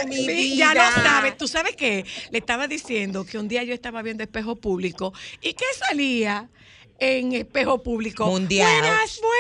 sociales. 0.02 0.56
ya 0.58 0.74
lo 0.74 0.82
sabes. 1.04 1.38
¿Tú 1.38 1.48
sabes 1.48 1.76
qué? 1.76 2.04
Le 2.32 2.38
estaba 2.40 2.68
diciendo 2.68 3.26
que 3.26 3.38
un 3.38 3.48
día 3.48 3.64
yo 3.64 3.74
estaba 3.74 4.02
viendo 4.02 4.24
espejo 4.24 4.56
público 4.56 5.14
y 5.42 5.54
que 5.54 5.66
salía 5.88 6.50
en 7.00 7.34
espejo 7.34 7.84
público. 7.84 8.26
Mundial. 8.26 8.68
Buenas, 8.82 9.22
buenas. 9.22 9.38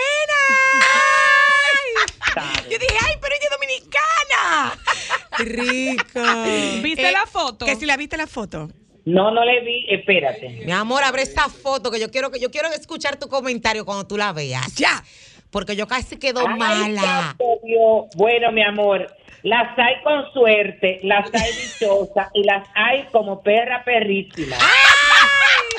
Yo 2.69 2.77
dije, 2.77 2.95
ay, 3.03 3.15
pero 3.19 3.33
ella 3.35 3.45
es 3.45 3.49
dominicana. 3.57 4.77
Rico. 5.39 6.21
¿Viste 6.83 7.09
Eh, 7.09 7.11
la 7.11 7.25
foto? 7.25 7.65
Que 7.65 7.75
si 7.75 7.85
la 7.85 7.97
viste 7.97 8.15
la 8.17 8.27
foto. 8.27 8.69
No, 9.07 9.31
no 9.31 9.45
le 9.45 9.61
vi, 9.61 9.85
espérate. 9.87 10.49
Mi 10.65 10.71
amor, 10.73 11.01
abre 11.01 11.21
esta 11.21 11.47
foto 11.47 11.89
que 11.89 11.97
yo 11.97 12.11
quiero 12.11 12.29
que 12.29 12.41
yo 12.41 12.51
quiero 12.51 12.67
escuchar 12.73 13.15
tu 13.17 13.29
comentario 13.29 13.85
cuando 13.85 14.05
tú 14.05 14.17
la 14.17 14.33
veas. 14.33 14.75
Ya. 14.75 15.01
Porque 15.49 15.77
yo 15.77 15.87
casi 15.87 16.17
quedo 16.17 16.45
Ay, 16.45 16.59
mala. 16.59 17.33
Dios. 17.63 18.07
Bueno, 18.17 18.51
mi 18.51 18.61
amor, 18.61 19.07
las 19.43 19.79
hay 19.79 20.03
con 20.03 20.29
suerte, 20.33 20.99
las 21.03 21.33
hay 21.33 21.51
dichosas 21.53 22.27
y 22.33 22.43
las 22.43 22.67
hay 22.75 23.05
como 23.13 23.41
perra 23.41 23.81
perrísima. 23.85 24.57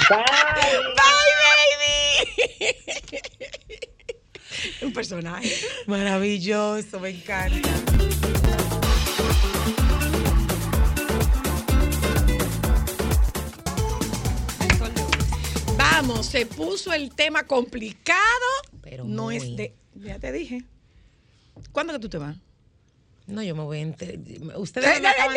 Bye. 0.08 0.18
¡Bye, 0.96 1.34
baby! 2.58 2.76
Un 4.86 4.92
personaje. 4.94 5.52
Maravilloso, 5.86 6.98
me 6.98 7.10
encanta. 7.10 7.68
Vamos, 16.00 16.26
se 16.26 16.46
puso 16.46 16.92
el 16.92 17.12
tema 17.12 17.42
complicado. 17.44 18.20
Pero 18.82 19.02
no 19.04 19.24
muy. 19.24 19.36
es 19.36 19.56
de. 19.56 19.74
Ya 19.96 20.16
te 20.20 20.30
dije. 20.30 20.62
¿Cuándo 21.72 21.92
que 21.92 21.98
tú 21.98 22.08
te 22.08 22.18
vas? 22.18 22.36
No, 23.26 23.42
yo 23.42 23.56
me 23.56 23.64
voy 23.64 23.78
a 23.78 23.82
enter- 23.82 24.16
Ustedes 24.56 25.00
me 25.00 25.08
acaban- 25.08 25.36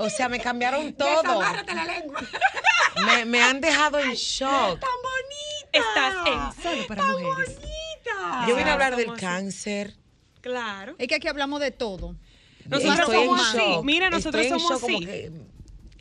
O 0.00 0.10
sea, 0.10 0.28
me 0.28 0.38
cambiaron 0.38 0.92
todo. 0.92 1.40
La 1.40 1.84
lengua. 1.86 2.20
Me, 3.06 3.24
me 3.24 3.40
han 3.42 3.62
dejado 3.62 3.98
en 3.98 4.12
shock. 4.12 4.80
¡Tan 4.80 4.90
bonita! 5.02 5.72
Estás 5.72 6.14
en 6.26 6.62
Solo 6.62 6.86
para 6.86 7.02
¡Tan 7.02 7.12
Mujeres. 7.12 7.54
bonita! 7.56 8.44
Yo 8.48 8.54
vine 8.54 8.68
a 8.68 8.72
hablar 8.74 8.96
del 8.96 9.14
cáncer. 9.14 9.94
Claro. 10.42 10.94
Es 10.98 11.08
que 11.08 11.14
aquí 11.14 11.26
hablamos 11.26 11.60
de 11.60 11.70
todo. 11.70 12.16
Nosotros 12.66 12.98
Estoy 13.00 13.16
en 13.22 13.26
somos 13.28 13.48
así. 13.48 13.80
Mira, 13.82 14.10
nosotros 14.10 14.44
Estoy 14.44 14.60
en 14.60 14.66
somos 14.68 14.82
así. 14.82 15.30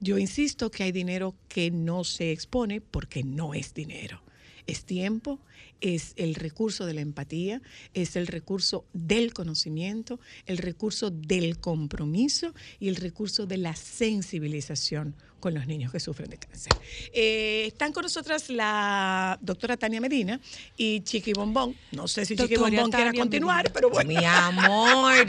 Yo 0.01 0.17
insisto 0.17 0.71
que 0.71 0.83
hay 0.83 0.93
dinero 0.93 1.35
que 1.49 1.71
no 1.71 2.05
se 2.05 2.31
expone 2.31 2.79
porque 2.79 3.23
no 3.23 3.53
es 3.53 3.73
dinero. 3.73 4.21
Es 4.67 4.83
tiempo, 4.83 5.39
es 5.81 6.13
el 6.15 6.35
recurso 6.35 6.85
de 6.85 6.93
la 6.93 7.01
empatía, 7.01 7.61
es 7.93 8.15
el 8.15 8.27
recurso 8.27 8.85
del 8.93 9.33
conocimiento, 9.33 10.19
el 10.45 10.57
recurso 10.57 11.09
del 11.11 11.59
compromiso 11.59 12.53
y 12.79 12.89
el 12.89 12.95
recurso 12.95 13.45
de 13.45 13.57
la 13.57 13.75
sensibilización 13.75 15.15
con 15.39 15.53
los 15.53 15.65
niños 15.67 15.91
que 15.91 15.99
sufren 15.99 16.29
de 16.29 16.37
cáncer. 16.37 16.71
Eh, 17.13 17.65
están 17.67 17.91
con 17.93 18.03
nosotras 18.03 18.49
la 18.49 19.37
doctora 19.41 19.77
Tania 19.77 20.01
Medina 20.01 20.39
y 20.77 21.01
Chiqui 21.01 21.33
Bombón. 21.33 21.75
No 21.91 22.07
sé 22.07 22.25
si 22.25 22.35
Chiqui 22.35 22.55
Bombón 22.57 22.91
quiera 22.91 23.13
continuar, 23.13 23.57
Medina. 23.63 23.73
pero 23.73 23.89
bueno. 23.89 24.09
Mi 24.09 24.23
amor, 24.25 25.25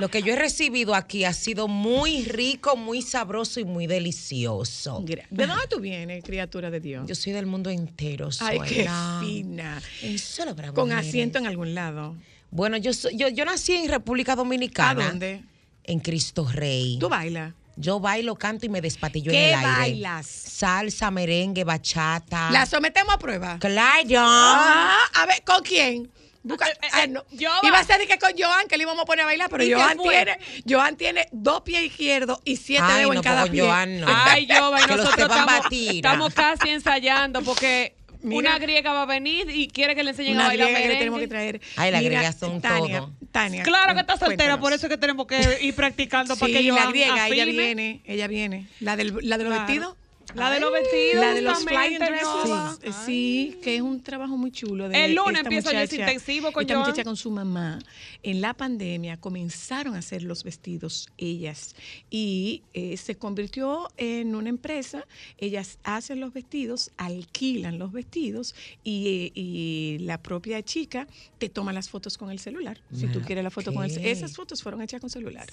lo 0.00 0.08
que 0.08 0.22
yo 0.22 0.32
he 0.32 0.36
recibido 0.36 0.94
aquí 0.94 1.24
ha 1.24 1.32
sido 1.32 1.68
muy 1.68 2.24
rico, 2.24 2.76
muy 2.76 3.02
sabroso 3.02 3.60
y 3.60 3.64
muy 3.64 3.86
delicioso. 3.86 5.04
¿De 5.30 5.46
dónde 5.46 5.66
tú 5.68 5.80
vienes, 5.80 6.24
criatura 6.24 6.70
de 6.70 6.80
Dios? 6.80 7.06
Yo 7.06 7.14
soy 7.14 7.32
del 7.32 7.46
mundo 7.46 7.70
entero. 7.70 8.28
Ay, 8.40 8.58
qué 8.66 8.88
fina. 9.20 9.80
En 10.02 10.18
solo 10.18 10.54
para 10.56 10.72
Con 10.72 10.88
mujeres. 10.88 11.08
asiento 11.08 11.38
en 11.38 11.46
algún 11.46 11.74
lado. 11.74 12.16
Bueno, 12.50 12.76
yo, 12.76 12.92
yo, 13.12 13.28
yo 13.28 13.44
nací 13.44 13.72
en 13.74 13.88
República 13.88 14.32
¿A 14.32 14.36
Dominicana. 14.36 15.08
dónde? 15.08 15.42
En 15.84 16.00
Cristo 16.00 16.48
Rey. 16.50 16.98
¿Tú 17.00 17.08
bailas? 17.08 17.52
Yo 17.76 18.00
bailo, 18.00 18.36
canto 18.36 18.66
y 18.66 18.68
me 18.68 18.80
despatillo 18.80 19.32
en 19.32 19.36
¿Qué 19.38 19.48
el 19.50 19.54
aire. 19.56 19.70
bailas? 19.70 20.26
Salsa, 20.26 21.10
merengue, 21.10 21.64
bachata. 21.64 22.50
¿La 22.50 22.66
sometemos 22.66 23.14
a 23.14 23.18
prueba? 23.18 23.58
Claro. 23.58 24.20
Ah, 24.20 24.98
a 25.14 25.26
ver, 25.26 25.42
¿con 25.44 25.62
quién? 25.62 26.10
Busca- 26.44 26.68
Eh, 26.68 26.72
eh, 26.82 26.88
ah, 26.92 27.06
no. 27.08 27.24
Joan. 27.40 27.58
Iba 27.62 27.78
a 27.78 27.84
ser 27.84 28.06
que 28.06 28.18
con 28.18 28.30
Joan 28.38 28.68
que 28.68 28.76
le 28.76 28.82
íbamos 28.82 29.02
a 29.02 29.06
poner 29.06 29.22
a 29.22 29.26
bailar, 29.26 29.48
pero 29.50 29.64
¿Y 29.64 29.68
qué 29.68 29.74
Joan 29.74 29.98
tiene, 29.98 30.38
Joan 30.68 30.96
tiene 30.96 31.26
dos 31.32 31.62
pies 31.62 31.84
izquierdos 31.84 32.38
y 32.44 32.56
siete 32.56 32.84
Ay, 32.86 32.98
dedos 32.98 33.14
no, 33.14 33.20
en 33.20 33.24
cada 33.24 33.42
con 33.42 33.50
pie. 33.50 33.62
Joan 33.62 34.00
no. 34.00 34.06
Ay, 34.08 34.46
los 34.48 34.70
nosotros 34.88 35.18
estamos, 35.18 35.66
estamos 35.72 36.34
casi 36.34 36.68
ensayando 36.68 37.40
porque 37.42 37.96
Mira. 38.24 38.50
una 38.50 38.58
griega 38.58 38.92
va 38.92 39.02
a 39.02 39.06
venir 39.06 39.48
y 39.50 39.68
quiere 39.68 39.94
que 39.94 40.02
le 40.02 40.10
enseñen 40.10 40.40
a 40.40 40.48
bailar 40.48 40.66
griega 40.66 40.66
que 40.66 40.72
le 40.72 40.94
merengue. 40.94 40.98
tenemos 40.98 41.20
que 41.20 41.28
traer. 41.28 41.60
Ay, 41.76 41.90
las 41.92 42.02
griegas 42.02 42.36
son 42.38 42.60
Tania, 42.60 42.98
todo. 43.00 43.12
Tania, 43.30 43.62
Claro 43.62 43.94
que 43.94 44.00
está 44.00 44.14
soltera, 44.16 44.36
cuéntanos. 44.36 44.60
por 44.60 44.72
eso 44.72 44.86
es 44.86 44.90
que 44.90 44.96
tenemos 44.98 45.26
que 45.26 45.58
ir 45.62 45.74
practicando 45.74 46.34
para 46.36 46.46
Sí, 46.46 46.52
que 46.58 46.64
yo 46.64 46.74
la 46.74 46.86
griega, 46.86 47.28
ella 47.28 47.44
viene, 47.44 48.00
ella 48.04 48.26
viene. 48.26 48.66
La 48.80 48.96
del, 48.96 49.14
la 49.22 49.38
de 49.38 49.44
los 49.44 49.52
Claro. 49.52 49.66
vestidos. 49.66 49.96
La 50.34 50.50
de 50.50 50.58
los 50.60 50.72
vestidos. 50.72 51.24
La 51.24 51.34
de 51.34 51.42
los 51.42 51.58
flying 51.64 51.92
justamente, 51.98 52.04
dresses. 52.06 52.48
Nova. 52.48 52.78
Sí, 52.82 52.92
sí, 53.06 53.58
que 53.62 53.76
es 53.76 53.82
un 53.82 54.02
trabajo 54.02 54.36
muy 54.36 54.50
chulo. 54.50 54.88
De 54.88 55.04
El 55.04 55.14
lunes 55.14 55.42
empieza 55.42 55.70
muchacha- 55.72 55.94
intensivo 55.96 56.50
con 56.52 56.62
Esta 56.62 56.74
Joan. 56.74 56.86
muchacha 56.86 57.04
con 57.04 57.16
su 57.16 57.30
mamá. 57.30 57.78
En 58.22 58.40
la 58.40 58.54
pandemia 58.54 59.16
comenzaron 59.20 59.94
a 59.94 59.98
hacer 59.98 60.22
los 60.22 60.42
vestidos 60.44 61.08
ellas 61.18 61.76
y 62.10 62.62
eh, 62.72 62.96
se 62.96 63.16
convirtió 63.16 63.88
en 63.96 64.34
una 64.34 64.48
empresa. 64.48 65.06
Ellas 65.38 65.78
hacen 65.84 66.20
los 66.20 66.32
vestidos, 66.32 66.90
alquilan 66.96 67.78
los 67.78 67.92
vestidos 67.92 68.54
y, 68.82 69.08
eh, 69.08 69.32
y 69.34 69.98
la 70.00 70.22
propia 70.22 70.62
chica 70.62 71.06
te 71.38 71.48
toma 71.48 71.72
las 71.72 71.88
fotos 71.90 72.18
con 72.18 72.30
el 72.30 72.38
celular. 72.38 72.80
Si 72.94 73.06
tú 73.08 73.20
quieres 73.20 73.44
la 73.44 73.50
foto 73.50 73.72
con 73.72 73.84
el 73.84 73.92
ok. 73.92 73.98
Esas 74.04 74.34
fotos 74.34 74.62
fueron 74.62 74.82
hechas 74.82 75.00
con 75.00 75.10
celular 75.10 75.46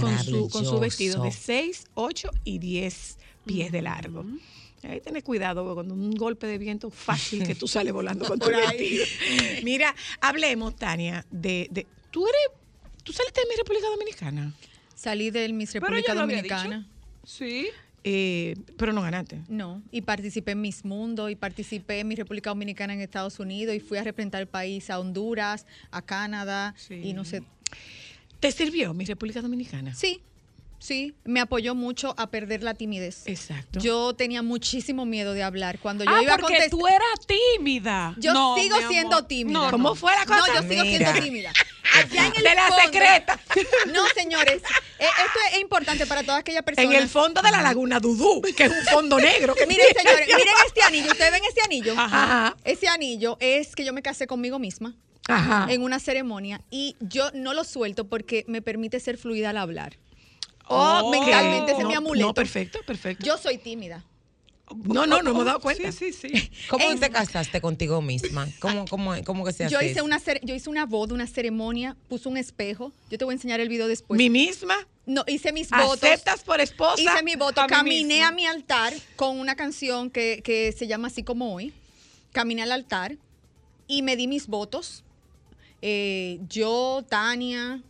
con 0.00 0.18
su, 0.24 0.48
con 0.48 0.64
su 0.64 0.78
vestido 0.80 1.14
de 1.14 1.18
Maravilloso. 1.30 1.44
6, 1.44 1.84
8 1.94 2.30
y 2.44 2.58
10 2.58 3.18
pies 3.46 3.72
de 3.72 3.80
largo. 3.82 4.24
Ahí 4.82 5.00
tenés 5.00 5.22
cuidado, 5.24 5.62
porque 5.64 5.74
cuando 5.74 5.94
un 5.94 6.10
golpe 6.12 6.46
de 6.46 6.58
viento 6.58 6.90
fácil 6.90 7.44
que 7.46 7.54
tú 7.54 7.66
sales 7.66 7.92
volando 7.92 8.24
con 8.28 8.38
tu 8.38 8.46
vestido. 8.48 9.04
Mira, 9.64 9.94
hablemos, 10.20 10.76
Tania, 10.76 11.24
de, 11.30 11.66
de- 11.70 11.86
tú 12.10 12.26
eres, 12.26 12.60
tú 13.02 13.12
saliste 13.12 13.40
de 13.40 13.46
mi 13.48 13.56
República 13.56 13.86
Dominicana, 13.88 14.52
Salí 14.94 15.30
del 15.30 15.52
Miss 15.54 15.72
República 15.74 16.14
Dominicana. 16.14 16.86
Sí. 17.24 17.68
eh, 18.04 18.54
pero 18.78 18.92
no 18.92 19.02
ganaste. 19.02 19.40
No, 19.48 19.82
y 19.90 20.00
participé 20.02 20.52
en 20.52 20.60
Miss 20.60 20.84
Mundo 20.84 21.28
y 21.28 21.34
participé 21.36 22.00
en 22.00 22.08
mi 22.08 22.14
República 22.14 22.50
Dominicana 22.50 22.94
en 22.94 23.00
Estados 23.00 23.38
Unidos 23.40 23.74
y 23.74 23.80
fui 23.80 23.98
a 23.98 24.04
representar 24.04 24.40
el 24.40 24.46
país 24.48 24.88
a 24.90 25.00
Honduras, 25.00 25.66
a 25.90 26.00
Canadá 26.02 26.74
Sí. 26.78 26.94
y 27.02 27.12
no 27.12 27.24
sé. 27.24 27.42
¿Te 28.40 28.52
sirvió 28.52 28.94
mi 28.94 29.04
República 29.04 29.42
Dominicana? 29.42 29.94
Sí, 29.94 30.20
sí, 30.78 31.14
me 31.24 31.40
apoyó 31.40 31.74
mucho 31.74 32.14
a 32.18 32.28
perder 32.30 32.62
la 32.62 32.74
timidez. 32.74 33.22
Exacto. 33.26 33.80
Yo 33.80 34.14
tenía 34.14 34.42
muchísimo 34.42 35.04
miedo 35.06 35.32
de 35.32 35.42
hablar. 35.42 35.78
Cuando 35.78 36.04
yo 36.04 36.10
ah, 36.14 36.22
iba 36.22 36.34
a 36.34 36.38
porque 36.38 36.54
contestar. 36.54 36.78
tú 36.78 36.86
eras 36.86 37.26
tímida. 37.26 38.14
Yo 38.18 38.32
No, 38.32 38.56
sigo 38.56 38.76
siendo 38.88 39.24
tímida. 39.24 39.58
No, 39.58 39.70
¿Cómo 39.70 39.94
fue 39.94 40.12
la 40.14 40.24
cosa? 40.26 40.38
No, 40.38 40.46
yo 40.46 40.68
sigo 40.68 40.84
Mira. 40.84 40.98
siendo 41.12 41.20
tímida. 41.20 41.52
Allá 41.94 42.26
en 42.26 42.32
el 42.36 42.42
De 42.42 42.54
la 42.54 42.68
fondo- 42.68 42.82
secreta. 42.84 43.40
No, 43.92 44.06
señores, 44.14 44.62
eh, 44.98 45.04
esto 45.04 45.38
es 45.54 45.60
importante 45.60 46.06
para 46.06 46.22
todas 46.22 46.40
aquellas 46.40 46.62
personas. 46.62 46.90
En 46.92 47.00
el 47.02 47.08
fondo 47.08 47.40
de 47.42 47.50
la 47.50 47.62
laguna 47.62 48.00
Dudú, 48.00 48.42
que 48.56 48.64
es 48.64 48.70
un 48.70 48.84
fondo 48.86 49.18
negro. 49.18 49.54
que 49.54 49.66
Miren, 49.66 49.86
señores, 49.96 50.26
miren 50.26 50.54
este 50.66 50.82
anillo. 50.82 51.10
¿Ustedes 51.12 51.30
ven 51.30 51.42
este 51.48 51.62
anillo? 51.62 51.94
Ajá. 51.96 52.56
Ese 52.64 52.88
anillo 52.88 53.36
es 53.40 53.74
que 53.74 53.84
yo 53.84 53.92
me 53.92 54.02
casé 54.02 54.26
conmigo 54.26 54.58
misma 54.58 54.94
Ajá. 55.28 55.66
en 55.70 55.82
una 55.82 55.98
ceremonia 56.00 56.60
y 56.70 56.96
yo 57.00 57.30
no 57.34 57.54
lo 57.54 57.64
suelto 57.64 58.08
porque 58.08 58.44
me 58.48 58.60
permite 58.62 59.00
ser 59.00 59.16
fluida 59.16 59.50
al 59.50 59.56
hablar. 59.56 59.96
Ok. 60.68 61.10
mentalmente 61.12 61.72
ese 61.72 61.80
es 61.82 61.86
mi 61.86 61.92
No, 61.94 61.98
amuleto. 61.98 62.26
No, 62.28 62.34
perfecto, 62.34 62.80
perfecto. 62.86 63.24
Yo 63.24 63.38
soy 63.38 63.58
tímida. 63.58 64.04
no, 64.84 65.06
no, 65.06 65.22
no 65.22 65.30
hemos 65.30 65.44
dado 65.44 65.60
cuenta. 65.60 65.92
Sí, 65.92 66.12
sí, 66.12 66.28
sí. 66.32 66.50
¿Cómo 66.68 66.84
En- 66.84 66.98
te 66.98 67.08
casaste 67.10 67.60
contigo 67.60 68.02
misma? 68.02 68.48
¿Cómo, 68.58 68.84
cómo, 68.86 69.12
cómo 69.24 69.44
que 69.44 69.52
se 69.52 69.64
hace 69.66 69.72
Yo 69.72 69.80
hice 69.80 69.92
eso? 69.92 70.04
una 70.04 70.20
yo 70.42 70.54
hice 70.54 70.68
una 70.68 70.86
boda, 70.86 71.14
una 71.14 71.26
ceremonia, 71.28 71.96
puse 72.08 72.28
un 72.28 72.36
espejo. 72.36 72.92
Yo 73.10 73.16
te 73.18 73.24
voy 73.24 73.32
a 73.32 73.36
enseñar 73.36 73.60
el 73.60 73.68
video 73.68 73.86
después. 73.86 74.18
Mi 74.18 74.28
misma. 74.28 74.74
no, 75.06 75.22
hice 75.28 75.52
mis 75.52 75.70
votos. 75.70 76.02
¿Aceptas 76.02 76.42
por 76.42 76.60
esposa? 76.60 77.00
Hice 77.00 77.22
mi 77.22 77.36
voto, 77.36 77.62
caminé 77.68 78.22
a 78.24 78.32
mi 78.32 78.44
altar 78.46 78.92
con 79.14 79.38
una 79.38 79.54
canción 79.54 80.10
que, 80.10 80.40
que 80.42 80.72
se 80.72 80.88
llama 80.88 81.06
así 81.08 81.22
como 81.22 81.54
hoy. 81.54 81.72
Caminé 82.32 82.62
al 82.62 82.72
altar 82.72 83.16
y 83.86 84.02
me 84.02 84.16
di 84.16 84.26
mis 84.26 84.48
votos. 84.48 85.04
Eh, 85.80 86.40
yo, 86.48 87.04
Tania, 87.08 87.80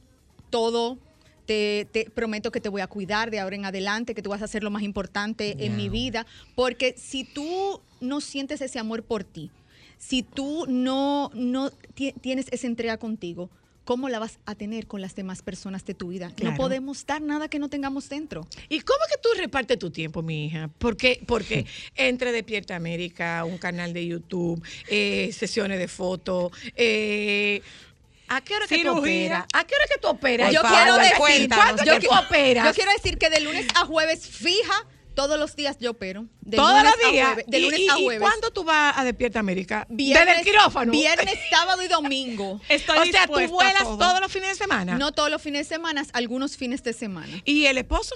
todo. 0.50 0.98
Te, 1.46 1.86
te 1.92 2.10
prometo 2.10 2.50
que 2.50 2.60
te 2.60 2.68
voy 2.68 2.80
a 2.80 2.86
cuidar 2.86 3.30
de 3.30 3.38
ahora 3.40 3.56
en 3.56 3.64
adelante, 3.64 4.14
que 4.14 4.22
tú 4.22 4.30
vas 4.30 4.42
a 4.42 4.46
hacer 4.46 4.62
lo 4.64 4.70
más 4.70 4.82
importante 4.82 5.64
en 5.64 5.76
mi 5.76 5.88
vida. 5.88 6.26
Porque 6.54 6.94
si 6.98 7.24
tú 7.24 7.80
no 8.00 8.20
sientes 8.20 8.60
ese 8.60 8.78
amor 8.78 9.04
por 9.04 9.24
ti, 9.24 9.50
si 9.98 10.22
tú 10.22 10.66
no, 10.68 11.30
no 11.34 11.70
ti- 11.94 12.12
tienes 12.20 12.46
esa 12.50 12.66
entrega 12.66 12.98
contigo, 12.98 13.48
¿cómo 13.84 14.08
la 14.08 14.18
vas 14.18 14.40
a 14.44 14.56
tener 14.56 14.88
con 14.88 15.00
las 15.00 15.14
demás 15.14 15.42
personas 15.42 15.84
de 15.86 15.94
tu 15.94 16.08
vida? 16.08 16.32
Claro. 16.34 16.50
No 16.50 16.56
podemos 16.56 17.06
dar 17.06 17.22
nada 17.22 17.48
que 17.48 17.60
no 17.60 17.68
tengamos 17.70 18.08
dentro. 18.08 18.46
¿Y 18.68 18.80
cómo 18.80 18.98
es 19.08 19.14
que 19.16 19.22
tú 19.22 19.28
repartes 19.40 19.78
tu 19.78 19.90
tiempo, 19.90 20.22
mi 20.22 20.46
hija? 20.46 20.68
Porque, 20.78 21.22
porque 21.26 21.64
entre 21.94 22.32
Despierta 22.32 22.74
América, 22.74 23.44
un 23.44 23.58
canal 23.58 23.92
de 23.92 24.04
YouTube, 24.04 24.60
eh, 24.90 25.30
sesiones 25.32 25.78
de 25.78 25.86
fotos, 25.86 26.50
eh, 26.74 27.62
¿a 28.28 28.40
qué 28.40 28.54
hora 28.54 28.66
que 28.66 28.82
tú 28.84 28.96
operas? 28.96 29.44
¿A 29.52 29.64
qué 29.64 29.74
hora 29.74 29.84
que 29.92 29.98
tú 30.00 30.08
operas? 30.08 30.52
Yo 30.52 30.62
quiero 30.62 30.96
decir, 30.96 31.16
cuéntanos, 31.18 31.64
¿Cuándo 31.64 31.84
yo 31.84 31.92
que 32.00 32.06
tú 32.06 32.12
qui- 32.14 32.26
operas? 32.26 32.66
Yo 32.66 32.74
quiero 32.74 32.92
decir 32.92 33.18
que 33.18 33.30
de 33.30 33.40
lunes 33.40 33.66
a 33.74 33.84
jueves 33.86 34.26
fija, 34.26 34.74
todos 35.14 35.38
los 35.38 35.56
días 35.56 35.78
yo 35.80 35.92
opero. 35.92 36.26
De 36.42 36.58
Todos 36.58 36.72
lunes 36.72 36.84
los 36.84 37.06
a 37.06 37.10
días. 37.10 37.26
jueves, 37.28 37.44
de 37.48 37.58
¿Y- 37.58 37.62
lunes 37.62 37.80
y, 37.80 37.88
a 37.88 37.98
y 37.98 38.04
jueves. 38.04 38.20
cuándo 38.28 38.50
tú 38.50 38.64
vas 38.64 38.98
a 38.98 39.02
Despierta 39.04 39.38
América? 39.40 39.86
Viernes, 39.88 40.26
Desde 40.26 40.40
el 40.40 40.46
quirófano. 40.46 40.92
Viernes, 40.92 41.38
sábado 41.50 41.82
y 41.82 41.88
domingo. 41.88 42.60
Estoy 42.68 42.98
o 42.98 43.04
sea, 43.12 43.26
tú 43.26 43.32
vuelas 43.48 43.82
todo. 43.82 43.96
todos 43.98 44.20
los 44.20 44.30
fines 44.30 44.50
de 44.50 44.54
semana. 44.56 44.98
No 44.98 45.12
todos 45.12 45.30
los 45.30 45.40
fines 45.40 45.66
de 45.68 45.74
semana, 45.74 46.04
algunos 46.12 46.56
fines 46.58 46.82
de 46.82 46.92
semana. 46.92 47.40
¿Y 47.46 47.64
el 47.66 47.78
esposo? 47.78 48.14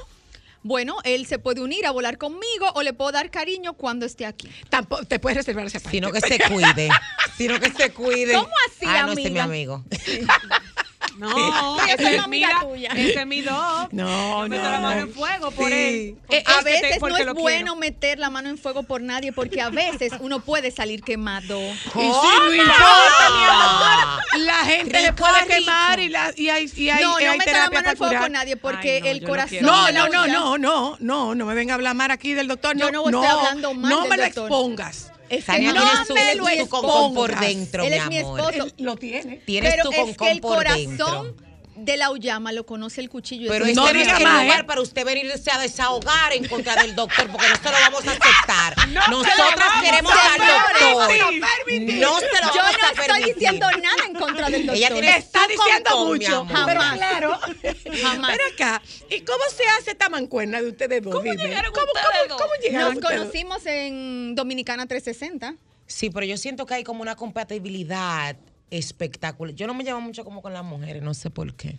Bueno, 0.63 0.97
él 1.05 1.27
se 1.27 1.39
puede 1.39 1.63
unir 1.63 1.87
a 1.87 1.91
volar 1.91 2.19
conmigo 2.19 2.71
o 2.75 2.83
le 2.83 2.93
puedo 2.93 3.13
dar 3.13 3.31
cariño 3.31 3.75
cuando 3.75 4.05
esté 4.05 4.27
aquí. 4.27 4.51
Tampoco, 4.69 5.05
te 5.05 5.19
puedes 5.19 5.39
reservar 5.39 5.67
esa 5.67 5.81
parte. 5.81 5.97
Sino 5.97 6.13
que 6.13 6.21
se 6.21 6.39
cuide. 6.39 6.89
Sino 7.37 7.59
que 7.59 7.71
se 7.71 7.91
cuide. 7.93 8.35
¿Cómo 8.35 8.53
así, 8.69 8.87
ah, 8.87 9.07
no, 9.07 9.13
ese 9.13 9.23
es 9.23 9.33
mi 9.33 9.39
amigo. 9.39 9.85
No, 11.21 11.75
una 11.75 11.93
es 11.93 12.01
amiga 12.19 12.27
mira, 12.29 12.61
tuya. 12.61 12.91
ese 12.97 13.21
es 13.21 13.27
mi 13.27 13.43
dog. 13.43 13.89
No, 13.93 14.43
Yo 14.43 14.49
meto 14.49 14.63
no, 14.65 14.71
la 14.71 14.81
mano 14.81 14.95
no. 14.97 15.01
en 15.07 15.13
fuego 15.15 15.51
por 15.51 15.69
Sí. 15.69 15.73
él. 15.73 16.17
Eh, 16.31 16.43
a 16.47 16.59
te- 16.59 16.65
veces 16.65 17.01
no 17.01 17.17
es 17.17 17.27
bueno 17.35 17.75
quiero. 17.75 17.77
meter 17.77 18.19
la 18.19 18.31
mano 18.31 18.49
en 18.49 18.59
fuego 18.59 18.83
por 18.83 19.01
nadie 19.03 19.33
porque 19.33 19.61
a 19.61 19.69
veces 19.71 20.13
uno 20.21 20.41
puede 20.41 20.71
salir 20.71 21.03
quemado. 21.03 21.61
Y 21.61 21.73
si 21.93 21.99
no 21.99 22.55
importa, 22.55 23.31
mi 23.37 23.45
amor, 23.45 24.21
la 24.47 24.55
gente 24.65 25.01
se 25.01 25.11
Rico, 25.11 25.17
puede 25.17 25.41
rico. 25.43 25.55
quemar 25.55 26.01
y, 26.01 26.09
la, 26.09 26.33
y 26.37 26.49
hay, 26.49 26.71
y 26.77 26.89
hay, 26.89 27.03
no, 27.05 27.21
y 27.21 27.25
no 27.25 27.37
meto 27.37 27.53
la 27.53 27.71
mano 27.71 27.91
en 27.91 27.97
fuego 27.97 28.21
con 28.21 28.33
nadie 28.33 28.57
porque 28.57 28.95
Ay, 28.97 29.01
no, 29.03 29.07
el 29.09 29.25
corazón. 29.25 29.59
No, 29.63 29.93
no, 29.93 30.09
no, 30.09 30.27
no, 30.27 30.59
no, 30.59 30.97
no, 31.01 31.35
no 31.35 31.45
me 31.47 31.55
venga 31.55 31.75
a 31.75 31.77
hablar 31.77 31.95
mal 31.95 32.11
aquí 32.11 32.33
del 32.35 32.49
doctor. 32.49 32.77
Yo 32.77 32.91
no 32.91 33.05
estoy 33.09 33.27
hablando 33.27 33.75
mal 33.75 33.91
No 33.91 34.01
del 34.03 34.11
me 34.11 34.17
lo 34.17 34.25
expongas. 34.25 35.13
Es 35.31 35.45
que 35.45 35.61
no 35.61 36.05
su, 36.05 36.15
me 36.15 36.35
lo 36.35 36.47
su 36.49 36.69
concón 36.69 37.15
por 37.15 37.39
dentro, 37.39 37.85
Él 37.85 37.91
mi 37.91 37.97
es 37.97 38.09
mi 38.09 38.19
amor. 38.19 38.41
esposo. 38.41 38.75
Él 38.77 38.85
lo 38.85 38.97
tiene. 38.97 39.37
Tienes 39.47 39.71
Pero 39.71 39.85
tu 39.85 39.91
es 39.93 39.97
que 39.97 40.03
concón 40.03 40.29
el 40.29 40.41
por 40.41 40.57
corazón 40.57 40.87
dentro. 40.87 41.35
De 41.81 41.97
la 41.97 42.11
Uyama 42.11 42.53
lo 42.53 42.65
conoce 42.67 43.01
el 43.01 43.09
cuchillo. 43.09 43.51
Pero 43.51 43.65
Eso 43.65 43.71
este 43.71 43.81
No 43.81 43.93
no, 43.93 43.99
es 44.01 44.07
diga 44.07 44.19
el 44.19 44.25
más, 44.25 44.43
lugar 44.45 44.61
¿eh? 44.61 44.65
para 44.65 44.81
usted 44.81 45.05
venirse 45.05 45.51
a 45.51 45.59
desahogar 45.59 46.33
en 46.33 46.47
contra 46.49 46.77
del 46.83 46.95
doctor, 46.95 47.29
porque 47.31 47.49
no 47.49 47.57
se 47.57 47.65
lo 47.65 47.71
vamos 47.73 48.07
a 48.07 48.11
aceptar. 48.13 48.89
Nosotras 49.11 49.57
vamos 49.57 49.83
queremos 49.85 50.13
al 50.13 50.39
permitir. 50.39 52.01
doctor. 52.01 52.09
No 52.09 52.21
se 52.21 52.27
lo 52.27 52.55
Yo 52.55 52.63
vamos 52.63 52.77
no 52.81 52.87
a 52.87 52.91
estoy 52.91 53.07
permitir. 53.07 53.35
diciendo 53.35 53.67
nada 53.83 54.05
en 54.07 54.15
contra 54.15 54.51
del 54.51 54.67
doctor. 54.67 54.77
Ella 54.77 54.89
tiene 54.93 55.17
Está 55.17 55.47
diciendo 55.47 56.07
mucho. 56.07 56.47
Pero 56.67 56.81
claro. 56.95 57.39
Jamás. 58.03 58.31
Ven 58.37 58.41
acá. 58.55 58.83
¿Y 59.09 59.21
cómo 59.23 59.43
se 59.57 59.65
hace 59.79 59.91
esta 59.93 60.09
mancuerna 60.09 60.61
de 60.61 60.69
ustedes 60.69 61.03
dos? 61.03 61.15
¿Cómo 61.15 61.25
Dime. 61.31 61.43
llegaron 61.43 61.73
¿Cómo, 61.73 61.87
ustedes 61.87 62.07
cómo, 62.23 62.29
dos? 62.29 62.41
cómo 62.43 62.53
llegaron 62.63 62.89
Nos 62.95 63.03
ustedes? 63.03 63.21
conocimos 63.21 63.67
en 63.67 64.35
Dominicana 64.35 64.87
360. 64.87 65.57
Sí, 65.87 66.11
pero 66.11 66.25
yo 66.27 66.37
siento 66.37 66.67
que 66.67 66.75
hay 66.75 66.85
como 66.85 67.03
una 67.03 67.17
compatibilidad 67.17 68.37
espectacular. 68.71 69.55
Yo 69.55 69.67
no 69.67 69.75
me 69.75 69.85
llevo 69.85 70.01
mucho 70.01 70.25
como 70.25 70.43
con 70.43 70.53
las 70.53 70.65
mujeres, 70.65 71.03
no 71.03 71.15
sé 71.15 71.31
por 71.31 71.55
qué. 71.55 71.77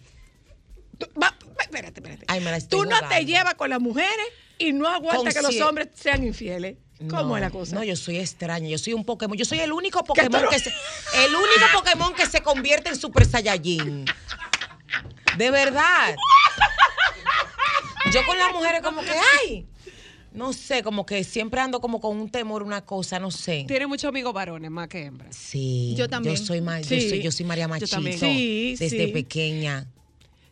Tú- 0.98 1.08
va- 1.22 1.36
espérate, 1.60 2.00
espérate. 2.00 2.26
Ay, 2.28 2.40
me 2.42 2.52
la 2.52 2.58
estoy 2.58 2.80
Tú 2.80 2.86
no 2.86 3.08
te 3.08 3.26
llevas 3.26 3.56
con 3.56 3.70
las 3.70 3.80
mujeres 3.80 4.28
y 4.58 4.74
no 4.74 4.88
aguantas 4.88 5.34
que 5.34 5.42
los 5.42 5.60
hombres 5.62 5.90
sean 5.96 6.24
infieles. 6.24 6.78
¿Cómo 7.10 7.24
no, 7.24 7.36
es 7.38 7.42
la 7.42 7.50
cosa? 7.50 7.76
No, 7.76 7.84
yo 7.84 7.96
soy 7.96 8.20
extraña. 8.20 8.70
Yo 8.70 8.78
soy 8.78 8.94
un 8.94 9.04
Pokémon. 9.04 9.36
Yo 9.36 9.46
soy 9.46 9.60
el 9.60 9.72
único 9.72 10.04
Pokémon 10.04 10.44
que 10.52 10.60
se, 10.60 10.70
el 10.70 11.34
único 11.34 11.66
Pokémon 11.74 12.14
que 12.14 12.28
se 12.28 12.42
convierte 12.44 12.90
en 12.90 12.96
Super 12.96 13.26
Saiyajin. 13.26 14.06
De 15.38 15.50
verdad. 15.50 16.16
Yo 18.12 18.26
con 18.26 18.38
las 18.38 18.52
mujeres 18.52 18.82
como 18.82 19.02
que, 19.02 19.14
ay, 19.40 19.68
no 20.34 20.54
sé, 20.54 20.82
como 20.84 21.06
que 21.06 21.24
siempre 21.24 21.60
ando 21.62 21.82
como 21.82 22.00
con 22.00 22.18
un 22.18 22.30
temor, 22.30 22.64
una 22.64 22.86
cosa, 22.86 23.20
no 23.20 23.32
sé. 23.32 23.66
Tiene 23.68 23.88
muchos 23.88 24.08
amigos 24.10 24.34
varones 24.34 24.72
más 24.72 24.88
que 24.88 25.04
hembras. 25.06 25.36
Sí. 25.36 25.94
Yo 25.98 26.08
también. 26.10 26.36
Yo 26.36 26.46
soy, 26.46 26.62
ma- 26.62 26.80
yo 26.82 26.88
Sí, 26.88 27.10
soy, 27.10 27.22
yo 27.22 27.32
soy 27.32 27.46
María 27.46 27.66
yo 27.66 27.70
Machito. 27.70 28.02
Sí, 28.18 28.76
desde 28.80 29.06
sí. 29.08 29.12
pequeña. 29.12 29.88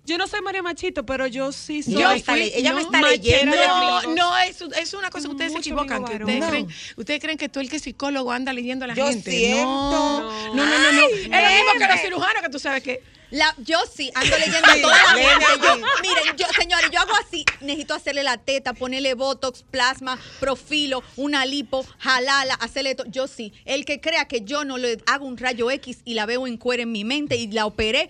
Yo 0.05 0.17
no 0.17 0.27
soy 0.27 0.41
María 0.41 0.63
Machito, 0.63 1.05
pero 1.05 1.27
yo 1.27 1.51
sí 1.51 1.83
soy. 1.83 1.93
Ella 1.95 2.09
me 2.09 2.15
está 2.17 2.35
le- 2.35 2.57
ella 2.57 2.73
me 2.73 2.81
está 2.81 3.01
leyendo 3.01 3.55
No, 3.55 4.15
no, 4.15 4.37
es, 4.39 4.59
es 4.81 4.93
una 4.95 5.11
cosa 5.11 5.27
que 5.27 5.31
ustedes 5.33 5.51
se 5.51 5.57
Mucho 5.59 5.69
equivocan. 5.69 5.97
amigo 6.03 6.09
Que 6.17 6.23
ustedes, 6.23 6.39
No. 6.39 6.49
creen, 6.49 6.67
ustedes 6.97 7.19
creen 7.21 7.37
que 7.37 7.47
tú 7.49 7.59
el 7.59 7.69
que 7.69 7.75
es 7.75 7.83
psicólogo 7.83 8.31
anda 8.31 8.51
leyendo 8.51 8.85
a 8.85 8.87
la 8.87 8.95
Yo 8.95 9.07
gente. 9.07 9.29
siento. 9.29 9.61
No, 9.61 10.55
no, 10.55 10.55
no, 10.55 10.65
no. 10.65 10.91
no. 10.93 11.07
Es 11.07 11.23
lo 11.23 11.29
mismo 11.29 11.71
que 11.77 11.87
los 11.87 12.01
cirujanos 12.01 12.41
que 12.43 12.49
tú 12.49 12.59
sabes 12.59 12.81
que. 12.83 13.03
La, 13.31 13.53
yo 13.59 13.77
sí, 13.93 14.09
ando 14.15 14.35
leyendo 14.37 14.67
a 14.71 14.81
toda 14.81 14.97
la 14.97 15.09
gente. 15.13 15.45
Yo- 15.63 15.77
miren, 16.01 16.35
yo, 16.37 16.47
señores, 16.57 16.89
yo 16.91 16.99
hago 16.99 17.13
así. 17.25 17.45
Necesito 17.61 17.93
hacerle 17.93 18.23
la 18.23 18.37
teta, 18.37 18.73
ponerle 18.73 19.13
botox, 19.13 19.63
plasma, 19.69 20.17
profilo, 20.39 21.03
una 21.15 21.45
lipo, 21.45 21.85
jalala, 21.99 22.55
hacerle 22.55 22.95
todo. 22.95 23.05
Yo 23.09 23.27
sí. 23.27 23.53
El 23.65 23.85
que 23.85 24.01
crea 24.01 24.25
que 24.25 24.41
yo 24.41 24.65
no 24.65 24.77
le 24.79 24.97
hago 25.05 25.25
un 25.25 25.37
rayo 25.37 25.69
X 25.71 25.99
y 26.05 26.15
la 26.15 26.25
veo 26.25 26.47
en 26.47 26.57
cuero 26.57 26.81
en 26.83 26.91
mi 26.91 27.03
mente 27.03 27.35
y 27.35 27.47
la 27.51 27.65
operé, 27.67 28.09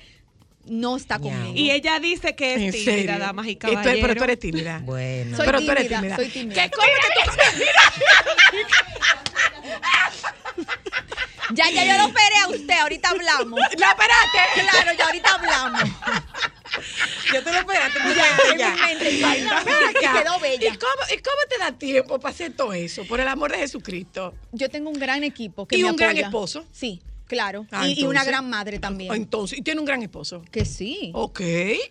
no 0.65 0.95
está 0.97 1.19
conmigo. 1.19 1.53
Y 1.55 1.71
ella 1.71 1.99
dice 1.99 2.35
que 2.35 2.53
es 2.67 2.71
tímida, 2.73 2.91
serio. 2.91 3.17
damas 3.19 3.47
y 3.47 3.55
caballeros. 3.55 3.99
pero 4.01 4.15
tú 4.15 4.23
eres 4.23 4.39
tímida. 4.39 4.79
Bueno. 4.85 5.35
Soy 5.35 5.45
pero 5.45 5.59
tú 5.61 5.71
eres 5.71 5.83
tímida, 5.87 5.99
tímida. 5.99 6.15
soy 6.15 6.29
tímida. 6.29 6.63
¿Qué, 6.63 6.71
¿Cómo 6.71 6.87
que 6.87 6.93
tú- 8.55 8.63
Ya, 11.53 11.69
ya 11.71 11.85
yo 11.85 11.97
lo 11.97 12.05
operé 12.05 12.35
a 12.45 12.47
usted, 12.49 12.73
ahorita 12.79 13.09
hablamos. 13.09 13.59
¡La 13.77 13.89
espérate! 13.91 14.69
Claro, 14.69 14.97
ya 14.97 15.05
ahorita 15.05 15.33
hablamos. 15.33 15.81
Yo 17.33 17.43
te 17.43 17.51
lo 17.51 17.59
esperaste. 17.59 17.99
Ya, 18.15 18.67
en 18.67 18.75
mi 18.75 18.81
mente, 18.81 19.11
y 19.11 19.21
vaina, 19.21 19.63
Ven 19.63 19.73
y 20.01 20.05
acá. 20.05 20.21
quedó 20.23 20.39
bella. 20.39 20.73
¿Y 20.73 20.77
cómo, 20.77 21.03
¿Y 21.11 21.17
cómo 21.17 21.37
te 21.49 21.57
da 21.57 21.71
tiempo 21.77 22.19
para 22.19 22.33
hacer 22.33 22.53
todo 22.55 22.73
eso? 22.73 23.05
Por 23.05 23.19
el 23.19 23.27
amor 23.27 23.51
de 23.51 23.57
Jesucristo. 23.57 24.33
Yo 24.51 24.69
tengo 24.69 24.89
un 24.89 24.99
gran 24.99 25.23
equipo 25.23 25.67
que 25.67 25.75
¿Y 25.77 25.83
me 25.83 25.89
un 25.91 25.95
gran 25.95 26.15
esposo? 26.17 26.65
Sí, 26.71 27.01
claro. 27.27 27.65
Ah, 27.71 27.87
y, 27.87 28.01
y 28.01 28.05
una 28.05 28.23
gran 28.23 28.49
madre 28.49 28.77
también. 28.79 29.13
Entonces, 29.13 29.57
y 29.59 29.61
tiene 29.63 29.79
un 29.79 29.85
gran 29.85 30.01
esposo. 30.03 30.43
que 30.51 30.63
sí. 30.65 31.11
Ok. 31.13 31.41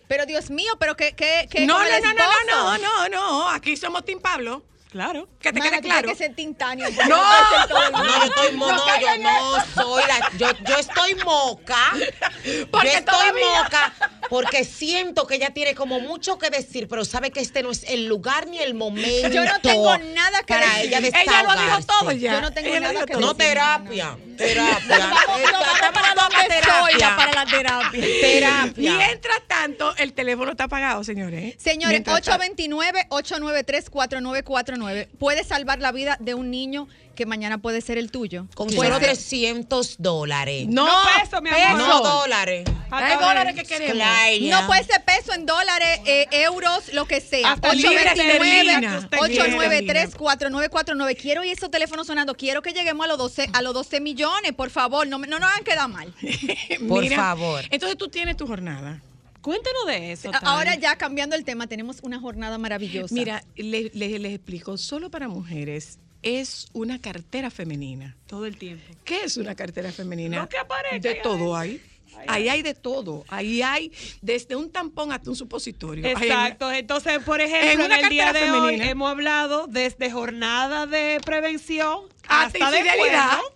Pero 0.07 0.25
Dios 0.25 0.49
mío, 0.49 0.71
pero 0.79 0.95
que, 0.95 1.13
que, 1.13 1.47
que 1.49 1.65
No, 1.65 1.77
no, 1.83 1.99
no, 1.99 2.13
no, 2.13 2.27
no, 2.47 2.77
no, 2.77 3.09
no. 3.09 3.49
Aquí 3.49 3.75
somos 3.75 4.05
Team 4.05 4.19
Pablo. 4.21 4.63
Claro. 4.89 5.27
Que 5.39 5.53
te 5.53 5.61
quede 5.61 5.81
claro. 5.81 6.09
que 6.09 6.15
ser 6.15 6.33
tintáneo. 6.35 6.87
No. 7.07 7.07
No, 7.07 8.05
yo 8.05 8.23
estoy 8.25 8.55
mo- 8.57 8.71
no, 8.71 8.99
yo 8.99 9.17
no 9.19 9.63
soy 9.75 10.03
la, 10.07 10.31
yo, 10.37 10.47
yo 10.67 10.75
estoy 10.77 11.13
moca. 11.23 11.91
Porque 12.71 12.87
yo 12.91 12.97
estoy 12.97 13.03
todavía- 13.05 13.63
moca 13.63 13.93
porque 14.29 14.63
siento 14.63 15.27
que 15.27 15.35
ella 15.35 15.51
tiene 15.53 15.75
como 15.75 15.99
mucho 15.99 16.37
que 16.37 16.49
decir, 16.49 16.87
pero 16.87 17.05
sabe 17.05 17.31
que 17.31 17.39
este 17.39 17.63
no 17.63 17.71
es 17.71 17.83
el 17.83 18.05
lugar 18.05 18.47
ni 18.47 18.59
el 18.59 18.73
momento. 18.73 19.29
Yo 19.29 19.43
no 19.45 19.59
tengo 19.61 19.97
nada 19.97 20.39
que 20.43 20.53
para 20.53 20.65
decir. 20.75 20.93
ella 20.93 20.97
Ella 20.99 21.43
lo 21.43 21.51
dijo 21.53 21.77
desahogarse. 21.77 21.87
todo 21.87 22.11
ya. 22.11 22.33
Yo 22.33 22.41
no 22.41 22.51
tengo 22.53 22.67
Ella 22.69 22.79
nada 22.79 22.93
dijo 22.93 23.05
que 23.05 23.13
todo. 23.13 23.21
No 23.25 23.35
terapia, 23.35 24.17
terapia. 24.37 24.97
Vamos 24.97 25.91
para 25.93 26.13
donde 26.13 26.61
Zoila, 26.63 27.15
para 27.15 27.33
la 27.33 27.45
terapia. 27.45 28.01
terapia. 28.21 28.93
Mientras 28.97 29.41
tanto, 29.47 29.95
el 29.97 30.13
teléfono 30.13 30.51
está 30.51 30.65
apagado, 30.65 31.03
señores. 31.03 31.43
¿eh? 31.43 31.55
Señores, 31.59 31.91
Mientras 32.05 32.21
ta- 32.21 32.37
829-893-4949. 32.37 35.07
Puede 35.17 35.43
salvar 35.43 35.79
la 35.79 35.91
vida 35.91 36.17
de 36.19 36.33
un 36.33 36.51
niño 36.51 36.87
que 37.19 37.25
mañana 37.25 37.57
puede 37.57 37.81
ser 37.81 37.97
el 37.97 38.11
tuyo. 38.11 38.47
Con 38.55 38.67
Puede 38.69 38.87
solo 38.89 38.99
ser- 39.01 39.09
300 39.09 39.95
dólares. 39.99 40.67
No, 40.69 40.85
No, 40.87 40.93
peso, 41.21 41.41
mi 41.41 41.49
amor. 41.49 41.77
No 41.77 41.99
dólares. 42.01 42.63
Hay 42.91 43.17
dólares 43.17 43.55
que 43.55 43.63
queremos. 43.65 43.93
Claro. 43.93 44.61
No 44.61 44.67
puede 44.67 44.83
ser 44.85 45.03
peso 45.03 45.33
en 45.33 45.45
dólares, 45.45 45.99
eh, 46.05 46.27
euros, 46.31 46.93
lo 46.93 47.05
que 47.05 47.19
sea. 47.19 47.51
Hasta 47.51 47.73
libras 47.73 48.17
esterlinas. 48.17 49.05
829-893-4949. 49.11 51.15
Quiero 51.15 51.41
oír 51.41 51.51
esos 51.51 51.69
teléfonos 51.69 52.07
sonando. 52.07 52.35
Quiero 52.35 52.61
que 52.61 52.71
lleguemos 52.71 53.03
a 53.05 53.09
los 53.09 53.17
12, 53.17 53.49
a 53.51 53.61
los 53.61 53.73
12 53.73 53.99
millones, 53.99 54.53
por 54.53 54.69
favor. 54.69 55.05
No, 55.07 55.17
no 55.19 55.39
nos 55.39 55.49
hagan 55.49 55.63
quedar 55.65 55.89
mal. 55.89 56.13
Por 56.87 57.05
favor. 57.13 57.65
Entonces 57.69 57.97
tú 57.97 58.07
tienes 58.07 58.37
tu 58.37 58.47
jornada. 58.47 59.01
Cuéntanos 59.41 59.85
de 59.87 60.11
eso. 60.11 60.31
Ahora 60.43 60.75
ya 60.75 60.97
cambiando 60.97 61.35
el 61.35 61.43
tema, 61.45 61.67
tenemos 61.67 61.97
una 62.01 62.19
jornada 62.19 62.57
maravillosa. 62.57 63.13
Mira, 63.13 63.43
les, 63.55 63.93
les- 63.95 64.19
les 64.19 64.33
explico, 64.35 64.77
solo 64.77 65.09
para 65.09 65.27
mujeres 65.27 65.97
es 66.21 66.67
una 66.73 66.99
cartera 66.99 67.49
femenina. 67.49 68.15
Todo 68.27 68.45
el 68.45 68.57
tiempo. 68.57 68.83
¿Qué 69.03 69.23
es 69.23 69.37
una 69.37 69.55
cartera 69.55 69.91
femenina? 69.91 70.41
Lo 70.41 70.49
que 70.49 70.57
aparezca, 70.57 71.09
De 71.09 71.15
todo 71.15 71.55
hay. 71.55 71.81
Ahí 72.27 72.49
hay 72.49 72.61
de 72.61 72.73
todo. 72.73 73.23
Ahí 73.27 73.61
hay 73.61 73.91
desde 74.21 74.55
un 74.55 74.71
tampón 74.71 75.11
hasta 75.11 75.29
un 75.29 75.35
supositorio. 75.35 76.05
Exacto. 76.05 76.71
Entonces, 76.71 77.19
por 77.19 77.39
ejemplo, 77.41 77.71
en, 77.71 77.81
una 77.81 77.99
el 77.99 78.09
día 78.09 78.27
de 78.27 78.39
cartera 78.39 78.53
hoy 78.61 78.71
femenina. 78.71 78.91
hemos 78.91 79.11
hablado 79.11 79.67
desde 79.67 80.11
jornada 80.11 80.85
de 80.85 81.19
prevención 81.23 82.01
Hasta 82.27 82.65
hasta 82.65 82.71
de. 82.71 82.79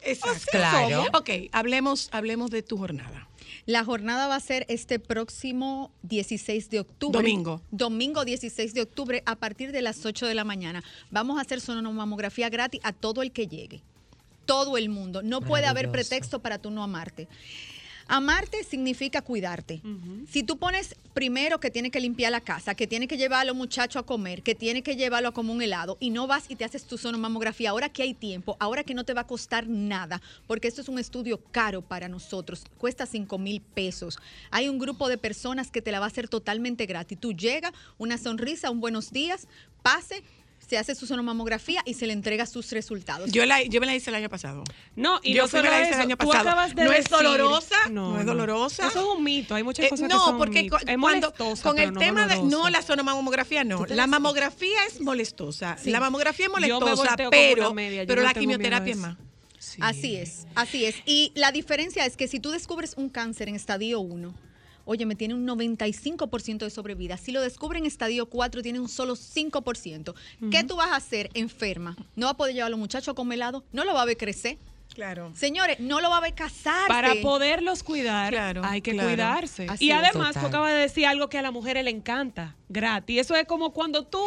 Exacto. 0.03 0.47
Claro. 0.51 1.05
Ok, 1.13 1.29
hablemos, 1.51 2.09
hablemos 2.11 2.51
de 2.51 2.63
tu 2.63 2.77
jornada. 2.77 3.27
La 3.65 3.85
jornada 3.85 4.27
va 4.27 4.35
a 4.35 4.39
ser 4.41 4.65
este 4.67 4.99
próximo 4.99 5.91
16 6.03 6.69
de 6.69 6.81
octubre. 6.81 7.17
Domingo. 7.17 7.61
Domingo 7.71 8.25
16 8.25 8.73
de 8.73 8.81
octubre 8.81 9.23
a 9.25 9.35
partir 9.35 9.71
de 9.71 9.81
las 9.81 10.05
8 10.05 10.27
de 10.27 10.35
la 10.35 10.43
mañana. 10.43 10.83
Vamos 11.11 11.37
a 11.37 11.41
hacer 11.41 11.61
sonomamografía 11.61 12.49
gratis 12.49 12.81
a 12.83 12.91
todo 12.91 13.21
el 13.21 13.31
que 13.31 13.47
llegue. 13.47 13.81
Todo 14.45 14.77
el 14.77 14.89
mundo. 14.89 15.23
No 15.23 15.39
puede 15.39 15.65
haber 15.65 15.91
pretexto 15.91 16.39
para 16.39 16.57
tú 16.57 16.71
no 16.71 16.83
amarte. 16.83 17.29
Amarte 18.07 18.63
significa 18.63 19.21
cuidarte. 19.21 19.81
Si 20.29 20.43
tú 20.43 20.57
pones 20.57 20.95
primero 21.13 21.59
que 21.59 21.71
tiene 21.71 21.91
que 21.91 21.99
limpiar 21.99 22.31
la 22.31 22.41
casa, 22.41 22.75
que 22.75 22.87
tiene 22.87 23.07
que 23.07 23.17
llevar 23.17 23.41
a 23.41 23.45
los 23.45 23.55
muchachos 23.55 24.01
a 24.01 24.05
comer, 24.05 24.43
que 24.43 24.55
tiene 24.55 24.81
que 24.81 24.95
llevarlo 24.95 25.29
a 25.29 25.31
comer 25.31 25.55
un 25.55 25.61
helado 25.61 25.97
y 25.99 26.09
no 26.09 26.27
vas 26.27 26.45
y 26.49 26.55
te 26.55 26.65
haces 26.65 26.85
tu 26.85 26.97
sonomamografía, 26.97 27.69
ahora 27.69 27.89
que 27.89 28.03
hay 28.03 28.13
tiempo, 28.13 28.57
ahora 28.59 28.83
que 28.83 28.93
no 28.93 29.03
te 29.03 29.13
va 29.13 29.21
a 29.21 29.27
costar 29.27 29.67
nada, 29.67 30.21
porque 30.47 30.67
esto 30.67 30.81
es 30.81 30.89
un 30.89 30.99
estudio 30.99 31.39
caro 31.51 31.81
para 31.81 32.07
nosotros, 32.07 32.65
cuesta 32.77 33.05
5 33.05 33.37
mil 33.37 33.61
pesos. 33.61 34.19
Hay 34.51 34.67
un 34.67 34.79
grupo 34.79 35.07
de 35.07 35.17
personas 35.17 35.71
que 35.71 35.81
te 35.81 35.91
la 35.91 35.99
va 35.99 36.05
a 36.05 36.09
hacer 36.09 36.27
totalmente 36.27 36.85
gratis. 36.85 37.19
Tú 37.19 37.33
llegas, 37.33 37.73
una 37.97 38.17
sonrisa, 38.17 38.71
un 38.71 38.81
buenos 38.81 39.11
días, 39.11 39.47
pase, 39.81 40.23
se 40.67 40.77
hace 40.77 40.95
su 40.95 41.05
sonomamografía 41.05 41.81
y 41.85 41.93
se 41.93 42.07
le 42.07 42.13
entrega 42.13 42.45
sus 42.45 42.71
resultados. 42.71 43.31
Yo, 43.31 43.45
la, 43.45 43.61
yo 43.63 43.79
me 43.79 43.85
la 43.85 43.95
hice 43.95 44.09
el 44.09 44.15
año 44.15 44.29
pasado. 44.29 44.63
No, 44.95 45.19
y 45.23 45.33
Yo 45.33 45.43
no 45.43 45.47
solo 45.47 45.63
me 45.63 45.69
la 45.69 45.79
hice 45.81 45.89
eso, 45.89 45.95
el 45.99 46.01
año 46.07 46.17
tú 46.17 46.27
pasado. 46.27 46.49
acabas 46.49 46.75
de 46.75 46.83
No 46.83 46.91
es 46.93 47.09
dolorosa, 47.09 47.75
no 47.91 48.19
es 48.19 48.25
dolorosa. 48.25 48.87
Eso 48.87 48.99
es 49.11 49.17
un 49.17 49.23
mito, 49.23 49.55
hay 49.55 49.63
muchas 49.63 49.85
Eh, 49.85 49.89
cosas 49.89 50.07
que 50.07 50.13
no, 50.13 50.23
son 50.25 50.37
porque 50.37 50.59
es 50.61 50.97
cuando, 50.99 51.33
con 51.61 51.77
el 51.79 51.93
no 51.93 51.99
tema 51.99 52.27
de 52.27 52.35
dolorosa. 52.35 52.57
no 52.63 52.69
la 52.69 52.81
sonomamografía 52.81 53.63
no, 53.63 53.85
la 53.87 54.07
mamografía 54.07 54.77
es 54.87 55.01
molestosa, 55.01 55.77
Sí. 55.77 55.89
la 55.91 55.99
mamografía 55.99 56.45
es 56.47 56.51
Yo 56.51 56.79
me 56.79 56.85
molestosa, 56.85 57.15
pero 57.29 57.65
una 57.67 57.73
media, 57.75 58.03
yo 58.03 58.07
pero 58.07 58.21
no 58.21 58.27
la 58.27 58.33
quimioterapia 58.33 58.91
es 58.93 58.97
más. 58.99 59.17
Así 59.79 60.15
es, 60.17 60.45
así 60.55 60.85
es. 60.85 60.95
Y 61.05 61.31
la 61.35 61.51
diferencia 61.51 62.05
es 62.05 62.17
que 62.17 62.27
si 62.27 62.39
tú 62.39 62.51
descubres 62.51 62.93
un 62.97 63.09
cáncer 63.09 63.47
en 63.49 63.55
estadio 63.55 63.99
1, 64.01 64.33
oye, 64.85 65.05
me 65.05 65.15
tiene 65.15 65.33
un 65.33 65.45
95% 65.47 66.59
de 66.59 66.69
sobrevida. 66.69 67.17
Si 67.17 67.31
lo 67.31 67.41
descubre 67.41 67.79
en 67.79 67.85
estadio 67.85 68.25
4, 68.27 68.61
tiene 68.61 68.79
un 68.79 68.89
solo 68.89 69.15
5%. 69.15 70.13
¿Qué 70.51 70.63
tú 70.63 70.75
vas 70.75 70.91
a 70.91 70.95
hacer 70.97 71.29
enferma? 71.33 71.95
¿No 72.15 72.27
va 72.27 72.31
a 72.31 72.37
poder 72.37 72.53
llevar 72.53 72.67
a 72.67 72.69
los 72.71 72.79
muchachos 72.79 73.09
a 73.09 73.13
comer 73.13 73.37
helado? 73.37 73.63
¿No 73.71 73.83
lo 73.83 73.93
va 73.93 74.01
a 74.01 74.05
ver 74.05 74.17
crecer? 74.17 74.57
Claro. 74.93 75.31
Señores, 75.35 75.79
no 75.79 76.01
lo 76.01 76.09
va 76.11 76.17
a 76.17 76.21
ver 76.21 76.35
casarse. 76.35 76.87
Para 76.87 77.15
poderlos 77.21 77.81
cuidar, 77.81 78.31
Claro, 78.31 78.61
hay 78.63 78.81
que 78.81 78.91
claro. 78.91 79.09
cuidarse. 79.09 79.65
Así 79.67 79.85
y 79.85 79.91
además, 79.91 80.35
tú 80.39 80.45
acabas 80.45 80.71
de 80.71 80.79
decir 80.79 81.07
algo 81.07 81.29
que 81.29 81.39
a 81.39 81.41
las 81.41 81.51
mujeres 81.51 81.83
le 81.83 81.89
encanta, 81.89 82.55
gratis. 82.69 83.21
Eso 83.21 83.35
es 83.35 83.47
como 83.47 83.71
cuando 83.73 84.03
tú 84.05 84.23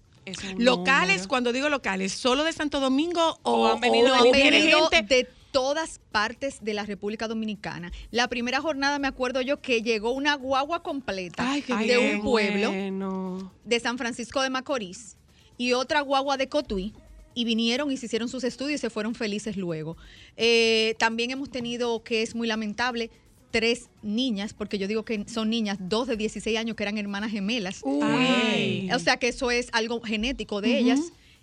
Locales, 0.57 1.09
número. 1.17 1.27
cuando 1.29 1.53
digo 1.53 1.69
locales, 1.69 2.13
¿solo 2.13 2.43
de 2.43 2.53
Santo 2.53 2.79
Domingo 2.79 3.37
o, 3.43 3.51
O 3.51 3.73
han 3.73 3.79
venido 3.79 4.07
o 4.17 4.23
de 4.23 4.29
Han 4.29 4.31
venido 4.31 4.87
gente? 4.89 5.15
de 5.15 5.29
todas 5.51 5.99
partes 6.11 6.57
de 6.63 6.73
la 6.73 6.83
República 6.83 7.27
Dominicana. 7.27 7.91
La 8.11 8.27
primera 8.27 8.59
jornada 8.61 8.99
me 8.99 9.07
acuerdo 9.07 9.41
yo 9.41 9.61
que 9.61 9.81
llegó 9.81 10.11
una 10.11 10.33
guagua 10.35 10.81
completa 10.81 11.49
Ay, 11.49 11.61
qué 11.61 11.75
de 11.75 11.83
bien. 11.97 12.15
un 12.17 12.21
pueblo 12.23 12.69
Bueno. 12.71 13.51
de 13.63 13.79
San 13.79 13.97
Francisco 13.97 14.41
de 14.41 14.49
Macorís 14.49 15.15
y 15.57 15.73
otra 15.73 16.01
guagua 16.01 16.37
de 16.37 16.49
Cotuí 16.49 16.93
y 17.35 17.43
vinieron 17.43 17.91
y 17.91 17.97
se 17.97 18.07
hicieron 18.07 18.29
sus 18.29 18.43
estudios 18.43 18.79
y 18.79 18.81
se 18.81 18.89
fueron 18.89 19.13
felices 19.13 19.57
luego. 19.57 19.97
Eh, 20.37 20.95
también 20.97 21.29
hemos 21.29 21.51
tenido, 21.51 22.01
que 22.03 22.23
es 22.23 22.33
muy 22.33 22.47
lamentable, 22.47 23.11
tres 23.51 23.89
niñas, 24.01 24.53
porque 24.53 24.77
yo 24.77 24.87
digo 24.87 25.05
que 25.05 25.25
son 25.27 25.49
niñas, 25.49 25.77
dos 25.79 26.07
de 26.07 26.17
16 26.17 26.57
años 26.57 26.75
que 26.75 26.83
eran 26.83 26.97
hermanas 26.97 27.31
gemelas. 27.31 27.81
Ay. 28.01 28.89
O 28.93 28.99
sea 28.99 29.17
que 29.17 29.27
eso 29.27 29.51
es 29.51 29.69
algo 29.73 30.01
genético 30.01 30.61
de 30.61 30.79
ellas. 30.79 30.99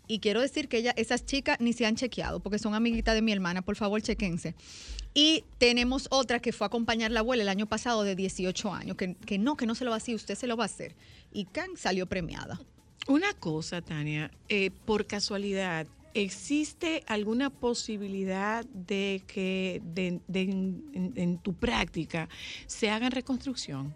Y 0.08 0.18
quiero 0.18 0.40
decir 0.40 0.68
que 0.68 0.78
ella, 0.78 0.92
esas 0.96 1.24
chicas 1.24 1.58
ni 1.60 1.72
se 1.72 1.86
han 1.86 1.94
chequeado, 1.94 2.40
porque 2.40 2.58
son 2.58 2.74
amiguitas 2.74 3.14
de 3.14 3.22
mi 3.22 3.32
hermana, 3.32 3.62
por 3.62 3.76
favor, 3.76 4.02
chequense. 4.02 4.54
Y 5.14 5.44
tenemos 5.58 6.08
otra 6.10 6.40
que 6.40 6.52
fue 6.52 6.64
a 6.64 6.68
acompañar 6.68 7.10
a 7.10 7.14
la 7.14 7.20
abuela 7.20 7.42
el 7.42 7.48
año 7.48 7.66
pasado 7.66 8.02
de 8.02 8.16
18 8.16 8.72
años, 8.72 8.96
que, 8.96 9.14
que 9.14 9.38
no, 9.38 9.56
que 9.56 9.66
no 9.66 9.74
se 9.74 9.84
lo 9.84 9.90
va 9.90 9.96
a 9.96 9.98
hacer, 9.98 10.14
usted 10.14 10.34
se 10.34 10.46
lo 10.46 10.56
va 10.56 10.64
a 10.64 10.66
hacer. 10.66 10.94
Y 11.32 11.44
Can 11.44 11.76
salió 11.76 12.06
premiada. 12.06 12.60
Una 13.08 13.32
cosa, 13.34 13.82
Tania, 13.82 14.30
eh, 14.48 14.70
por 14.70 15.06
casualidad, 15.06 15.86
¿existe 16.14 17.02
alguna 17.06 17.50
posibilidad 17.50 18.64
de 18.66 19.24
que 19.26 19.80
de- 19.84 20.20
en, 20.34 21.12
en 21.16 21.38
tu 21.38 21.54
práctica 21.54 22.28
se 22.66 22.90
hagan 22.90 23.10
reconstrucción? 23.10 23.94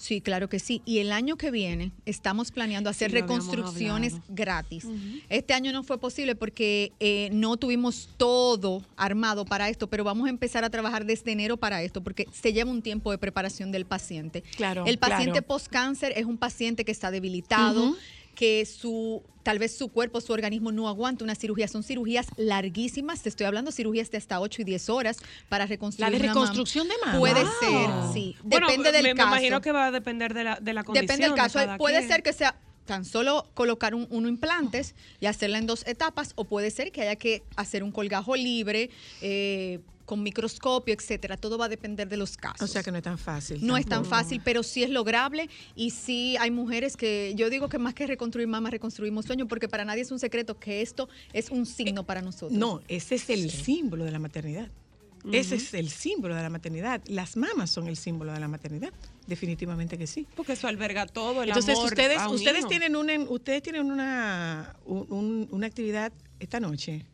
Sí, 0.00 0.22
claro 0.22 0.48
que 0.48 0.58
sí. 0.58 0.80
Y 0.86 1.00
el 1.00 1.12
año 1.12 1.36
que 1.36 1.50
viene 1.50 1.92
estamos 2.06 2.50
planeando 2.52 2.88
hacer 2.88 3.10
Sí, 3.10 3.18
reconstrucciones 3.18 4.14
gratis. 4.30 4.86
Este 5.28 5.52
año 5.52 5.72
no 5.72 5.82
fue 5.82 5.98
posible 5.98 6.34
porque 6.34 6.92
eh, 7.00 7.28
no 7.32 7.58
tuvimos 7.58 8.08
todo 8.16 8.82
armado 8.96 9.44
para 9.44 9.68
esto, 9.68 9.88
pero 9.88 10.02
vamos 10.02 10.26
a 10.26 10.30
empezar 10.30 10.64
a 10.64 10.70
trabajar 10.70 11.04
desde 11.04 11.32
enero 11.32 11.58
para 11.58 11.82
esto 11.82 12.02
porque 12.02 12.26
se 12.32 12.54
lleva 12.54 12.70
un 12.70 12.80
tiempo 12.80 13.10
de 13.10 13.18
preparación 13.18 13.72
del 13.72 13.84
paciente. 13.84 14.42
Claro, 14.56 14.86
El 14.86 14.96
paciente 14.96 15.32
claro. 15.32 15.46
post-cáncer 15.46 16.14
es 16.16 16.24
un 16.24 16.38
paciente 16.38 16.86
que 16.86 16.92
está 16.92 17.10
debilitado. 17.10 17.94
Que 18.40 18.64
su 18.64 19.22
tal 19.42 19.58
vez 19.58 19.76
su 19.76 19.88
cuerpo, 19.88 20.20
su 20.22 20.32
organismo 20.32 20.72
no 20.72 20.88
aguanta 20.88 21.24
una 21.24 21.34
cirugía. 21.34 21.68
Son 21.68 21.82
cirugías 21.82 22.26
larguísimas. 22.38 23.22
Te 23.22 23.28
estoy 23.28 23.44
hablando 23.44 23.70
de 23.70 23.76
cirugías 23.76 24.10
de 24.10 24.16
hasta 24.16 24.40
8 24.40 24.62
y 24.62 24.64
10 24.64 24.88
horas 24.88 25.18
para 25.50 25.66
reconstruir 25.66 26.06
La 26.06 26.10
de 26.10 26.16
una 26.24 26.26
mama. 26.34 26.40
reconstrucción 26.40 26.88
de 26.88 26.94
mama. 27.04 27.18
Puede 27.18 27.42
Wow. 27.44 27.52
ser, 27.60 27.90
sí. 28.14 28.36
Bueno, 28.42 28.66
Depende 28.68 28.92
del 28.92 29.02
me, 29.02 29.08
me 29.14 29.14
caso. 29.16 29.28
imagino 29.28 29.60
que 29.60 29.72
va 29.72 29.86
a 29.86 29.90
depender 29.90 30.32
de 30.32 30.44
la, 30.44 30.56
de 30.58 30.72
la 30.72 30.84
condición. 30.84 31.06
Depende 31.06 31.26
del 31.26 31.32
de 31.34 31.36
caso. 31.42 31.58
cada 31.58 31.76
Puede 31.76 31.98
quien. 31.98 32.08
ser 32.08 32.22
que 32.22 32.32
sea 32.32 32.56
tan 32.86 33.04
solo 33.04 33.46
colocar 33.54 33.94
un, 33.94 34.06
uno 34.10 34.26
implantes 34.28 34.94
y 35.20 35.26
hacerla 35.26 35.58
en 35.58 35.66
dos 35.66 35.86
etapas, 35.86 36.32
o 36.36 36.44
puede 36.44 36.70
ser 36.70 36.92
que 36.92 37.02
haya 37.02 37.16
que 37.16 37.42
hacer 37.56 37.82
un 37.82 37.92
colgajo 37.92 38.36
libre, 38.36 38.88
eh, 39.20 39.80
con 40.10 40.24
microscopio, 40.24 40.92
etcétera. 40.92 41.36
Todo 41.36 41.56
va 41.56 41.66
a 41.66 41.68
depender 41.68 42.08
de 42.08 42.16
los 42.16 42.36
casos. 42.36 42.62
O 42.62 42.66
sea 42.66 42.82
que 42.82 42.90
no 42.90 42.96
es 42.96 43.04
tan 43.04 43.16
fácil. 43.16 43.64
no 43.64 43.76
es 43.76 43.86
tan 43.86 44.04
fácil, 44.04 44.40
pero 44.44 44.64
sí 44.64 44.82
es 44.82 44.90
lograble 44.90 45.48
y 45.76 45.90
sí 45.90 46.36
hay 46.40 46.50
mujeres 46.50 46.96
que 46.96 47.32
yo 47.36 47.48
digo 47.48 47.68
que 47.68 47.78
más 47.78 47.94
que 47.94 48.08
reconstruir 48.08 48.48
mamas, 48.48 48.72
reconstruimos 48.72 49.24
sueños, 49.26 49.46
porque 49.48 49.68
para 49.68 49.84
nadie 49.84 50.02
es 50.02 50.10
un 50.10 50.18
secreto 50.18 50.58
que 50.58 50.82
esto 50.82 51.08
es 51.32 51.50
un 51.50 51.64
signo 51.64 52.04
para 52.04 52.22
nosotros. 52.22 52.58
No, 52.58 52.80
ese 52.88 53.14
es 53.14 53.30
el 53.30 53.52
símbolo 53.52 54.04
de 54.04 54.10
la 54.10 54.18
maternidad. 54.18 54.68
Ese 55.30 55.54
es 55.56 55.74
el 55.74 55.90
símbolo 55.90 56.34
de 56.34 56.42
la 56.42 56.48
maternidad. 56.50 57.02
Las 57.06 57.36
mamas 57.36 57.70
son 57.70 57.86
el 57.86 57.96
símbolo 57.98 58.32
de 58.32 58.40
la 58.40 58.48
maternidad. 58.48 58.90
Definitivamente 59.28 59.96
que 59.96 60.06
sí. 60.08 60.26
Porque 60.34 60.54
eso 60.54 60.66
alberga 60.66 61.06
todo 61.06 61.42
el 61.42 61.50
Entonces, 61.50 61.76
amor 61.76 61.84
ustedes, 61.92 62.18
a 62.18 62.28
un 62.28 62.34
ustedes 62.36 62.60
hijo. 62.60 62.68
tienen 62.68 62.96
una, 62.96 63.16
ustedes 63.28 63.62
tienen 63.62 63.90
una, 63.92 64.74
un- 64.86 65.06
un- 65.10 65.48
una 65.52 65.66
actividad 65.68 66.10
esta 66.40 66.58
noche. 66.58 67.04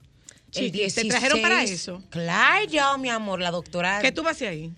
El 0.56 0.72
Chiqui, 0.72 0.90
¿Te 0.90 1.04
trajeron 1.04 1.42
para 1.42 1.58
16, 1.58 1.80
eso? 1.80 2.02
Claro, 2.10 2.98
mi 2.98 3.08
amor, 3.08 3.40
la 3.40 3.50
doctora. 3.50 4.00
¿Qué 4.00 4.12
tú 4.12 4.22
vas 4.22 4.30
a 4.30 4.36
hacer 4.36 4.48
ahí? 4.48 4.72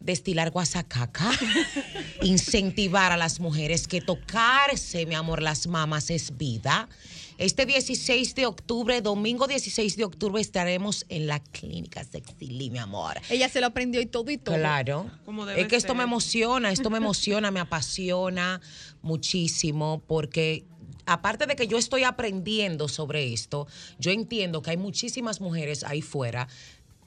destilar 0.00 0.50
guasacaca, 0.50 1.30
incentivar 2.22 3.12
a 3.12 3.16
las 3.16 3.38
mujeres 3.38 3.86
que 3.86 4.00
tocarse, 4.00 5.06
mi 5.06 5.14
amor, 5.14 5.42
las 5.42 5.66
mamas 5.66 6.10
es 6.10 6.36
vida. 6.36 6.88
Este 7.36 7.64
16 7.64 8.34
de 8.34 8.44
octubre, 8.44 9.00
domingo 9.00 9.46
16 9.46 9.96
de 9.96 10.04
octubre, 10.04 10.42
estaremos 10.42 11.06
en 11.08 11.26
la 11.26 11.38
clínica 11.38 12.04
Sexily, 12.04 12.68
mi 12.68 12.78
amor. 12.78 13.18
Ella 13.30 13.48
se 13.48 13.62
lo 13.62 13.68
aprendió 13.68 14.00
y 14.02 14.06
todo 14.06 14.30
y 14.30 14.36
todo. 14.36 14.56
Claro. 14.56 15.10
Como 15.24 15.46
debe 15.46 15.62
Es 15.62 15.68
que 15.68 15.76
esto 15.76 15.88
ser. 15.88 15.96
me 15.96 16.02
emociona, 16.02 16.70
esto 16.70 16.90
me 16.90 16.98
emociona, 16.98 17.50
me 17.50 17.60
apasiona 17.60 18.60
muchísimo 19.00 20.02
porque 20.06 20.64
aparte 21.12 21.46
de 21.46 21.56
que 21.56 21.66
yo 21.66 21.76
estoy 21.76 22.04
aprendiendo 22.04 22.86
sobre 22.86 23.32
esto, 23.32 23.66
yo 23.98 24.12
entiendo 24.12 24.62
que 24.62 24.70
hay 24.70 24.76
muchísimas 24.76 25.40
mujeres 25.40 25.82
ahí 25.82 26.02
fuera 26.02 26.46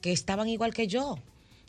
que 0.02 0.12
estaban 0.12 0.48
igual 0.48 0.74
que 0.74 0.86
yo 0.86 1.18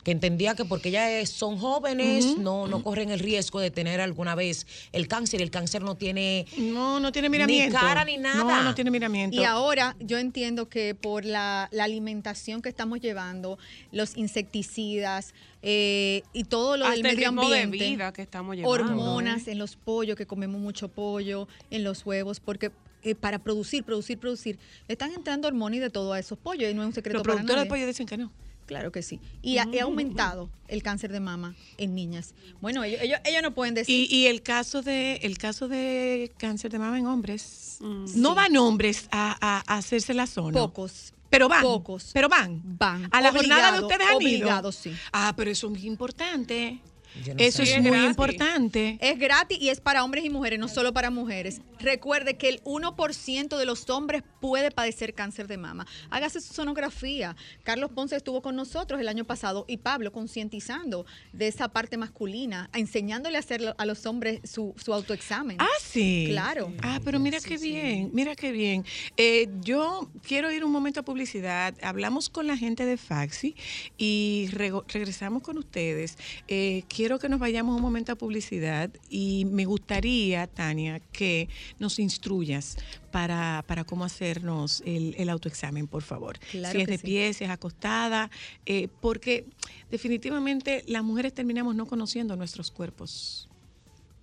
que 0.05 0.11
entendía 0.11 0.53
que 0.53 0.63
porque 0.65 0.89
ellas 0.89 1.27
son 1.29 1.57
jóvenes 1.57 2.37
no 2.37 2.67
no 2.67 2.83
corren 2.83 3.09
el 3.09 3.19
riesgo 3.19 3.59
de 3.59 3.71
tener 3.71 3.99
alguna 3.99 4.35
vez 4.35 4.67
el 4.91 5.07
cáncer 5.07 5.39
y 5.39 5.43
el 5.43 5.49
cáncer 5.49 5.81
no 5.81 5.95
tiene 5.95 6.45
No, 6.57 6.99
no 6.99 7.11
tiene 7.11 7.27
miramiento. 7.27 7.77
cara 7.77 8.05
ni 8.05 8.17
nada. 8.17 8.35
No, 8.43 8.63
no 8.63 8.75
tiene 8.75 8.91
miramiento. 8.91 9.35
Y 9.35 9.43
ahora 9.43 9.95
yo 9.99 10.19
entiendo 10.19 10.69
que 10.69 10.93
por 10.93 11.25
la, 11.25 11.69
la 11.71 11.85
alimentación 11.85 12.61
que 12.61 12.69
estamos 12.69 13.01
llevando, 13.01 13.57
los 13.91 14.15
insecticidas 14.15 15.33
eh, 15.63 16.21
y 16.33 16.43
todo 16.43 16.77
lo 16.77 16.85
Hasta 16.85 16.97
del 16.97 17.05
el 17.07 17.15
medio 17.15 17.29
ritmo 17.29 17.49
de 17.49 17.61
ambiente, 17.63 17.95
vida 17.95 18.13
que 18.13 18.21
estamos 18.21 18.55
llevando, 18.55 18.71
hormonas 18.71 19.47
en 19.47 19.57
los 19.57 19.75
pollos, 19.75 20.15
que 20.15 20.27
comemos 20.27 20.61
mucho 20.61 20.87
pollo, 20.87 21.47
en 21.71 21.83
los 21.83 22.05
huevos, 22.05 22.39
porque 22.39 22.71
eh, 23.01 23.15
para 23.15 23.39
producir, 23.39 23.83
producir, 23.83 24.19
producir, 24.19 24.59
le 24.87 24.93
están 24.93 25.11
entrando 25.13 25.47
hormonas 25.47 25.77
y 25.77 25.79
de 25.79 25.89
todo 25.89 26.13
a 26.13 26.19
esos 26.19 26.37
pollos 26.37 26.69
y 26.69 26.75
no 26.75 26.83
es 26.83 26.87
un 26.87 26.93
secreto 26.93 27.17
Los 27.17 27.23
para 27.23 27.37
productores 27.37 27.63
de 27.63 27.69
nadie. 27.69 27.69
pollo 27.69 27.87
dicen 27.87 28.05
que 28.05 28.17
no. 28.17 28.31
Claro 28.65 28.91
que 28.91 29.03
sí. 29.03 29.19
Y 29.43 29.57
ha, 29.59 29.63
ha 29.79 29.83
aumentado 29.83 30.49
el 30.67 30.81
cáncer 30.81 31.11
de 31.11 31.19
mama 31.19 31.55
en 31.77 31.93
niñas. 31.93 32.33
Bueno, 32.61 32.83
ellos, 32.83 32.99
ellos, 33.01 33.19
ellos 33.23 33.43
no 33.43 33.53
pueden 33.53 33.75
decir... 33.75 34.07
Y, 34.09 34.15
y 34.15 34.25
el 34.27 34.41
caso 34.41 34.81
de 34.81 35.17
el 35.21 35.37
caso 35.37 35.67
de 35.67 36.31
cáncer 36.37 36.71
de 36.71 36.79
mama 36.79 36.97
en 36.97 37.05
hombres, 37.07 37.77
Mm. 37.81 38.05
no 38.21 38.33
van 38.35 38.55
hombres 38.57 39.07
a, 39.11 39.35
a- 39.39 39.63
a 39.67 39.77
hacerse 39.77 40.13
la 40.13 40.25
zona. 40.27 40.53
Pocos. 40.59 41.13
Pero 41.29 41.49
van. 41.49 41.61
Pocos. 41.61 42.11
Pero 42.13 42.29
van. 42.29 42.61
Van. 42.63 43.09
A 43.11 43.19
la 43.21 43.31
jornada 43.31 43.71
de 43.73 43.81
ustedes 43.81 44.01
han 44.07 44.13
ido. 44.13 44.17
obligado, 44.17 44.71
sí. 44.71 44.93
Ah, 45.11 45.33
pero 45.35 45.51
eso 45.51 45.67
es 45.67 45.71
muy 45.73 45.85
importante. 45.87 46.79
No 47.27 47.33
eso 47.37 47.63
es 47.63 47.81
muy 47.81 47.91
gratis. 47.91 48.09
importante. 48.09 48.97
Es 49.01 49.17
gratis 49.19 49.57
y 49.59 49.69
es 49.69 49.79
para 49.79 50.03
hombres 50.03 50.25
y 50.25 50.29
mujeres, 50.29 50.59
no 50.59 50.67
solo 50.67 50.93
para 50.93 51.09
mujeres. 51.09 51.61
Recuerde 51.79 52.37
que 52.37 52.49
el 52.49 52.63
1% 52.63 53.57
de 53.57 53.65
los 53.65 53.89
hombres 53.89 54.23
puede 54.39 54.71
padecer 54.71 55.13
cáncer 55.13 55.47
de 55.47 55.57
mama. 55.57 55.85
Hágase 56.09 56.41
su 56.41 56.53
sonografía. 56.53 57.35
Carlos 57.63 57.91
Ponce 57.91 58.15
estuvo 58.15 58.41
con 58.41 58.55
nosotros 58.55 58.99
el 58.99 59.07
año 59.07 59.25
pasado 59.25 59.65
y 59.67 59.77
Pablo 59.77 60.11
concientizando 60.11 61.05
de 61.33 61.47
esa 61.47 61.69
parte 61.69 61.97
masculina, 61.97 62.69
enseñándole 62.73 63.37
a 63.37 63.39
hacer 63.39 63.75
a 63.77 63.85
los 63.85 64.05
hombres 64.05 64.41
su, 64.43 64.73
su 64.77 64.93
autoexamen. 64.93 65.57
Ah, 65.59 65.67
sí. 65.81 66.25
Claro. 66.29 66.73
Ah, 66.81 66.99
pero 67.03 67.19
mira 67.19 67.39
qué 67.39 67.57
bien, 67.57 68.09
mira 68.13 68.35
qué 68.35 68.51
bien. 68.51 68.85
Eh, 69.17 69.47
yo 69.61 70.09
quiero 70.21 70.51
ir 70.51 70.63
un 70.65 70.71
momento 70.71 71.01
a 71.01 71.03
publicidad. 71.03 71.75
Hablamos 71.81 72.29
con 72.29 72.47
la 72.47 72.57
gente 72.57 72.85
de 72.85 72.97
Faxi 72.97 73.55
y 73.97 74.49
regresamos 74.51 75.43
con 75.43 75.57
ustedes. 75.57 76.17
Eh, 76.47 76.83
quiero 76.87 77.04
que 77.05 77.29
nos 77.29 77.39
vayamos 77.39 77.75
un 77.75 77.81
momento 77.81 78.11
a 78.11 78.15
publicidad 78.15 78.89
y 79.09 79.45
me 79.45 79.65
gustaría, 79.65 80.47
Tania, 80.47 80.99
que 81.11 81.47
nos 81.77 81.99
instruyas 81.99 82.77
para, 83.11 83.63
para 83.67 83.83
cómo 83.83 84.03
hacernos 84.03 84.81
el, 84.85 85.13
el 85.17 85.29
autoexamen, 85.29 85.87
por 85.87 86.01
favor. 86.01 86.39
Claro 86.51 86.73
si 86.73 86.81
es 86.81 86.87
de 86.87 86.97
sí. 86.97 87.05
pie, 87.05 87.33
si 87.33 87.43
es 87.43 87.49
acostada, 87.51 88.31
eh, 88.65 88.89
porque 89.01 89.45
definitivamente 89.91 90.83
las 90.87 91.03
mujeres 91.03 91.33
terminamos 91.33 91.75
no 91.75 91.85
conociendo 91.85 92.35
nuestros 92.35 92.71
cuerpos 92.71 93.49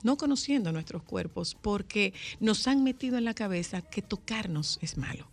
no 0.03 0.16
conociendo 0.16 0.72
nuestros 0.72 1.05
cuerpos 1.05 1.57
porque 1.62 2.12
nos 2.41 2.66
han 2.66 2.83
metido 2.83 3.18
en 3.18 3.24
la 3.24 3.35
cabeza 3.35 3.83
que 3.83 4.03
tocarnos 4.03 4.80
es 4.83 4.99
malo. 4.99 5.28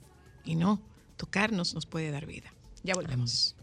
Y 0.45 0.53
no, 0.53 0.79
tocarnos 1.17 1.73
nos 1.73 1.87
puede 1.87 2.11
dar 2.11 2.27
vida. 2.27 2.53
Ya 2.83 2.93
volvemos. 2.93 3.55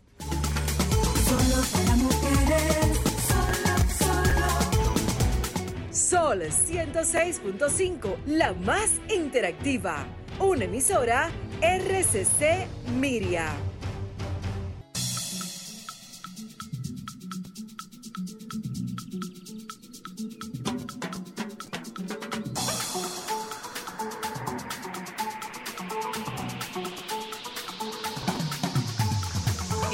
Solo 1.28 1.62
para 1.72 1.96
mujeres, 1.96 2.98
solo, 2.98 3.04
solo. 3.04 3.15
Sol 5.96 6.42
106.5, 6.42 8.16
la 8.26 8.52
más 8.52 8.90
interactiva. 9.08 10.06
Una 10.38 10.66
emisora 10.66 11.30
RCC 11.62 12.66
Miria. 13.00 13.46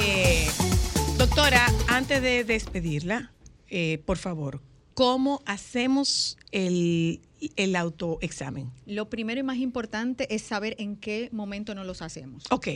Eh, 0.00 0.48
doctora, 1.16 1.64
antes 1.86 2.20
de 2.20 2.42
despedirla, 2.42 3.30
eh, 3.70 4.02
por 4.04 4.18
favor, 4.18 4.60
¿cómo 4.94 5.42
hacemos 5.46 6.38
el, 6.50 7.20
el 7.56 7.76
autoexamen? 7.76 8.70
Lo 8.86 9.08
primero 9.08 9.40
y 9.40 9.42
más 9.42 9.58
importante 9.58 10.34
es 10.34 10.42
saber 10.42 10.76
en 10.78 10.96
qué 10.96 11.28
momento 11.32 11.74
no 11.74 11.84
los 11.84 12.02
hacemos. 12.02 12.44
Ok. 12.50 12.68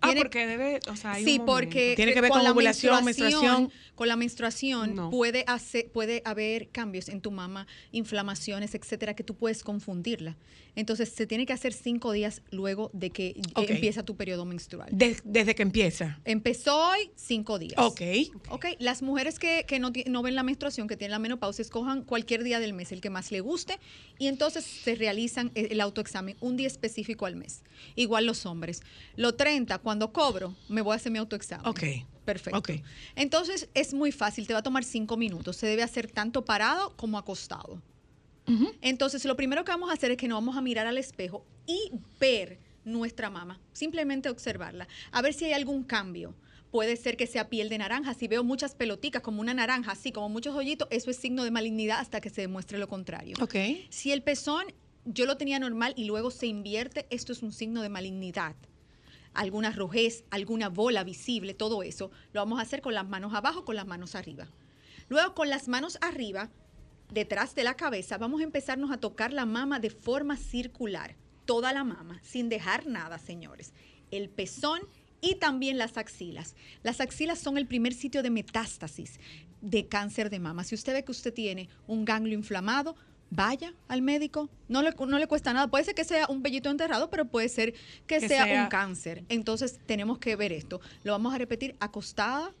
Ah, 0.00 0.06
Tiene- 0.08 0.20
porque 0.22 0.46
debe, 0.46 0.80
o 0.88 0.94
sea, 0.96 1.12
hay 1.12 1.24
Sí, 1.24 1.38
un 1.40 1.46
porque 1.46 1.94
Tiene 1.96 2.14
que 2.14 2.20
ver 2.20 2.30
con 2.30 2.44
la 2.44 2.52
ovulación, 2.52 3.04
menstruación. 3.04 3.72
Con 3.96 4.06
la 4.06 4.14
menstruación 4.14 4.94
No. 4.94 5.10
puede 5.10 5.42
hacer, 5.48 5.90
puede 5.90 6.22
haber 6.24 6.68
cambios 6.68 7.08
en 7.08 7.20
tu 7.20 7.32
mama, 7.32 7.66
inflamaciones, 7.90 8.74
etcétera, 8.76 9.14
que 9.14 9.24
tú 9.24 9.34
puedes 9.34 9.64
confundirla. 9.64 10.36
Entonces 10.76 11.08
se 11.08 11.26
tiene 11.26 11.44
que 11.46 11.52
hacer 11.52 11.72
cinco 11.72 12.12
días 12.12 12.42
luego 12.52 12.90
de 12.92 13.10
que 13.10 13.28
eh, 13.30 13.42
empieza 13.56 14.04
tu 14.04 14.14
periodo 14.16 14.44
menstrual. 14.44 14.88
De- 14.92 15.16
desde 15.24 15.56
que 15.56 15.62
empieza. 15.62 16.20
Empezó 16.24 16.90
hoy, 16.90 17.10
cinco 17.16 17.58
días. 17.58 17.74
Ok. 17.78 18.00
Ok, 18.50 18.66
las 18.78 19.02
mujeres 19.02 19.40
que, 19.40 19.64
que 19.66 19.80
no, 19.80 19.90
no 20.06 20.22
ven 20.22 20.36
la 20.36 20.44
menstruación, 20.44 20.86
que 20.86 20.96
tienen 20.96 21.10
la 21.12 21.18
menopausia, 21.18 21.62
escojan 21.62 22.02
cualquier 22.04 22.44
día 22.44 22.60
del 22.60 22.74
mes, 22.74 22.92
el 22.92 23.00
que 23.00 23.10
más 23.10 23.32
le 23.32 23.40
guste, 23.40 23.80
y 24.18 24.28
entonces 24.28 24.64
se 24.64 24.94
realizan 24.94 25.50
el, 25.56 25.72
el 25.72 25.80
autoexamen 25.80 26.36
un 26.40 26.56
día 26.56 26.68
específico 26.68 27.26
al 27.26 27.34
mes. 27.34 27.64
Igual 27.96 28.26
los 28.26 28.46
hombres. 28.46 28.80
Lo 29.16 29.34
30, 29.34 29.78
cuando 29.88 30.12
cobro, 30.12 30.54
me 30.68 30.82
voy 30.82 30.92
a 30.92 30.96
hacer 30.96 31.10
mi 31.10 31.18
autoexamen. 31.18 31.66
Ok. 31.66 31.82
Perfecto. 32.26 32.58
Ok. 32.58 32.72
Entonces 33.16 33.70
es 33.72 33.94
muy 33.94 34.12
fácil, 34.12 34.46
te 34.46 34.52
va 34.52 34.58
a 34.58 34.62
tomar 34.62 34.84
cinco 34.84 35.16
minutos. 35.16 35.56
Se 35.56 35.66
debe 35.66 35.82
hacer 35.82 36.10
tanto 36.10 36.44
parado 36.44 36.94
como 36.94 37.16
acostado. 37.16 37.80
Entonces 38.82 39.24
lo 39.24 39.34
primero 39.34 39.64
que 39.64 39.70
vamos 39.70 39.88
a 39.88 39.94
hacer 39.94 40.10
es 40.10 40.18
que 40.18 40.28
nos 40.28 40.36
vamos 40.36 40.58
a 40.58 40.60
mirar 40.60 40.86
al 40.86 40.98
espejo 40.98 41.46
y 41.66 41.90
ver 42.20 42.58
nuestra 42.84 43.30
mama, 43.30 43.62
simplemente 43.72 44.28
observarla, 44.28 44.88
a 45.10 45.22
ver 45.22 45.32
si 45.32 45.46
hay 45.46 45.54
algún 45.54 45.84
cambio. 45.84 46.34
Puede 46.70 46.96
ser 46.96 47.16
que 47.16 47.26
sea 47.26 47.48
piel 47.48 47.70
de 47.70 47.78
naranja. 47.78 48.12
Si 48.12 48.28
veo 48.28 48.44
muchas 48.44 48.74
peloticas 48.74 49.22
como 49.22 49.40
una 49.40 49.54
naranja, 49.54 49.92
así 49.92 50.12
como 50.12 50.28
muchos 50.28 50.54
hoyitos, 50.54 50.86
eso 50.90 51.10
es 51.10 51.16
signo 51.16 51.44
de 51.44 51.50
malignidad 51.50 52.00
hasta 52.00 52.20
que 52.20 52.28
se 52.28 52.42
demuestre 52.42 52.76
lo 52.76 52.88
contrario. 52.88 53.36
Ok. 53.40 53.54
Si 53.88 54.12
el 54.12 54.22
pezón 54.22 54.66
yo 55.06 55.24
lo 55.24 55.38
tenía 55.38 55.58
normal 55.58 55.94
y 55.96 56.04
luego 56.04 56.30
se 56.30 56.46
invierte, 56.46 57.06
esto 57.08 57.32
es 57.32 57.42
un 57.42 57.52
signo 57.52 57.80
de 57.80 57.88
malignidad. 57.88 58.54
Alguna 59.38 59.70
rojez, 59.70 60.24
alguna 60.30 60.68
bola 60.68 61.04
visible, 61.04 61.54
todo 61.54 61.84
eso 61.84 62.10
lo 62.32 62.40
vamos 62.40 62.58
a 62.58 62.62
hacer 62.62 62.80
con 62.80 62.92
las 62.92 63.08
manos 63.08 63.34
abajo, 63.34 63.64
con 63.64 63.76
las 63.76 63.86
manos 63.86 64.16
arriba. 64.16 64.48
Luego 65.08 65.32
con 65.36 65.48
las 65.48 65.68
manos 65.68 65.96
arriba, 66.00 66.50
detrás 67.12 67.54
de 67.54 67.62
la 67.62 67.76
cabeza, 67.76 68.18
vamos 68.18 68.40
a 68.40 68.44
empezarnos 68.44 68.90
a 68.90 68.96
tocar 68.96 69.32
la 69.32 69.46
mama 69.46 69.78
de 69.78 69.90
forma 69.90 70.36
circular, 70.36 71.14
toda 71.44 71.72
la 71.72 71.84
mama, 71.84 72.20
sin 72.24 72.48
dejar 72.48 72.88
nada, 72.88 73.20
señores. 73.20 73.74
El 74.10 74.28
pezón 74.28 74.80
y 75.20 75.36
también 75.36 75.78
las 75.78 75.98
axilas. 75.98 76.56
Las 76.82 77.00
axilas 77.00 77.38
son 77.38 77.58
el 77.58 77.68
primer 77.68 77.94
sitio 77.94 78.24
de 78.24 78.30
metástasis 78.30 79.20
de 79.60 79.86
cáncer 79.86 80.30
de 80.30 80.40
mama. 80.40 80.64
Si 80.64 80.74
usted 80.74 80.94
ve 80.94 81.04
que 81.04 81.12
usted 81.12 81.32
tiene 81.32 81.68
un 81.86 82.04
ganglio 82.04 82.34
inflamado, 82.34 82.96
vaya 83.30 83.72
al 83.88 84.02
médico. 84.02 84.48
No 84.68 84.82
le, 84.82 84.92
no 85.06 85.18
le 85.18 85.26
cuesta 85.26 85.52
nada. 85.52 85.68
Puede 85.68 85.84
ser 85.84 85.94
que 85.94 86.04
sea 86.04 86.26
un 86.28 86.42
vellito 86.42 86.70
enterrado, 86.70 87.10
pero 87.10 87.24
puede 87.26 87.48
ser 87.48 87.72
que, 88.06 88.18
Que 88.20 88.28
sea, 88.28 88.44
sea- 88.44 88.62
un 88.64 88.68
cáncer. 88.68 89.24
Entonces 89.28 89.78
tenemos 89.86 90.18
que 90.18 90.36
ver 90.36 90.52
esto. 90.52 90.80
Lo 91.04 91.12
vamos 91.12 91.34
a 91.34 91.38
repetir 91.38 91.76
acostada 91.80 92.52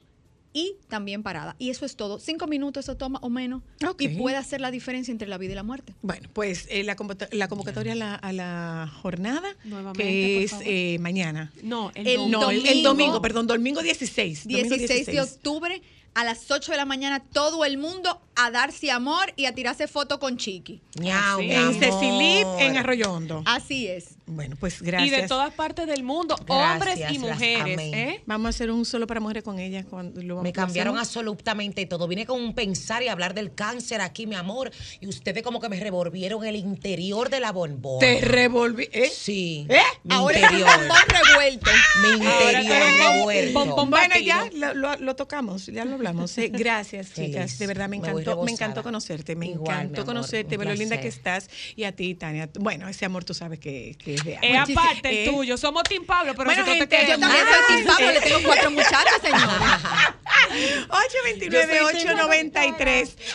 y 0.54 0.74
también 0.88 1.22
parada. 1.22 1.54
Y 1.58 1.68
eso 1.70 1.84
es 1.84 1.94
todo. 1.94 2.18
Cinco 2.18 2.46
minutos 2.46 2.86
eso 2.86 2.96
toma 2.96 3.18
o 3.22 3.28
menos. 3.28 3.62
Ok. 3.86 4.00
Y 4.02 4.08
puede 4.08 4.36
hacer 4.36 4.60
la 4.62 4.70
diferencia 4.70 5.12
entre 5.12 5.28
la 5.28 5.36
vida 5.38 5.52
y 5.52 5.54
la 5.54 5.62
muerte. 5.62 5.94
Bueno, 6.02 6.28
pues 6.32 6.66
eh, 6.70 6.82
la, 6.84 6.96
la 7.32 7.48
convocatoria 7.48 7.92
a 7.92 7.96
la, 7.96 8.14
a 8.14 8.32
la 8.32 8.90
jornada, 9.02 9.48
Nuevamente, 9.64 10.02
que 10.02 10.42
es 10.44 10.54
eh, 10.64 10.96
mañana. 11.00 11.52
No, 11.62 11.92
el, 11.94 12.06
El 12.06 12.16
domingo. 12.16 12.40
No, 12.40 12.50
el, 12.50 12.56
el 12.56 12.62
domingo- 12.82 12.88
domingo, 12.88 13.22
perdón, 13.22 13.46
domingo 13.46 13.82
16. 13.82 14.48
domingo 14.48 14.74
16 14.74 15.06
de 15.06 15.20
octubre 15.20 15.82
a 16.14 16.24
las 16.24 16.50
8 16.50 16.72
de 16.72 16.78
la 16.78 16.86
mañana 16.86 17.20
todo 17.20 17.64
el 17.64 17.76
mundo 17.78 18.20
a 18.38 18.50
darse 18.50 18.90
amor 18.90 19.32
y 19.36 19.46
a 19.46 19.54
tirarse 19.54 19.88
foto 19.88 20.18
con 20.20 20.36
Chiqui. 20.36 20.80
Ñau, 21.00 21.40
Sí. 21.40 21.46
mi 21.46 21.54
En. 21.54 21.74
Cecilip, 21.74 22.46
en 22.60 22.76
Arroyo 22.76 23.12
Hondo. 23.12 23.42
Así 23.46 23.86
es. 23.88 24.10
Bueno, 24.26 24.56
pues 24.60 24.80
Y 24.80 24.84
gracias. 24.84 25.22
de 25.22 25.28
todas 25.28 25.52
partes 25.54 25.86
del 25.86 26.02
mundo, 26.04 26.36
Gracias, 26.46 26.72
hombres 26.72 27.12
y 27.12 27.18
mujeres. 27.18 27.78
¿eh? 27.80 28.22
Vamos 28.26 28.46
a 28.46 28.48
hacer 28.50 28.70
un 28.70 28.84
solo 28.84 29.06
para 29.06 29.20
mujeres 29.20 29.42
con 29.42 29.58
ella. 29.58 29.84
Cuando 29.84 30.22
lo, 30.22 30.42
Me 30.42 30.52
cambiaron 30.52 30.94
hacemos. 30.98 31.08
absolutamente 31.08 31.86
todo. 31.86 32.06
Vine 32.06 32.26
con 32.26 32.40
un 32.40 32.54
pensar 32.54 33.02
y 33.02 33.08
hablar 33.08 33.34
del 33.34 33.54
cáncer 33.54 34.00
aquí, 34.02 34.26
mi 34.26 34.34
amor. 34.34 34.70
Y 35.00 35.06
ustedes 35.08 35.42
como 35.42 35.60
que 35.60 35.68
me 35.68 35.80
revolvieron 35.80 36.44
el 36.44 36.56
interior 36.56 37.30
de 37.30 37.40
la 37.40 37.52
bombona. 37.52 38.00
Te 38.00 38.20
revolví. 38.20 38.88
¿eh? 38.92 39.10
Sí. 39.12 39.66
¿Eh? 39.68 39.78
Mi 40.04 40.14
Ahora 40.14 40.38
interior. 40.38 40.68
es 40.68 41.28
revuelto. 41.28 41.70
Mi 42.02 42.08
interior 42.24 42.82
revuelto. 42.98 43.86
Bueno, 43.86 44.14
ya 44.18 44.48
lo, 44.54 44.74
lo- 44.74 44.96
lo 44.96 45.16
tocamos, 45.16 45.66
ya 45.66 45.84
lo 45.84 45.94
hablamos. 45.94 46.36
eh. 46.38 46.48
Gracias, 46.52 47.08
Feliz. 47.08 47.30
chicas. 47.30 47.58
De 47.58 47.66
verdad, 47.66 47.88
me 47.88 47.98
Me 47.98 48.12
voy 48.12 48.24
encantó, 48.32 48.44
me 48.44 48.52
encantó 48.52 48.82
conocerte. 48.82 49.36
Me 49.36 49.46
Igual, 49.46 49.76
encantó 49.76 50.02
amor, 50.02 50.06
conocerte, 50.14 50.56
ver 50.56 50.68
lo 50.68 50.74
linda 50.74 51.00
que 51.00 51.08
estás. 51.08 51.48
Y 51.76 51.84
a 51.84 51.92
ti, 51.92 52.14
Tania. 52.14 52.48
Bueno, 52.58 52.88
ese 52.88 53.04
amor 53.04 53.24
tú 53.24 53.34
sabes 53.34 53.58
que, 53.58 53.96
que 53.98 54.14
es 54.14 54.24
real. 54.24 54.42
Es 54.44 54.50
Bueno, 54.50 54.64
aparte 54.80 55.10
eh, 55.10 55.24
el 55.24 55.30
tuyo. 55.34 55.56
Somos 55.56 55.82
Team 55.84 56.04
Pablo, 56.04 56.32
pero 56.34 56.44
Bueno, 56.46 56.62
nosotros 56.62 56.78
gente, 56.88 56.96
te 56.96 57.02
Yo 57.02 57.16
queremos. 57.18 57.28
también 57.28 57.46
soy 57.66 57.76
Tim 57.76 57.86
Pablo, 57.86 58.12
le 58.12 58.20
tengo 58.20 58.38
cuatro 58.44 58.70
muchachos, 58.70 59.20
señores. 59.22 59.68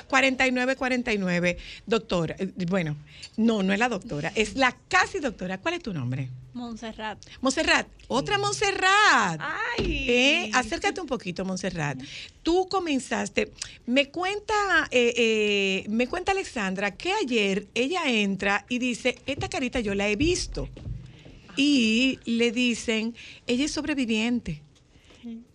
829-893-4949. 0.10 1.58
Doctora, 1.86 2.36
eh, 2.40 2.52
bueno, 2.68 2.96
no, 3.38 3.64
no 3.64 3.74
es 3.74 3.80
la 3.80 3.90
doctora, 3.90 4.32
es 4.36 4.56
la 4.56 4.76
casi 4.88 5.20
doctora. 5.20 5.58
¿Cuál 5.60 5.76
es 5.76 5.84
tu 5.84 5.94
nombre? 5.94 6.30
Montserrat. 6.54 7.18
Montserrat, 7.42 7.88
otra 8.08 8.38
Montserrat. 8.38 9.40
Ay. 9.40 10.06
Eh, 10.08 10.52
acércate 10.54 11.02
un 11.02 11.08
poquito, 11.08 11.44
Montserrat. 11.46 11.98
Tú 12.44 12.68
comenzaste, 12.70 13.52
me 13.88 14.10
cuenta, 14.10 14.54
eh, 14.92 15.14
eh, 15.16 15.86
me 15.90 16.08
cuenta 16.08 16.32
Alexandra 16.32 16.96
que 16.96 17.12
ayer 17.14 17.68
ella 17.74 18.02
entra 18.06 18.66
y 18.70 18.80
dice, 18.80 19.18
esta 19.26 19.50
carita 19.50 19.80
yo 19.80 19.94
la 19.96 20.10
he 20.10 20.16
visto. 20.16 20.70
Y 21.56 22.20
le 22.26 22.52
dicen, 22.52 23.16
ella 23.46 23.66
es 23.66 23.72
sobreviviente. 23.72 24.62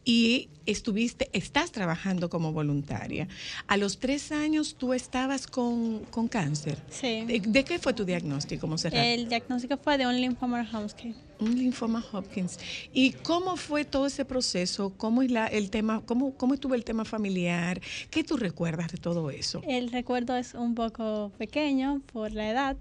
Y 0.04 0.48
estuviste, 0.70 1.28
estás 1.32 1.72
trabajando 1.72 2.28
como 2.28 2.52
voluntaria. 2.52 3.28
A 3.66 3.76
los 3.76 3.98
tres 3.98 4.32
años 4.32 4.76
tú 4.76 4.92
estabas 4.92 5.46
con, 5.46 6.00
con 6.10 6.28
cáncer. 6.28 6.78
Sí. 6.90 7.24
¿De, 7.24 7.40
de 7.40 7.64
qué 7.64 7.78
fue 7.78 7.94
tu 7.94 8.04
diagnóstico, 8.04 8.66
Montserrat? 8.66 9.04
El 9.04 9.28
diagnóstico 9.28 9.76
fue 9.78 9.98
de 9.98 10.06
un 10.06 10.20
linfoma 10.20 10.68
Hodgkin. 10.70 11.14
Un 11.40 11.56
linfoma 11.56 12.04
Hopkins. 12.12 12.58
¿Y 12.92 13.12
cómo 13.12 13.56
fue 13.56 13.84
todo 13.84 14.06
ese 14.06 14.24
proceso? 14.24 14.92
¿Cómo 14.96 15.22
es 15.22 15.30
la, 15.30 15.46
el 15.46 15.70
tema, 15.70 16.02
cómo, 16.04 16.34
cómo 16.34 16.54
estuvo 16.54 16.74
el 16.74 16.84
tema 16.84 17.04
familiar? 17.04 17.80
¿Qué 18.10 18.24
tú 18.24 18.36
recuerdas 18.36 18.90
de 18.90 18.98
todo 18.98 19.30
eso? 19.30 19.62
El 19.66 19.92
recuerdo 19.92 20.36
es 20.36 20.54
un 20.54 20.74
poco 20.74 21.30
pequeño 21.38 22.02
por 22.12 22.32
la 22.32 22.50
edad, 22.50 22.76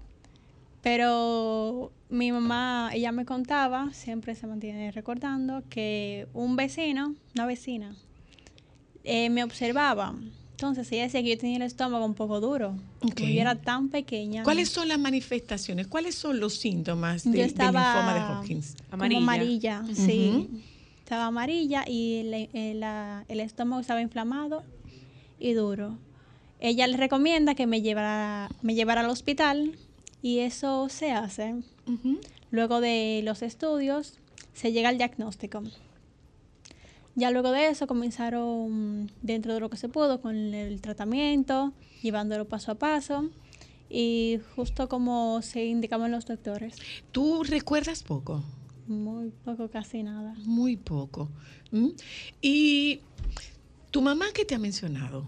pero 0.82 1.92
mi 2.10 2.32
mamá, 2.32 2.90
ella 2.94 3.12
me 3.12 3.24
contaba, 3.24 3.92
siempre 3.92 4.34
se 4.34 4.46
mantiene 4.46 4.90
recordando, 4.92 5.62
que 5.68 6.26
un 6.32 6.56
vecino, 6.56 7.14
una 7.34 7.46
vecina, 7.46 7.94
eh, 9.04 9.30
me 9.30 9.44
observaba. 9.44 10.14
Entonces 10.52 10.90
ella 10.90 11.04
decía 11.04 11.22
que 11.22 11.28
yo 11.30 11.38
tenía 11.38 11.56
el 11.56 11.62
estómago 11.62 12.04
un 12.04 12.14
poco 12.14 12.40
duro. 12.40 12.76
Ok. 13.02 13.14
Como 13.18 13.28
yo 13.28 13.40
era 13.40 13.54
tan 13.54 13.90
pequeña. 13.90 14.42
¿Cuáles 14.42 14.68
son 14.70 14.88
las 14.88 14.98
manifestaciones? 14.98 15.86
¿Cuáles 15.86 16.16
son 16.16 16.40
los 16.40 16.54
síntomas 16.54 17.22
de- 17.24 17.30
Yo 17.30 17.44
del 17.44 17.54
linfoma 17.54 18.14
de 18.14 18.20
Hopkins? 18.38 18.74
como 18.90 19.04
Amarilla. 19.04 19.84
sí. 19.94 20.48
Estaba 20.98 21.26
amarilla 21.26 21.84
y 21.88 22.16
el, 22.16 22.48
el- 22.52 22.80
la- 22.80 23.24
el 23.28 23.40
estómago 23.40 23.80
estaba 23.80 24.02
inflamado 24.02 24.62
y 25.38 25.52
duro. 25.54 25.96
Ella 26.60 26.86
le 26.88 26.96
recomienda 26.96 27.54
que 27.54 27.66
me 27.66 27.80
llevara, 27.80 28.50
me 28.62 28.74
llevara 28.74 29.00
al 29.02 29.08
hospital 29.08 29.78
y 30.22 30.40
eso 30.40 30.88
se 30.88 31.12
hace. 31.12 31.56
Luego 32.50 32.80
de 32.80 33.20
los 33.24 33.42
estudios 33.42 34.18
se 34.52 34.72
llega 34.72 34.88
al 34.88 34.98
diagnóstico. 34.98 35.62
Ya 37.14 37.30
luego 37.30 37.50
de 37.50 37.68
eso 37.68 37.86
comenzaron 37.86 39.10
dentro 39.22 39.52
de 39.54 39.60
lo 39.60 39.70
que 39.70 39.76
se 39.76 39.88
pudo 39.88 40.20
con 40.20 40.36
el 40.54 40.80
tratamiento, 40.80 41.72
llevándolo 42.02 42.46
paso 42.46 42.72
a 42.72 42.74
paso 42.76 43.28
y 43.90 44.38
justo 44.54 44.88
como 44.88 45.42
se 45.42 45.64
indicaban 45.64 46.12
los 46.12 46.26
doctores. 46.26 46.76
¿Tú 47.10 47.42
recuerdas 47.42 48.02
poco? 48.02 48.44
Muy 48.86 49.30
poco, 49.44 49.68
casi 49.68 50.02
nada. 50.02 50.34
Muy 50.44 50.76
poco. 50.76 51.28
¿Mm? 51.72 51.88
¿Y 52.40 53.00
tu 53.90 54.00
mamá 54.00 54.26
qué 54.32 54.44
te 54.44 54.54
ha 54.54 54.58
mencionado? 54.58 55.24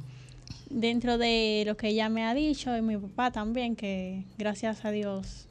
Dentro 0.70 1.18
de 1.18 1.64
lo 1.66 1.76
que 1.76 1.88
ella 1.88 2.08
me 2.08 2.24
ha 2.24 2.32
dicho 2.34 2.76
y 2.76 2.80
mi 2.82 2.96
papá 2.96 3.30
también, 3.32 3.74
que 3.76 4.24
gracias 4.38 4.84
a 4.84 4.90
Dios 4.90 5.46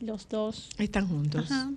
los 0.00 0.28
dos, 0.28 0.70
Están 0.78 1.08
juntos. 1.08 1.50
Ajá. 1.50 1.70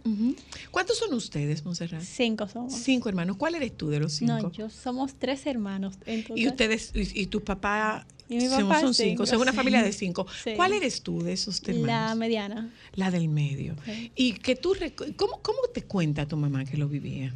¿Cuántos 0.71 0.97
son 0.97 1.13
ustedes, 1.13 1.65
Montserrat? 1.65 2.01
cinco 2.03 2.47
somos. 2.47 2.73
Cinco 2.73 3.09
hermanos. 3.09 3.35
¿Cuál 3.35 3.55
eres 3.55 3.75
tú 3.75 3.89
de 3.89 3.99
los 3.99 4.13
cinco? 4.13 4.33
No, 4.43 4.51
yo 4.51 4.69
somos 4.69 5.15
tres 5.15 5.45
hermanos. 5.45 5.95
Entonces, 6.05 6.41
Y 6.43 6.47
ustedes, 6.47 6.91
y, 6.93 7.21
y 7.23 7.25
tu 7.27 7.43
papá, 7.43 8.07
Y 8.29 8.37
mi 8.37 8.47
papá 8.47 8.79
son 8.79 8.93
cinco, 8.93 9.09
cinco, 9.09 9.25
son 9.25 9.41
una 9.41 9.51
sí. 9.51 9.57
familia 9.57 9.83
de 9.83 9.91
cinco. 9.91 10.25
Sí. 10.41 10.51
¿Cuál 10.55 10.71
eres 10.73 11.01
tú 11.01 11.21
de 11.21 11.33
esos 11.33 11.61
hermanos? 11.67 11.87
la 11.87 12.15
mediana. 12.15 12.71
La 12.93 13.11
del 13.11 13.27
medio. 13.27 13.75
Sí. 13.85 14.11
Y 14.15 14.33
que 14.33 14.55
tú, 14.55 14.73
¿cómo, 15.17 15.39
¿cómo 15.41 15.59
te 15.73 15.81
cuenta 15.83 16.25
tu 16.25 16.37
mamá 16.37 16.63
que 16.63 16.77
lo 16.77 16.87
vivía? 16.87 17.33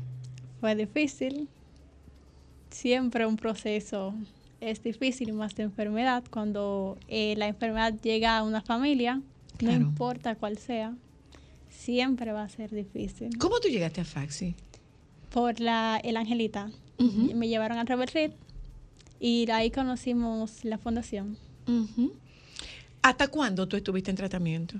Fue 0.62 0.74
difícil. 0.76 1.50
Siempre 2.70 3.26
un 3.26 3.36
proceso 3.36 4.14
es 4.62 4.82
difícil, 4.84 5.34
más 5.34 5.56
de 5.56 5.64
enfermedad. 5.64 6.24
Cuando 6.30 6.98
eh, 7.08 7.36
la 7.38 7.48
enfermedad 7.48 7.94
llega 8.02 8.38
a 8.38 8.44
una 8.44 8.62
familia, 8.62 9.22
Claro. 9.58 9.80
no 9.80 9.86
importa 9.88 10.36
cuál 10.36 10.58
sea, 10.58 10.96
siempre 11.70 12.32
va 12.32 12.44
a 12.44 12.50
ser 12.50 12.72
difícil. 12.72 13.38
¿Cómo 13.38 13.60
tú 13.60 13.68
llegaste 13.70 14.02
a 14.02 14.06
Faxi? 14.06 14.56
por 15.32 15.60
la 15.60 16.00
El 16.04 16.18
Angelita. 16.18 16.72
Me 17.36 17.48
llevaron 17.48 17.86
Robert 17.86 18.12
Reed 18.14 18.32
y 19.20 19.48
ahí 19.52 19.70
conocimos 19.70 20.64
la 20.66 20.78
fundación. 20.80 21.38
¿Hasta 23.02 23.28
cuándo 23.28 23.68
tú 23.68 23.78
estuviste 23.78 24.10
en 24.10 24.18
tratamiento? 24.18 24.78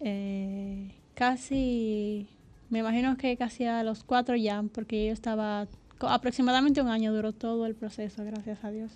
Eh, 0.00 0.90
casi, 1.14 2.26
me 2.70 2.80
imagino 2.80 3.16
que 3.16 3.36
casi 3.36 3.64
a 3.64 3.82
los 3.82 4.04
cuatro 4.04 4.36
ya, 4.36 4.62
porque 4.74 5.06
yo 5.06 5.12
estaba, 5.12 5.68
aproximadamente 6.00 6.80
un 6.80 6.88
año 6.88 7.12
duró 7.12 7.32
todo 7.32 7.66
el 7.66 7.74
proceso, 7.74 8.24
gracias 8.24 8.64
a 8.64 8.70
Dios. 8.70 8.92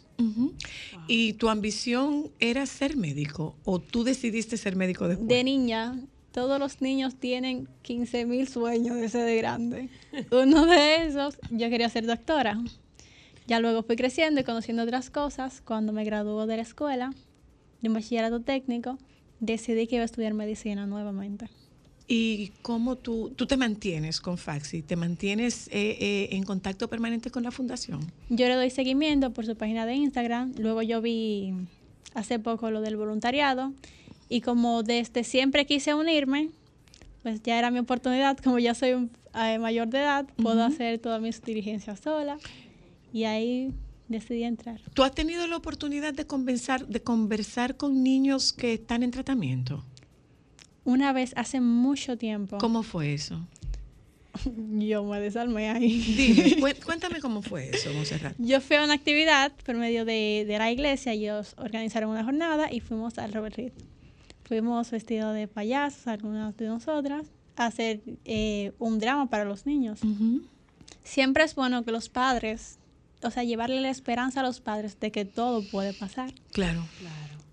¿Y 1.06 1.34
tu 1.34 1.48
ambición 1.48 2.30
era 2.40 2.66
ser 2.66 2.96
médico 2.96 3.56
o 3.64 3.78
tú 3.80 4.04
decidiste 4.04 4.56
ser 4.56 4.76
médico 4.76 5.08
después? 5.08 5.28
De 5.28 5.44
niña, 5.44 5.96
todos 6.32 6.58
los 6.58 6.80
niños 6.80 7.16
tienen 7.16 7.68
15 7.82 8.26
mil 8.26 8.48
sueños 8.48 8.96
de 8.96 9.08
ser 9.08 9.26
de 9.26 9.36
grande. 9.36 9.88
Uno 10.30 10.66
de 10.66 11.06
esos, 11.06 11.38
yo 11.50 11.68
quería 11.70 11.88
ser 11.88 12.06
doctora. 12.06 12.58
Ya 13.46 13.60
luego 13.60 13.82
fui 13.82 13.96
creciendo 13.96 14.40
y 14.40 14.44
conociendo 14.44 14.82
otras 14.82 15.10
cosas. 15.10 15.62
Cuando 15.64 15.92
me 15.92 16.04
graduó 16.04 16.46
de 16.46 16.56
la 16.56 16.62
escuela, 16.62 17.14
de 17.80 17.88
un 17.88 17.94
bachillerato 17.94 18.40
técnico, 18.40 18.98
decidí 19.40 19.86
que 19.86 19.96
iba 19.96 20.02
a 20.02 20.04
estudiar 20.04 20.34
medicina 20.34 20.86
nuevamente. 20.86 21.48
¿Y 22.10 22.52
cómo 22.62 22.96
tú, 22.96 23.32
tú 23.36 23.46
te 23.46 23.58
mantienes 23.58 24.22
con 24.22 24.38
Faxi? 24.38 24.80
¿Te 24.80 24.96
mantienes 24.96 25.68
eh, 25.68 25.98
eh, 26.00 26.28
en 26.32 26.42
contacto 26.42 26.88
permanente 26.88 27.30
con 27.30 27.42
la 27.42 27.50
fundación? 27.50 28.00
Yo 28.30 28.48
le 28.48 28.54
doy 28.54 28.70
seguimiento 28.70 29.30
por 29.34 29.44
su 29.44 29.54
página 29.56 29.84
de 29.84 29.94
Instagram. 29.94 30.54
Luego 30.56 30.80
yo 30.80 31.02
vi 31.02 31.52
hace 32.14 32.38
poco 32.38 32.70
lo 32.70 32.80
del 32.80 32.96
voluntariado. 32.96 33.74
Y 34.30 34.40
como 34.40 34.82
desde 34.82 35.22
siempre 35.22 35.66
quise 35.66 35.92
unirme, 35.92 36.48
pues 37.22 37.42
ya 37.42 37.58
era 37.58 37.70
mi 37.70 37.78
oportunidad. 37.78 38.38
Como 38.42 38.58
ya 38.58 38.74
soy 38.74 38.92
un, 38.92 39.10
eh, 39.34 39.58
mayor 39.58 39.88
de 39.88 39.98
edad, 39.98 40.26
puedo 40.42 40.64
hacer 40.64 40.98
todas 40.98 41.20
mis 41.20 41.42
diligencias 41.42 42.00
sola. 42.00 42.38
Y 43.12 43.24
ahí 43.24 43.74
decidí 44.08 44.44
entrar. 44.44 44.80
¿Tú 44.94 45.02
has 45.02 45.14
tenido 45.14 45.46
la 45.46 45.58
oportunidad 45.58 46.14
de 46.14 46.26
conversar, 46.26 46.86
de 46.86 47.02
conversar 47.02 47.76
con 47.76 48.02
niños 48.02 48.54
que 48.54 48.74
están 48.74 49.02
en 49.02 49.10
tratamiento? 49.10 49.84
Una 50.88 51.12
vez 51.12 51.32
hace 51.36 51.60
mucho 51.60 52.16
tiempo, 52.16 52.56
¿Cómo 52.58 52.82
fue 52.82 53.12
eso? 53.12 53.46
yo 54.78 55.04
me 55.04 55.20
desarmé 55.20 55.68
ahí. 55.68 55.98
Dime, 56.00 56.56
cué- 56.60 56.74
cuéntame 56.84 57.20
cómo 57.20 57.42
fue 57.42 57.70
eso, 57.70 57.92
Monserrat. 57.92 58.34
Yo 58.38 58.60
fui 58.60 58.76
a 58.76 58.84
una 58.84 58.94
actividad 58.94 59.52
por 59.66 59.74
medio 59.76 60.04
de, 60.04 60.44
de 60.46 60.58
la 60.58 60.70
iglesia, 60.70 61.12
ellos 61.12 61.54
organizaron 61.58 62.10
una 62.10 62.24
jornada 62.24 62.72
y 62.72 62.80
fuimos 62.80 63.18
al 63.18 63.32
Robert 63.32 63.56
Reed. 63.56 63.72
Fuimos 64.44 64.90
vestidos 64.90 65.34
de 65.34 65.46
payasos, 65.46 66.06
algunas 66.06 66.56
de 66.56 66.68
nosotras, 66.68 67.26
a 67.56 67.66
hacer 67.66 68.00
eh, 68.24 68.72
un 68.78 68.98
drama 68.98 69.28
para 69.28 69.44
los 69.44 69.66
niños. 69.66 70.00
Siempre 71.04 71.44
es 71.44 71.54
bueno 71.54 71.84
que 71.84 71.92
los 71.92 72.08
padres, 72.08 72.78
o 73.22 73.30
sea, 73.30 73.44
llevarle 73.44 73.80
la 73.82 73.90
esperanza 73.90 74.40
a 74.40 74.42
los 74.42 74.60
padres 74.60 74.98
de 75.00 75.10
que 75.10 75.26
todo 75.26 75.62
puede 75.68 75.92
pasar. 75.92 76.32
Claro. 76.52 76.82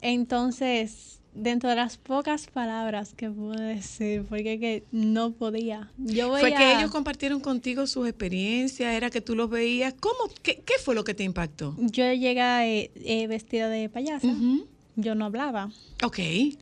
Entonces, 0.02 1.20
dentro 1.36 1.70
de 1.70 1.76
las 1.76 1.98
pocas 1.98 2.48
palabras 2.48 3.14
que 3.14 3.30
pude 3.30 3.62
decir, 3.62 4.24
porque 4.28 4.60
que 4.60 4.84
no 4.92 5.32
podía. 5.32 5.92
Yo 5.98 6.30
Fue 6.30 6.54
que 6.54 6.78
ellos 6.78 6.90
compartieron 6.92 7.40
contigo 7.42 7.86
sus 7.88 8.08
experiencias, 8.08 8.94
era 8.94 9.10
que 9.10 9.22
tú 9.22 9.36
los 9.36 9.50
veías. 9.50 9.94
¿Cómo? 10.00 10.32
¿Qué, 10.42 10.62
qué 10.66 10.74
fue 10.84 10.96
lo 10.96 11.04
que 11.04 11.14
te 11.14 11.24
impactó? 11.24 11.76
Yo 11.78 12.12
llegué 12.14 12.42
eh, 12.42 12.92
eh, 12.96 13.28
vestida 13.28 13.70
de 13.70 13.90
payasa, 13.90 14.28
Ujú. 14.28 14.66
yo 14.96 15.14
no 15.16 15.26
hablaba. 15.26 15.72
Ok. 16.04 16.20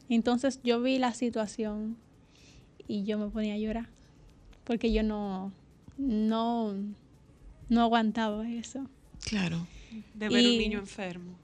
Entonces 0.09 0.59
yo 0.63 0.81
vi 0.81 0.97
la 0.97 1.13
situación 1.13 1.95
y 2.87 3.03
yo 3.03 3.17
me 3.17 3.29
ponía 3.29 3.53
a 3.53 3.57
llorar 3.57 3.87
porque 4.63 4.91
yo 4.91 5.03
no 5.03 5.51
no 5.97 6.73
no 7.69 7.81
aguantaba 7.81 8.49
eso. 8.49 8.87
Claro. 9.25 9.67
De 10.15 10.29
ver 10.29 10.45
un 10.45 10.57
niño 10.57 10.79
enfermo. 10.79 11.42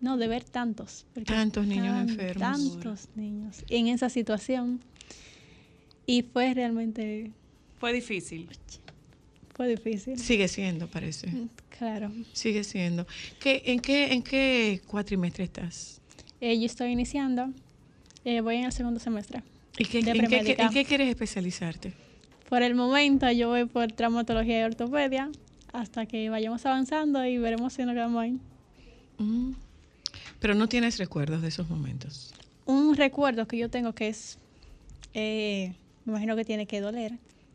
No, 0.00 0.16
de 0.16 0.28
ver 0.28 0.44
tantos. 0.44 1.06
porque 1.14 1.32
Tantos 1.32 1.66
niños 1.66 1.86
tan- 1.94 2.08
enfermos. 2.10 2.40
Tantos 2.80 3.08
niños 3.16 3.64
en 3.68 3.88
esa 3.88 4.08
situación. 4.10 4.80
Y 6.06 6.22
fue 6.22 6.54
realmente, 6.54 7.32
Fue 7.80 7.92
difícil. 7.92 8.48
fue 9.54 9.68
difícil. 9.68 10.18
Sigue 10.18 10.48
siendo, 10.48 10.86
parece. 10.86 11.28
Claro. 11.78 12.12
Sigue 12.32 12.62
siendo. 12.62 13.06
¿Qué, 13.40 13.62
en, 13.66 13.80
qué, 13.80 14.12
¿En 14.12 14.22
qué 14.22 14.80
cuatrimestre 14.86 15.44
estás? 15.44 16.00
Eh, 16.40 16.58
yo 16.58 16.66
estoy 16.66 16.90
iniciando, 16.92 17.50
eh, 18.24 18.40
voy 18.42 18.56
en 18.56 18.64
el 18.64 18.72
segundo 18.72 19.00
semestre. 19.00 19.42
¿Y 19.78 19.84
qué, 19.86 20.02
De 20.02 20.10
en, 20.10 20.16
qué, 20.20 20.26
premédica. 20.26 20.62
en 20.64 20.70
qué 20.70 20.84
quieres 20.84 21.08
especializarte? 21.08 21.92
Por 22.48 22.62
el 22.62 22.74
momento 22.74 23.30
yo 23.32 23.48
voy 23.48 23.64
por 23.64 23.90
traumatología 23.92 24.60
y 24.60 24.62
ortopedia 24.64 25.30
hasta 25.72 26.06
que 26.06 26.30
vayamos 26.30 26.64
avanzando 26.64 27.24
y 27.26 27.38
veremos 27.38 27.72
si 27.72 27.82
nos 27.84 27.94
quedamos 27.94 28.22
ahí. 28.22 28.38
Mm. 29.18 29.52
Pero 30.40 30.54
no 30.54 30.68
tienes 30.68 30.98
recuerdos 30.98 31.42
de 31.42 31.48
esos 31.48 31.68
momentos. 31.68 32.32
Un 32.64 32.96
recuerdo 32.96 33.46
que 33.46 33.56
yo 33.58 33.70
tengo 33.70 33.94
que 33.94 34.08
es, 34.08 34.38
eh, 35.14 35.74
me 36.04 36.12
imagino 36.12 36.36
que 36.36 36.44
tiene 36.44 36.66
que 36.66 36.80
doler. 36.80 37.12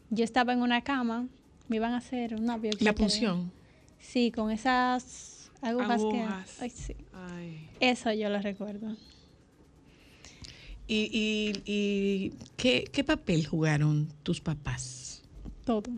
Yo 0.09 0.23
estaba 0.23 0.53
en 0.53 0.61
una 0.61 0.81
cama, 0.81 1.27
me 1.67 1.77
iban 1.77 1.93
a 1.93 1.97
hacer 1.97 2.35
una 2.35 2.57
biopsia. 2.57 2.85
La 2.85 2.93
punción. 2.93 3.51
Sí, 3.99 4.31
con 4.31 4.51
esas 4.51 5.51
agujas, 5.61 6.01
Agujas. 6.01 6.49
que... 6.57 6.63
Ay, 6.63 6.69
sí. 6.69 6.95
Ay. 7.13 7.69
Eso 7.79 8.11
yo 8.13 8.29
lo 8.29 8.39
recuerdo. 8.41 8.95
¿Y, 10.87 11.09
y, 11.13 11.61
y 11.71 12.33
¿qué, 12.57 12.83
qué 12.91 13.03
papel 13.03 13.45
jugaron 13.47 14.09
tus 14.23 14.41
papás? 14.41 15.21
Todo. 15.63 15.89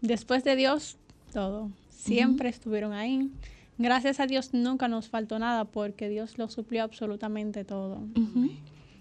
Después 0.00 0.42
de 0.42 0.56
Dios, 0.56 0.96
todo. 1.32 1.70
Siempre 1.90 2.48
estuvieron 2.48 2.92
ahí. 2.92 3.30
Gracias 3.78 4.20
a 4.20 4.26
Dios 4.26 4.52
nunca 4.52 4.86
nos 4.88 5.08
faltó 5.08 5.38
nada 5.38 5.64
porque 5.64 6.08
Dios 6.08 6.38
lo 6.38 6.48
suplió 6.48 6.82
absolutamente 6.84 7.64
todo. 7.64 8.00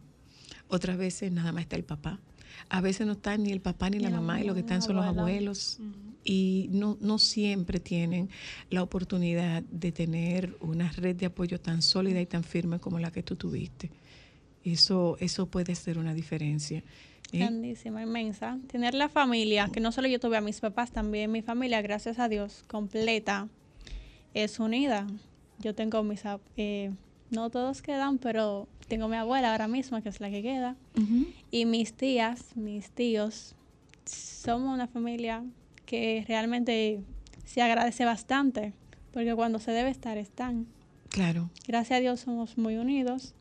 otras 0.68 0.98
veces 0.98 1.32
nada 1.32 1.52
más 1.52 1.64
está 1.64 1.76
el 1.76 1.84
papá, 1.84 2.20
A 2.70 2.82
veces 2.82 3.08
no 3.08 3.14
está 3.14 3.38
ni 3.38 3.52
el 3.52 3.62
papá 3.62 3.90
ni 3.90 4.00
la 4.00 4.10
Ni 4.10 4.14
la 4.14 4.22
mamá 4.22 4.42
y 4.42 4.46
lo 4.46 4.54
que 4.54 4.60
están 4.60 4.82
son 4.82 4.96
los 4.98 5.06
abuelos. 5.06 5.80
Y 6.24 6.68
no, 6.72 6.98
no 7.00 7.18
siempre 7.18 7.80
tienen 7.80 8.30
la 8.70 8.84
oportunidad 8.84 9.64
de 9.64 9.92
tener 9.92 10.56
una 10.60 10.92
red 10.92 11.16
de 11.16 11.28
apoyo 11.28 11.60
tan 11.60 11.82
sólida 11.82 12.20
y 12.22 12.26
tan 12.26 12.44
firme 12.44 12.80
como 12.80 13.00
la 13.00 13.12
que 13.12 13.24
tú 13.24 13.36
tuviste. 13.36 13.90
Eso, 14.64 15.18
eso 15.20 15.48
puede 15.48 15.74
ser 15.76 15.98
una 15.98 16.14
diferencia. 16.14 16.84
Grandísima, 17.32 18.02
inmensa. 18.02 18.58
Tener 18.68 18.94
la 18.94 19.10
familia, 19.10 19.70
que 19.72 19.80
no 19.80 19.92
solo 19.92 20.08
yo 20.08 20.20
tuve 20.20 20.38
a 20.38 20.42
mis 20.42 20.60
papás, 20.60 20.92
también 20.92 21.32
mi 21.32 21.42
familia, 21.42 21.82
gracias 21.82 22.20
a 22.20 22.28
Dios, 22.28 22.64
completa, 22.68 23.48
es 24.34 24.60
unida. 24.60 25.08
Yo 25.60 25.76
tengo 25.76 26.04
mis, 26.04 26.24
eh, 26.58 26.92
no 27.30 27.50
todos 27.50 27.82
quedan, 27.82 28.18
pero 28.18 28.68
tengo 28.88 29.08
mi 29.08 29.18
abuela 29.18 29.52
ahora 29.52 29.68
mismo, 29.68 30.02
que 30.02 30.10
es 30.10 30.20
la 30.20 30.30
que 30.30 30.42
queda, 30.42 30.76
y 31.52 31.66
mis 31.66 31.94
tías, 31.94 32.56
mis 32.56 32.90
tíos. 32.90 33.56
Somos 34.06 34.74
una 34.74 34.88
familia 34.88 35.44
que 35.86 36.26
realmente 36.28 37.02
se 37.46 37.62
agradece 37.62 38.06
bastante, 38.06 38.74
porque 39.12 39.36
cuando 39.36 39.60
se 39.60 39.72
debe 39.72 39.90
estar, 39.90 40.18
están. 40.18 40.68
Claro, 41.10 41.50
Gracias 41.68 41.98
a 41.98 42.02
Dios 42.02 42.20
somos 42.20 42.58
muy 42.58 42.78
unidos. 42.78 43.34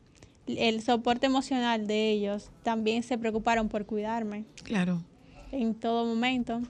El 0.57 0.81
soporte 0.81 1.27
emocional 1.27 1.85
de 1.85 2.11
ellos 2.11 2.49
también 2.63 3.03
se 3.03 3.17
preocuparon 3.17 3.69
por 3.69 3.85
cuidarme 3.85 4.45
claro. 4.63 5.03
en 5.51 5.75
todo 5.75 6.05
momento. 6.05 6.61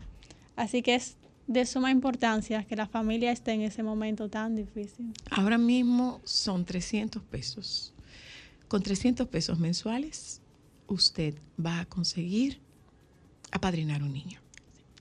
Así 0.55 0.81
que 0.81 0.95
es 0.95 1.15
de 1.47 1.65
suma 1.65 1.89
importancia 1.89 2.63
que 2.65 2.75
la 2.75 2.87
familia 2.87 3.31
esté 3.31 3.53
en 3.53 3.61
ese 3.61 3.81
momento 3.81 4.29
tan 4.29 4.55
difícil. 4.55 5.13
Ahora 5.31 5.57
mismo 5.57 6.19
son 6.25 6.65
300 6.65 7.23
pesos. 7.23 7.93
Con 8.67 8.83
300 8.83 9.27
pesos 9.27 9.57
mensuales, 9.57 10.41
usted 10.87 11.35
va 11.63 11.79
a 11.79 11.85
conseguir 11.85 12.59
apadrinar 13.51 14.03
un 14.03 14.13
niño. 14.13 14.39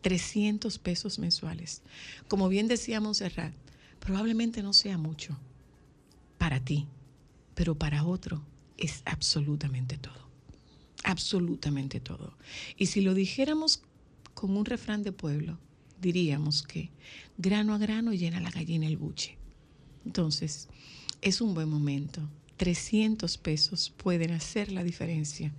300 0.02 0.78
pesos 0.78 1.18
mensuales. 1.18 1.82
Como 2.28 2.48
bien 2.48 2.68
decía 2.68 3.00
Montserrat, 3.00 3.52
probablemente 3.98 4.62
no 4.62 4.72
sea 4.72 4.96
mucho 4.96 5.36
para 6.38 6.60
ti, 6.60 6.86
pero 7.54 7.74
para 7.74 8.04
otro 8.04 8.42
es 8.78 9.02
absolutamente 9.04 9.98
todo. 9.98 10.28
Absolutamente 11.04 12.00
todo. 12.00 12.36
Y 12.76 12.86
si 12.86 13.00
lo 13.00 13.14
dijéramos 13.14 13.82
con 14.34 14.56
un 14.56 14.64
refrán 14.64 15.02
de 15.02 15.12
pueblo, 15.12 15.58
diríamos 16.00 16.62
que 16.62 16.90
grano 17.36 17.74
a 17.74 17.78
grano 17.78 18.12
llena 18.12 18.40
la 18.40 18.50
gallina 18.50 18.86
el 18.86 18.96
buche. 18.96 19.36
Entonces, 20.04 20.68
es 21.20 21.40
un 21.40 21.54
buen 21.54 21.68
momento. 21.68 22.22
300 22.56 23.38
pesos 23.38 23.90
pueden 23.96 24.32
hacer 24.32 24.72
la 24.72 24.82
diferencia 24.82 25.52